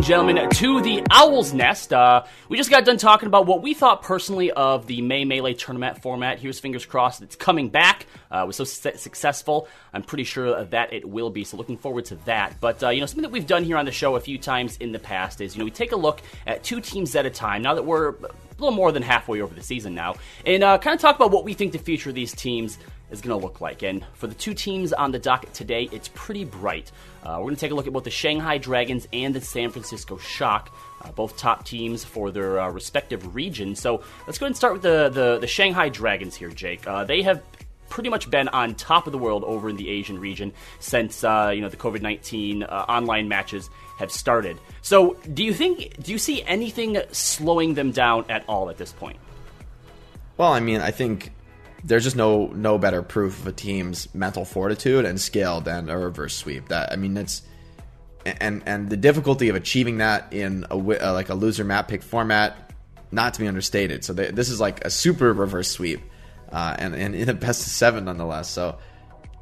And 0.00 0.06
gentlemen, 0.06 0.48
to 0.48 0.80
the 0.80 1.02
Owl's 1.10 1.52
Nest. 1.52 1.92
Uh, 1.92 2.24
we 2.48 2.56
just 2.56 2.70
got 2.70 2.86
done 2.86 2.96
talking 2.96 3.26
about 3.26 3.44
what 3.44 3.60
we 3.60 3.74
thought 3.74 4.00
personally 4.00 4.50
of 4.50 4.86
the 4.86 5.02
May 5.02 5.26
Melee 5.26 5.52
tournament 5.52 6.00
format. 6.00 6.38
Here's 6.38 6.58
fingers 6.58 6.86
crossed 6.86 7.20
it's 7.20 7.36
coming 7.36 7.68
back. 7.68 8.06
Uh, 8.32 8.44
it 8.44 8.46
was 8.46 8.56
so 8.56 8.64
su- 8.64 8.96
successful. 8.96 9.68
I'm 9.92 10.02
pretty 10.02 10.24
sure 10.24 10.64
that 10.64 10.94
it 10.94 11.06
will 11.06 11.28
be. 11.28 11.44
So 11.44 11.58
looking 11.58 11.76
forward 11.76 12.06
to 12.06 12.14
that. 12.24 12.56
But 12.62 12.82
uh, 12.82 12.88
you 12.88 13.00
know, 13.00 13.06
something 13.06 13.24
that 13.24 13.30
we've 13.30 13.46
done 13.46 13.62
here 13.62 13.76
on 13.76 13.84
the 13.84 13.92
show 13.92 14.16
a 14.16 14.20
few 14.20 14.38
times 14.38 14.78
in 14.78 14.90
the 14.90 14.98
past 14.98 15.42
is 15.42 15.54
you 15.54 15.58
know 15.58 15.66
we 15.66 15.70
take 15.70 15.92
a 15.92 15.96
look 15.96 16.22
at 16.46 16.64
two 16.64 16.80
teams 16.80 17.14
at 17.14 17.26
a 17.26 17.30
time. 17.30 17.60
Now 17.60 17.74
that 17.74 17.84
we're 17.84 18.08
a 18.08 18.14
little 18.56 18.70
more 18.70 18.92
than 18.92 19.02
halfway 19.02 19.42
over 19.42 19.54
the 19.54 19.62
season 19.62 19.94
now, 19.94 20.14
and 20.46 20.64
uh, 20.64 20.78
kind 20.78 20.94
of 20.94 21.00
talk 21.02 21.16
about 21.16 21.30
what 21.30 21.44
we 21.44 21.52
think 21.52 21.72
the 21.72 21.78
future 21.78 22.08
of 22.08 22.14
these 22.14 22.32
teams 22.32 22.78
is 23.10 23.20
going 23.20 23.38
to 23.38 23.44
look 23.44 23.60
like. 23.60 23.82
And 23.82 24.04
for 24.14 24.26
the 24.26 24.34
two 24.34 24.54
teams 24.54 24.92
on 24.92 25.12
the 25.12 25.18
docket 25.18 25.52
today, 25.54 25.88
it's 25.92 26.08
pretty 26.14 26.44
bright. 26.44 26.90
Uh, 27.22 27.36
we're 27.38 27.44
going 27.44 27.56
to 27.56 27.60
take 27.60 27.72
a 27.72 27.74
look 27.74 27.86
at 27.86 27.92
both 27.92 28.04
the 28.04 28.10
Shanghai 28.10 28.58
Dragons 28.58 29.06
and 29.12 29.34
the 29.34 29.40
San 29.40 29.70
Francisco 29.70 30.16
Shock, 30.18 30.74
uh, 31.02 31.12
both 31.12 31.36
top 31.36 31.64
teams 31.64 32.04
for 32.04 32.30
their 32.30 32.60
uh, 32.60 32.70
respective 32.70 33.34
regions. 33.34 33.80
So 33.80 34.02
let's 34.26 34.38
go 34.38 34.46
ahead 34.46 34.50
and 34.50 34.56
start 34.56 34.72
with 34.74 34.82
the, 34.82 35.08
the, 35.08 35.38
the 35.38 35.46
Shanghai 35.46 35.88
Dragons 35.88 36.34
here, 36.34 36.50
Jake. 36.50 36.86
Uh, 36.86 37.04
they 37.04 37.22
have 37.22 37.42
pretty 37.90 38.08
much 38.08 38.30
been 38.30 38.48
on 38.48 38.74
top 38.76 39.06
of 39.06 39.12
the 39.12 39.18
world 39.18 39.44
over 39.44 39.68
in 39.68 39.76
the 39.76 39.90
Asian 39.90 40.18
region 40.18 40.52
since 40.78 41.22
uh, 41.24 41.50
you 41.52 41.60
know 41.60 41.68
the 41.68 41.76
COVID 41.76 42.00
nineteen 42.00 42.62
uh, 42.62 42.86
online 42.88 43.28
matches 43.28 43.68
have 43.98 44.10
started. 44.10 44.58
So, 44.80 45.14
do 45.34 45.44
you 45.44 45.52
think 45.52 46.02
do 46.02 46.12
you 46.12 46.18
see 46.18 46.42
anything 46.44 46.96
slowing 47.12 47.74
them 47.74 47.90
down 47.90 48.24
at 48.30 48.44
all 48.48 48.70
at 48.70 48.78
this 48.78 48.92
point? 48.92 49.18
Well, 50.38 50.52
I 50.52 50.60
mean, 50.60 50.80
I 50.80 50.90
think 50.90 51.32
there's 51.84 52.04
just 52.04 52.16
no 52.16 52.46
no 52.48 52.78
better 52.78 53.02
proof 53.02 53.40
of 53.40 53.46
a 53.46 53.52
team's 53.52 54.12
mental 54.14 54.44
fortitude 54.44 55.04
and 55.04 55.20
skill 55.20 55.60
than 55.60 55.88
a 55.88 55.98
reverse 55.98 56.34
sweep. 56.36 56.68
That 56.68 56.92
I 56.92 56.96
mean, 56.96 57.16
it's 57.16 57.42
and 58.24 58.62
and 58.66 58.90
the 58.90 58.96
difficulty 58.96 59.48
of 59.48 59.56
achieving 59.56 59.98
that 59.98 60.32
in 60.32 60.66
a 60.70 60.76
uh, 60.76 61.12
like 61.12 61.28
a 61.28 61.34
loser 61.34 61.64
map 61.64 61.88
pick 61.88 62.02
format, 62.02 62.72
not 63.10 63.34
to 63.34 63.40
be 63.40 63.46
understated. 63.46 64.04
So 64.04 64.12
they, 64.12 64.30
this 64.30 64.48
is 64.48 64.60
like 64.60 64.84
a 64.84 64.90
super 64.90 65.32
reverse 65.32 65.70
sweep, 65.70 66.00
uh, 66.52 66.76
and 66.78 66.94
and 66.94 67.14
in 67.14 67.28
a 67.28 67.34
best 67.34 67.66
of 67.66 67.72
seven 67.72 68.04
nonetheless. 68.04 68.50
So 68.50 68.78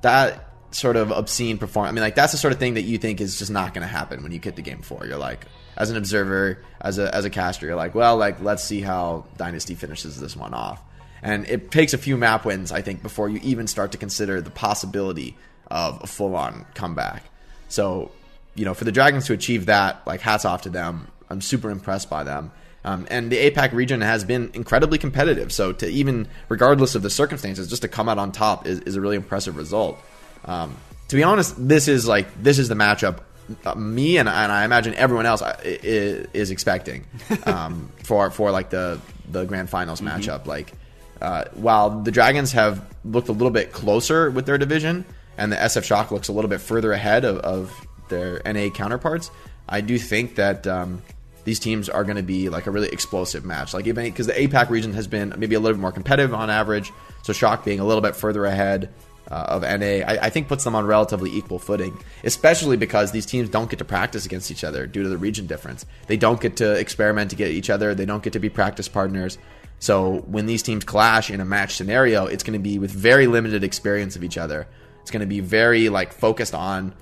that 0.02 0.44
sort 0.70 0.96
of 0.96 1.10
obscene 1.10 1.58
performance. 1.58 1.92
I 1.92 1.94
mean, 1.94 2.02
like 2.02 2.14
that's 2.14 2.32
the 2.32 2.38
sort 2.38 2.52
of 2.52 2.58
thing 2.58 2.74
that 2.74 2.82
you 2.82 2.98
think 2.98 3.20
is 3.20 3.38
just 3.38 3.50
not 3.50 3.74
going 3.74 3.82
to 3.82 3.88
happen 3.88 4.22
when 4.22 4.32
you 4.32 4.38
get 4.38 4.56
to 4.56 4.62
game 4.62 4.82
four. 4.82 5.06
You're 5.06 5.18
like, 5.18 5.46
as 5.76 5.90
an 5.90 5.96
observer, 5.96 6.62
as 6.80 6.98
a 6.98 7.12
as 7.14 7.24
a 7.24 7.30
caster, 7.30 7.66
you're 7.66 7.76
like, 7.76 7.94
well, 7.94 8.16
like 8.16 8.40
let's 8.40 8.62
see 8.62 8.80
how 8.80 9.26
Dynasty 9.36 9.74
finishes 9.74 10.20
this 10.20 10.36
one 10.36 10.54
off. 10.54 10.82
And 11.22 11.48
it 11.48 11.70
takes 11.70 11.94
a 11.94 11.98
few 11.98 12.16
map 12.16 12.44
wins, 12.44 12.72
I 12.72 12.82
think, 12.82 13.02
before 13.02 13.28
you 13.28 13.40
even 13.42 13.66
start 13.66 13.92
to 13.92 13.98
consider 13.98 14.40
the 14.40 14.50
possibility 14.50 15.36
of 15.70 16.00
a 16.02 16.06
full 16.06 16.36
on 16.36 16.64
comeback. 16.74 17.24
So, 17.68 18.10
you 18.54 18.64
know, 18.64 18.74
for 18.74 18.84
the 18.84 18.92
Dragons 18.92 19.26
to 19.26 19.32
achieve 19.32 19.66
that, 19.66 20.06
like 20.06 20.20
hats 20.20 20.44
off 20.44 20.62
to 20.62 20.70
them. 20.70 21.08
I'm 21.30 21.40
super 21.40 21.70
impressed 21.70 22.08
by 22.08 22.24
them. 22.24 22.52
Um, 22.84 23.06
and 23.10 23.30
the 23.30 23.50
APAC 23.50 23.72
region 23.72 24.00
has 24.00 24.24
been 24.24 24.50
incredibly 24.54 24.98
competitive. 24.98 25.52
So 25.52 25.72
to 25.72 25.86
even, 25.88 26.28
regardless 26.48 26.94
of 26.94 27.02
the 27.02 27.10
circumstances, 27.10 27.68
just 27.68 27.82
to 27.82 27.88
come 27.88 28.08
out 28.08 28.18
on 28.18 28.32
top 28.32 28.66
is, 28.66 28.80
is 28.80 28.96
a 28.96 29.00
really 29.00 29.16
impressive 29.16 29.56
result. 29.56 29.98
Um, 30.44 30.76
to 31.08 31.16
be 31.16 31.22
honest, 31.22 31.54
this 31.58 31.88
is 31.88 32.06
like 32.06 32.42
this 32.42 32.58
is 32.58 32.68
the 32.68 32.74
matchup 32.74 33.20
uh, 33.64 33.74
me 33.74 34.18
and, 34.18 34.28
and, 34.28 34.52
I 34.52 34.64
imagine 34.64 34.94
everyone 34.94 35.24
else 35.24 35.42
is, 35.64 36.26
uh, 36.26 36.28
is 36.34 36.50
expecting 36.50 37.06
um, 37.46 37.90
for 38.04 38.30
for 38.30 38.50
like 38.50 38.70
the 38.70 39.00
the 39.30 39.44
grand 39.44 39.70
finals 39.70 40.00
mm-hmm. 40.00 40.20
matchup. 40.20 40.46
Like 40.46 40.72
uh, 41.20 41.44
while 41.54 42.00
the 42.00 42.10
Dragons 42.10 42.52
have 42.52 42.84
looked 43.04 43.28
a 43.28 43.32
little 43.32 43.50
bit 43.50 43.72
closer 43.72 44.30
with 44.30 44.46
their 44.46 44.58
division, 44.58 45.04
and 45.36 45.52
the 45.52 45.56
SF 45.56 45.84
Shock 45.84 46.10
looks 46.10 46.28
a 46.28 46.32
little 46.32 46.50
bit 46.50 46.60
further 46.60 46.92
ahead 46.92 47.24
of, 47.24 47.38
of 47.38 47.86
their 48.08 48.40
NA 48.44 48.68
counterparts, 48.70 49.30
I 49.68 49.80
do 49.80 49.98
think 49.98 50.36
that 50.36 50.66
um, 50.66 51.02
these 51.44 51.58
teams 51.58 51.88
are 51.88 52.04
going 52.04 52.16
to 52.16 52.22
be 52.22 52.48
like 52.48 52.66
a 52.66 52.70
really 52.70 52.88
explosive 52.88 53.44
match. 53.44 53.74
Like 53.74 53.86
even 53.86 54.04
because 54.04 54.26
the 54.26 54.32
APAC 54.32 54.70
region 54.70 54.92
has 54.94 55.06
been 55.06 55.34
maybe 55.36 55.54
a 55.54 55.60
little 55.60 55.76
bit 55.76 55.80
more 55.80 55.92
competitive 55.92 56.34
on 56.34 56.50
average, 56.50 56.90
so 57.22 57.32
Shock 57.32 57.64
being 57.64 57.80
a 57.80 57.84
little 57.84 58.02
bit 58.02 58.16
further 58.16 58.44
ahead 58.44 58.90
uh, 59.30 59.44
of 59.48 59.62
NA, 59.62 60.04
I, 60.06 60.18
I, 60.22 60.30
think 60.30 60.48
puts 60.48 60.64
them 60.64 60.74
on 60.74 60.86
relatively 60.86 61.30
equal 61.30 61.58
footing, 61.58 61.98
especially 62.24 62.78
because 62.78 63.12
these 63.12 63.26
teams 63.26 63.50
don't 63.50 63.68
get 63.68 63.78
to 63.80 63.84
practice 63.84 64.24
against 64.24 64.50
each 64.50 64.64
other 64.64 64.86
due 64.86 65.02
to 65.02 65.08
the 65.08 65.18
region 65.18 65.46
difference. 65.46 65.84
They 66.06 66.16
don't 66.16 66.40
get 66.40 66.56
to 66.56 66.72
experiment 66.72 67.30
to 67.30 67.36
get 67.36 67.50
each 67.50 67.68
other. 67.68 67.94
They 67.94 68.06
don't 68.06 68.22
get 68.22 68.32
to 68.32 68.38
be 68.38 68.48
practice 68.48 68.88
partners. 68.88 69.36
So 69.80 70.18
when 70.26 70.46
these 70.46 70.62
teams 70.62 70.84
clash 70.84 71.30
in 71.30 71.40
a 71.40 71.44
match 71.44 71.76
scenario, 71.76 72.26
it's 72.26 72.42
going 72.42 72.58
to 72.58 72.62
be 72.62 72.78
with 72.78 72.90
very 72.90 73.26
limited 73.26 73.62
experience 73.62 74.16
of 74.16 74.24
each 74.24 74.36
other. 74.36 74.66
It's 75.02 75.10
going 75.10 75.20
to 75.20 75.26
be 75.26 75.40
very 75.40 75.88
like 75.88 76.12
focused 76.12 76.54
on, 76.54 76.94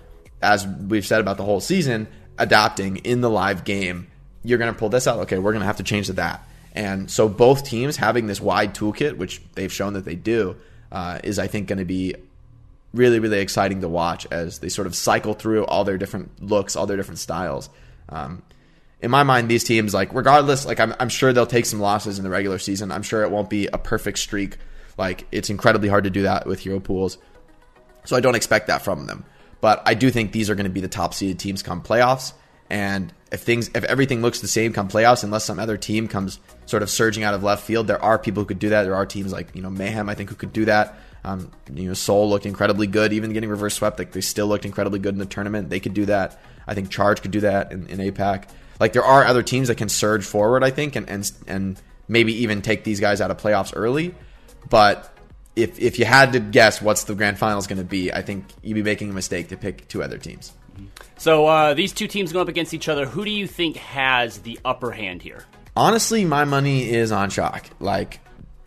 as 0.43 0.67
we've 0.67 1.07
said 1.07 1.21
about 1.21 1.39
the 1.39 1.45
whole 1.45 1.61
season, 1.61 2.07
adapting 2.39 2.99
in 2.99 3.21
the 3.21 3.31
live 3.31 3.65
game. 3.65 4.09
You're 4.45 4.59
going 4.59 4.73
to 4.73 4.79
pull 4.79 4.91
this 4.91 5.07
out. 5.07 5.19
Okay, 5.21 5.39
we're 5.39 5.53
going 5.53 5.63
to 5.63 5.67
have 5.67 5.79
to 5.79 5.83
change 5.83 6.07
to 6.07 6.13
that. 6.15 6.47
And 6.73 7.11
so 7.11 7.29
both 7.29 7.65
teams 7.65 7.97
having 7.97 8.27
this 8.27 8.41
wide 8.41 8.75
toolkit, 8.75 9.17
which 9.17 9.41
they've 9.55 9.73
shown 9.73 9.95
that 9.95 10.05
they 10.05 10.15
do, 10.15 10.57
uh, 10.93 11.19
is 11.25 11.39
I 11.39 11.47
think 11.47 11.69
going 11.69 11.79
to 11.79 11.87
be 11.87 12.15
really 12.93 13.19
really 13.19 13.41
exciting 13.41 13.81
to 13.83 13.89
watch 13.89 14.27
as 14.31 14.61
they 14.61 14.69
sort 14.69 14.87
of 14.87 14.95
cycle 14.95 15.35
through 15.35 15.65
all 15.67 15.85
their 15.85 15.99
different 15.99 16.43
looks, 16.43 16.77
all 16.77 16.87
their 16.87 16.97
different 16.97 17.19
styles. 17.19 17.69
Um, 18.09 18.43
in 19.01 19.11
my 19.11 19.23
mind, 19.23 19.49
these 19.49 19.65
teams, 19.65 19.93
like 19.93 20.13
regardless, 20.15 20.65
like 20.65 20.81
I'm, 20.81 20.95
I'm 20.99 21.09
sure 21.09 21.33
they'll 21.33 21.47
take 21.47 21.67
some 21.67 21.81
losses 21.81 22.19
in 22.19 22.25
the 22.25 22.31
regular 22.31 22.59
season. 22.59 22.91
I'm 22.91 23.03
sure 23.03 23.23
it 23.23 23.31
won't 23.31 23.51
be 23.51 23.67
a 23.67 23.79
perfect 23.79 24.19
streak. 24.19 24.57
Like 24.97 25.27
it's 25.31 25.51
incredibly 25.51 25.89
hard 25.89 26.05
to 26.05 26.11
do 26.11 26.23
that 26.23 26.47
with 26.47 26.61
hero 26.61 26.81
pools, 26.81 27.19
so 28.05 28.17
I 28.17 28.21
don't 28.21 28.35
expect 28.35 28.69
that 28.69 28.83
from 28.83 29.07
them. 29.07 29.25
But 29.61 29.83
I 29.85 29.95
do 29.95 30.11
think 30.11 30.33
these 30.33 30.49
are 30.49 30.55
going 30.55 30.65
to 30.65 30.71
be 30.71 30.81
the 30.81 30.89
top 30.89 31.13
seeded 31.13 31.39
teams 31.39 31.63
come 31.63 31.83
playoffs. 31.83 32.33
And 32.71 33.13
if 33.31 33.41
things, 33.43 33.71
if 33.75 33.85
everything 33.85 34.23
looks 34.23 34.41
the 34.41 34.49
same 34.49 34.73
come 34.73 34.89
playoffs, 34.89 35.25
unless 35.25 35.45
some 35.45 35.59
other 35.59 35.77
team 35.77 36.09
comes 36.09 36.39
sort 36.65 36.83
of 36.83 36.91
surging 36.91 37.25
out 37.25 37.35
of 37.35 37.43
left 37.43 37.65
field, 37.65 37.87
there 37.87 38.03
are 38.03 38.19
people 38.19 38.43
who 38.43 38.47
could 38.47 38.59
do 38.59 38.71
that. 38.71 38.85
There 38.85 38.95
are 38.95 39.07
teams 39.07 39.33
like 39.33 39.55
you 39.55 39.63
know 39.63 39.71
Mayhem, 39.71 40.09
I 40.09 40.15
think, 40.15 40.31
who 40.31 40.37
could 40.37 40.53
do 40.53 40.65
that. 40.65 40.99
Um, 41.25 41.51
you 41.73 41.89
know, 41.89 41.95
Seoul 41.95 42.31
looked 42.31 42.47
incredibly 42.47 42.87
good, 42.87 43.13
even 43.13 43.33
getting 43.33 43.51
reverse 43.51 43.75
swept. 43.75 43.99
Like 43.99 44.13
they 44.13 44.21
still 44.21 44.47
looked 44.47 44.65
incredibly 44.65 45.01
good 45.01 45.15
in 45.15 45.19
the 45.19 45.27
tournament. 45.27 45.69
They 45.69 45.81
could 45.81 45.95
do 45.95 46.07
that. 46.07 46.41
I 46.67 46.75
think 46.75 46.91
Charge 46.91 47.21
could 47.21 47.33
do 47.33 47.41
that 47.41 47.73
in, 47.73 47.87
in 47.89 47.99
APAC. 47.99 48.49
Like 48.79 48.93
there 48.93 49.05
are 49.05 49.25
other 49.25 49.43
teams 49.43 49.69
that 49.69 49.77
can 49.77 49.89
surge 49.89 50.25
forward. 50.25 50.65
I 50.65 50.71
think 50.71 50.97
and 50.97 51.09
and 51.09 51.31
and 51.47 51.83
maybe 52.09 52.43
even 52.43 52.63
take 52.63 52.85
these 52.85 53.01
guys 53.01 53.21
out 53.21 53.31
of 53.31 53.39
playoffs 53.39 53.73
early. 53.75 54.15
But 54.69 55.13
if 55.55 55.81
if 55.81 55.99
you 55.99 56.05
had 56.05 56.33
to 56.33 56.41
guess 56.41 56.83
what's 56.83 57.05
the 57.05 57.15
grand 57.15 57.39
finals 57.39 57.67
going 57.67 57.79
to 57.79 57.85
be, 57.85 58.13
I 58.13 58.23
think 58.23 58.45
you'd 58.63 58.75
be 58.75 58.83
making 58.83 59.11
a 59.11 59.15
mistake 59.15 59.49
to 59.49 59.57
pick 59.57 59.89
two 59.89 60.03
other 60.03 60.19
teams. 60.19 60.53
So 61.17 61.47
uh, 61.47 61.75
these 61.75 61.93
two 61.93 62.07
teams 62.07 62.33
going 62.33 62.43
up 62.43 62.49
against 62.49 62.75
each 62.75 62.89
other. 62.89 63.07
Who 63.07 63.25
do 63.25 63.31
you 63.31 63.47
think 63.47 63.77
has 63.77 64.39
the 64.39 64.59
upper 64.65 64.91
hand 64.91 65.23
here? 65.23 65.45
Honestly, 65.75 66.25
my 66.25 66.45
money 66.45 66.91
is 66.91 67.13
on 67.13 67.31
Shock. 67.31 67.69
Like, 67.81 68.21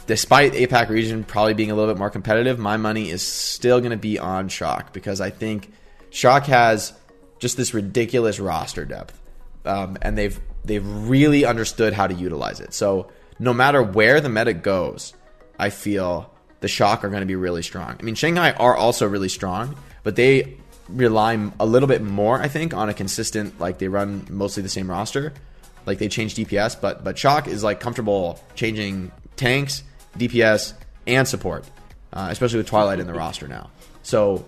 despite 0.07 0.53
APAC 0.53 0.89
region 0.89 1.23
probably 1.23 1.53
being 1.53 1.71
a 1.71 1.75
little 1.75 1.93
bit 1.93 1.99
more 1.99 2.09
competitive, 2.09 2.59
my 2.59 2.77
money 2.77 3.09
is 3.09 3.21
still 3.21 3.79
going 3.79 3.91
to 3.91 3.97
be 3.97 4.19
on 4.19 4.49
Shock 4.49 4.93
because 4.93 5.21
I 5.21 5.29
think 5.29 5.71
Shock 6.09 6.45
has 6.45 6.93
just 7.39 7.57
this 7.57 7.73
ridiculous 7.73 8.39
roster 8.39 8.85
depth, 8.85 9.19
um, 9.65 9.97
and 10.01 10.17
they've 10.17 10.39
they've 10.63 10.85
really 10.85 11.45
understood 11.45 11.93
how 11.93 12.07
to 12.07 12.13
utilize 12.13 12.59
it. 12.59 12.73
So 12.73 13.11
no 13.39 13.53
matter 13.53 13.81
where 13.81 14.21
the 14.21 14.29
meta 14.29 14.53
goes, 14.53 15.13
I 15.57 15.69
feel 15.69 16.33
the 16.59 16.67
Shock 16.67 17.03
are 17.03 17.09
going 17.09 17.21
to 17.21 17.27
be 17.27 17.35
really 17.35 17.61
strong. 17.61 17.95
I 17.99 18.03
mean, 18.03 18.15
Shanghai 18.15 18.51
are 18.51 18.75
also 18.75 19.07
really 19.07 19.29
strong, 19.29 19.75
but 20.03 20.15
they 20.15 20.57
rely 20.89 21.51
a 21.59 21.65
little 21.65 21.87
bit 21.87 22.01
more, 22.01 22.41
I 22.41 22.47
think, 22.47 22.73
on 22.73 22.89
a 22.89 22.93
consistent 22.93 23.59
like 23.59 23.77
they 23.77 23.87
run 23.87 24.27
mostly 24.29 24.63
the 24.63 24.69
same 24.69 24.89
roster. 24.89 25.33
Like 25.85 25.97
they 25.97 26.09
change 26.09 26.35
DPS, 26.35 26.79
but 26.79 27.03
but 27.03 27.17
Shock 27.17 27.47
is 27.47 27.63
like 27.63 27.79
comfortable 27.79 28.39
changing 28.55 29.11
tanks, 29.35 29.83
DPS, 30.17 30.73
and 31.07 31.27
support, 31.27 31.65
uh, 32.13 32.27
especially 32.29 32.57
with 32.57 32.67
Twilight 32.67 32.99
in 32.99 33.07
the 33.07 33.13
roster 33.13 33.47
now. 33.47 33.69
So 34.03 34.45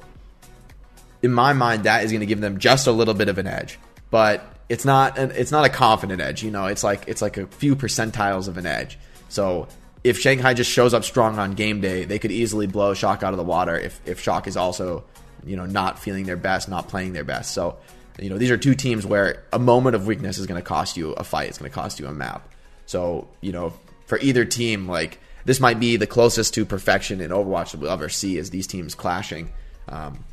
in 1.22 1.32
my 1.32 1.54
mind, 1.54 1.86
that 1.86 2.04
is 2.04 2.12
going 2.12 2.22
to 2.22 2.26
give 2.26 2.42
them 2.42 2.60
just 2.60 2.88
a 2.88 2.92
little 2.92 3.14
bit 3.14 3.30
of 3.30 3.38
an 3.38 3.48
edge, 3.48 3.80
but 4.10 4.51
it's 4.72 4.86
not 4.86 5.18
an, 5.18 5.32
it's 5.32 5.52
not 5.52 5.66
a 5.66 5.70
confident 5.70 6.22
edge. 6.22 6.44
You 6.44 6.52
know, 6.52 6.66
it's 6.66 6.84
like 6.84 7.08
it's 7.08 7.22
like 7.22 7.38
a 7.38 7.48
few 7.48 7.76
percentiles 7.76 8.48
of 8.48 8.58
an 8.58 8.66
edge. 8.66 8.98
So 9.30 9.68
if 10.04 10.20
Shanghai 10.20 10.54
just 10.54 10.72
shows 10.72 10.94
up 10.94 11.04
strong 11.04 11.38
on 11.38 11.54
game 11.54 11.82
day, 11.82 12.06
they 12.06 12.20
could 12.20 12.32
easily 12.32 12.68
blow 12.68 12.94
Shock 12.94 13.24
out 13.24 13.34
of 13.34 13.38
the 13.38 13.44
water 13.44 13.78
if 13.78 14.00
if 14.06 14.20
Shock 14.20 14.48
is 14.48 14.58
also 14.58 15.04
you 15.46 15.56
know, 15.56 15.66
not 15.66 16.00
feeling 16.00 16.26
their 16.26 16.38
best, 16.38 16.70
not 16.70 16.88
playing 16.88 17.14
their 17.14 17.24
best. 17.24 17.54
So, 17.54 17.78
you 18.20 18.30
know, 18.30 18.38
these 18.38 18.52
are 18.52 18.58
two 18.58 18.76
teams 18.76 19.06
where 19.06 19.44
a 19.52 19.60
moment 19.60 19.96
of 19.96 20.08
weakness 20.08 20.38
is 20.38 20.46
going 20.46 20.62
to 20.62 20.66
cost 20.66 20.98
you 20.98 21.14
a 21.14 21.24
fight. 21.24 21.50
It's 21.50 21.58
going 21.58 21.72
to 21.72 21.76
cost 21.76 22.00
you 22.00 22.08
a 22.08 22.14
map. 22.14 22.48
So, 22.86 23.28
you 23.42 23.52
know, 23.52 23.74
for 24.06 24.20
either 24.20 24.46
team, 24.46 24.88
like 24.88 25.20
this 25.46 25.60
might 25.60 25.80
be 25.80 25.96
the 25.98 26.08
closest 26.08 26.54
to 26.56 26.66
perfection 26.66 27.22
in 27.22 27.32
Overwatch 27.32 27.72
that 27.72 27.80
we'll 27.80 27.92
ever 27.92 28.10
see 28.10 28.38
as 28.38 28.50
these 28.50 28.68
teams 28.68 28.96
clashing. 28.96 29.52
Um, 29.88 30.24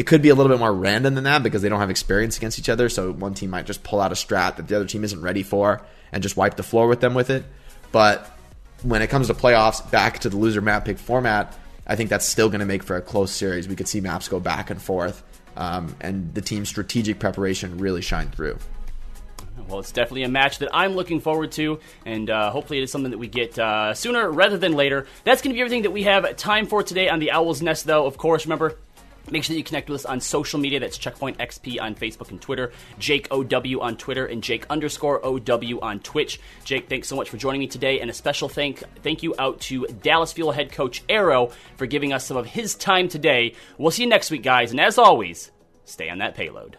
it 0.00 0.06
could 0.06 0.22
be 0.22 0.30
a 0.30 0.34
little 0.34 0.50
bit 0.50 0.58
more 0.58 0.72
random 0.72 1.14
than 1.14 1.24
that 1.24 1.42
because 1.42 1.60
they 1.60 1.68
don't 1.68 1.80
have 1.80 1.90
experience 1.90 2.38
against 2.38 2.58
each 2.58 2.70
other. 2.70 2.88
So 2.88 3.12
one 3.12 3.34
team 3.34 3.50
might 3.50 3.66
just 3.66 3.82
pull 3.82 4.00
out 4.00 4.12
a 4.12 4.14
strat 4.14 4.56
that 4.56 4.66
the 4.66 4.74
other 4.74 4.86
team 4.86 5.04
isn't 5.04 5.20
ready 5.20 5.42
for 5.42 5.82
and 6.10 6.22
just 6.22 6.38
wipe 6.38 6.56
the 6.56 6.62
floor 6.62 6.88
with 6.88 7.00
them 7.00 7.12
with 7.12 7.28
it. 7.28 7.44
But 7.92 8.26
when 8.82 9.02
it 9.02 9.08
comes 9.08 9.26
to 9.26 9.34
playoffs, 9.34 9.90
back 9.90 10.20
to 10.20 10.30
the 10.30 10.38
loser 10.38 10.62
map 10.62 10.86
pick 10.86 10.96
format, 10.96 11.54
I 11.86 11.96
think 11.96 12.08
that's 12.08 12.24
still 12.24 12.48
going 12.48 12.60
to 12.60 12.66
make 12.66 12.82
for 12.82 12.96
a 12.96 13.02
close 13.02 13.30
series. 13.30 13.68
We 13.68 13.76
could 13.76 13.88
see 13.88 14.00
maps 14.00 14.26
go 14.26 14.40
back 14.40 14.70
and 14.70 14.80
forth, 14.80 15.22
um, 15.58 15.94
and 16.00 16.32
the 16.32 16.40
team's 16.40 16.70
strategic 16.70 17.18
preparation 17.18 17.76
really 17.76 18.00
shine 18.00 18.30
through. 18.30 18.56
Well, 19.68 19.80
it's 19.80 19.92
definitely 19.92 20.22
a 20.22 20.28
match 20.28 20.60
that 20.60 20.70
I'm 20.72 20.94
looking 20.94 21.20
forward 21.20 21.52
to, 21.52 21.78
and 22.06 22.30
uh, 22.30 22.50
hopefully 22.50 22.78
it 22.78 22.84
is 22.84 22.90
something 22.90 23.10
that 23.10 23.18
we 23.18 23.28
get 23.28 23.58
uh, 23.58 23.92
sooner 23.92 24.30
rather 24.30 24.56
than 24.56 24.72
later. 24.72 25.06
That's 25.24 25.42
going 25.42 25.52
to 25.52 25.54
be 25.54 25.60
everything 25.60 25.82
that 25.82 25.90
we 25.90 26.04
have 26.04 26.36
time 26.36 26.66
for 26.66 26.82
today 26.82 27.10
on 27.10 27.18
the 27.18 27.32
OWLs 27.34 27.60
Nest, 27.60 27.84
though. 27.84 28.06
Of 28.06 28.16
course, 28.16 28.46
remember, 28.46 28.78
Make 29.30 29.44
sure 29.44 29.54
that 29.54 29.58
you 29.58 29.64
connect 29.64 29.90
with 29.90 30.00
us 30.00 30.04
on 30.04 30.20
social 30.20 30.58
media. 30.58 30.80
That's 30.80 30.98
Checkpoint 30.98 31.38
XP 31.38 31.80
on 31.80 31.94
Facebook 31.94 32.30
and 32.30 32.40
Twitter, 32.40 32.72
Jake 32.98 33.28
OW 33.30 33.80
on 33.80 33.96
Twitter, 33.96 34.26
and 34.26 34.42
Jake 34.42 34.66
underscore 34.70 35.24
OW 35.24 35.78
on 35.82 36.00
Twitch. 36.00 36.40
Jake, 36.64 36.88
thanks 36.88 37.08
so 37.08 37.16
much 37.16 37.30
for 37.30 37.36
joining 37.36 37.60
me 37.60 37.66
today, 37.66 38.00
and 38.00 38.10
a 38.10 38.14
special 38.14 38.48
thank 38.48 38.82
thank 39.02 39.22
you 39.22 39.34
out 39.38 39.60
to 39.62 39.86
Dallas 39.86 40.32
Fuel 40.32 40.52
head 40.52 40.72
coach 40.72 41.02
Aero 41.08 41.52
for 41.76 41.86
giving 41.86 42.12
us 42.12 42.26
some 42.26 42.36
of 42.36 42.46
his 42.46 42.74
time 42.74 43.08
today. 43.08 43.54
We'll 43.78 43.90
see 43.90 44.02
you 44.02 44.08
next 44.08 44.30
week, 44.30 44.42
guys, 44.42 44.70
and 44.70 44.80
as 44.80 44.98
always, 44.98 45.50
stay 45.84 46.08
on 46.08 46.18
that 46.18 46.34
payload. 46.34 46.76